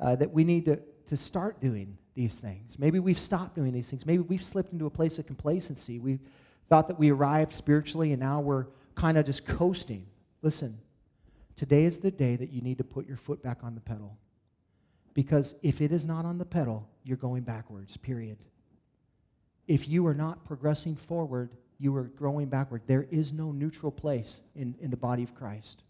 uh, 0.00 0.16
that 0.16 0.32
we 0.32 0.44
need 0.44 0.64
to, 0.64 0.80
to 1.08 1.16
start 1.16 1.60
doing 1.60 1.98
these 2.14 2.36
things. 2.36 2.78
Maybe 2.78 2.98
we've 2.98 3.18
stopped 3.18 3.54
doing 3.54 3.72
these 3.72 3.90
things. 3.90 4.06
Maybe 4.06 4.22
we've 4.22 4.42
slipped 4.42 4.72
into 4.72 4.86
a 4.86 4.90
place 4.90 5.18
of 5.18 5.26
complacency. 5.26 5.98
We 5.98 6.20
thought 6.68 6.88
that 6.88 6.98
we 6.98 7.10
arrived 7.10 7.52
spiritually 7.52 8.12
and 8.12 8.20
now 8.20 8.40
we're 8.40 8.66
kind 8.94 9.18
of 9.18 9.26
just 9.26 9.46
coasting. 9.46 10.06
Listen, 10.42 10.78
today 11.56 11.84
is 11.84 11.98
the 11.98 12.10
day 12.10 12.36
that 12.36 12.50
you 12.50 12.60
need 12.60 12.78
to 12.78 12.84
put 12.84 13.06
your 13.06 13.16
foot 13.16 13.42
back 13.42 13.58
on 13.62 13.74
the 13.74 13.80
pedal. 13.80 14.16
Because 15.14 15.54
if 15.62 15.80
it 15.80 15.92
is 15.92 16.04
not 16.04 16.24
on 16.24 16.38
the 16.38 16.44
pedal, 16.44 16.88
you're 17.04 17.16
going 17.16 17.42
backwards, 17.42 17.96
period. 17.96 18.38
If 19.66 19.88
you 19.88 20.06
are 20.06 20.14
not 20.14 20.44
progressing 20.44 20.96
forward, 20.96 21.50
you 21.78 21.94
are 21.96 22.04
growing 22.04 22.48
backward. 22.48 22.82
There 22.86 23.06
is 23.10 23.32
no 23.32 23.52
neutral 23.52 23.92
place 23.92 24.40
in, 24.56 24.74
in 24.80 24.90
the 24.90 24.96
body 24.96 25.22
of 25.22 25.34
Christ. 25.34 25.82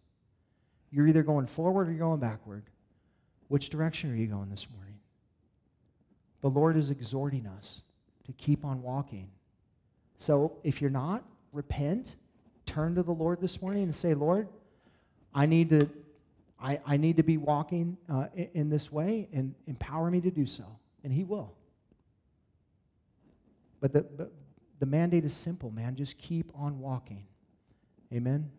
You're 0.91 1.07
either 1.07 1.23
going 1.23 1.47
forward 1.47 1.89
or 1.89 1.93
you're 1.93 2.07
going 2.07 2.21
backward. 2.21 2.65
Which 3.49 3.69
direction 3.69 4.13
are 4.13 4.17
you 4.17 4.27
going 4.27 4.51
this 4.51 4.67
morning? 4.71 4.95
The 6.41 6.51
Lord 6.51 6.77
is 6.77 6.91
exhorting 6.91 7.47
us 7.47 7.83
to 8.27 8.33
keep 8.33 8.65
on 8.65 8.83
walking. 8.83 9.29
So 10.25 10.53
if 10.63 10.81
you're 10.81 10.89
not, 10.89 11.23
repent, 11.53 12.17
turn 12.65 12.95
to 12.95 13.03
the 13.03 13.13
Lord 13.13 13.43
this 13.43 13.61
morning 13.61 13.83
and 13.83 13.95
say, 13.95 14.15
Lord, 14.15 14.49
I 15.35 15.45
need 15.45 15.69
to, 15.69 15.91
I, 16.59 16.81
I 16.87 16.97
need 16.97 17.19
to 17.19 17.23
be 17.23 17.37
walking 17.37 17.99
uh, 18.09 18.29
in, 18.35 18.49
in 18.55 18.71
this 18.71 18.91
way 18.91 19.29
and 19.35 19.55
empower 19.67 20.11
me 20.11 20.23
to 20.23 20.31
do 20.31 20.47
so. 20.47 20.65
And 21.03 21.13
He 21.13 21.25
will. 21.25 21.53
But 23.83 23.93
the, 23.93 24.01
but 24.01 24.33
the 24.79 24.87
mandate 24.87 25.27
is 25.27 25.35
simple, 25.35 25.71
man. 25.71 25.95
Just 25.95 26.17
keep 26.17 26.51
on 26.55 26.81
walking. 26.81 27.27
Amen. 28.11 28.51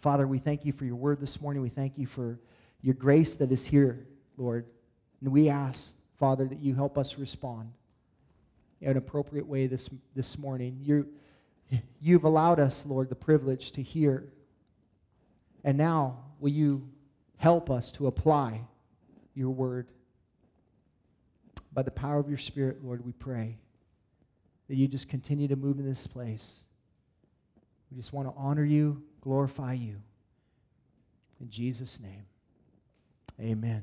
Father, 0.00 0.28
we 0.28 0.38
thank 0.38 0.64
you 0.64 0.72
for 0.72 0.84
your 0.84 0.94
word 0.94 1.18
this 1.18 1.40
morning. 1.40 1.60
We 1.60 1.70
thank 1.70 1.98
you 1.98 2.06
for 2.06 2.38
your 2.82 2.94
grace 2.94 3.34
that 3.34 3.50
is 3.50 3.64
here, 3.64 4.06
Lord. 4.36 4.64
And 5.22 5.32
we 5.32 5.48
ask, 5.48 5.96
Father, 6.20 6.46
that 6.46 6.60
you 6.60 6.76
help 6.76 6.96
us 6.96 7.18
respond 7.18 7.72
an 8.82 8.96
appropriate 8.96 9.46
way 9.46 9.66
this, 9.66 9.88
this 10.14 10.38
morning. 10.38 10.78
you 10.80 11.08
you've 12.00 12.24
allowed 12.24 12.60
us, 12.60 12.86
Lord, 12.86 13.08
the 13.08 13.14
privilege 13.14 13.72
to 13.72 13.82
hear. 13.82 14.32
And 15.64 15.76
now, 15.76 16.18
will 16.40 16.50
you 16.50 16.88
help 17.36 17.70
us 17.70 17.92
to 17.92 18.06
apply 18.06 18.62
your 19.34 19.50
word? 19.50 19.88
By 21.72 21.82
the 21.82 21.90
power 21.90 22.18
of 22.18 22.28
your 22.28 22.38
Spirit, 22.38 22.82
Lord, 22.82 23.04
we 23.04 23.12
pray 23.12 23.58
that 24.68 24.76
you 24.76 24.88
just 24.88 25.08
continue 25.08 25.48
to 25.48 25.56
move 25.56 25.78
in 25.78 25.86
this 25.86 26.06
place. 26.06 26.62
We 27.90 27.96
just 27.96 28.12
want 28.12 28.28
to 28.28 28.34
honor 28.36 28.64
you, 28.64 29.02
glorify 29.20 29.74
you. 29.74 29.96
In 31.40 31.50
Jesus' 31.50 32.00
name, 32.00 32.26
amen. 33.40 33.82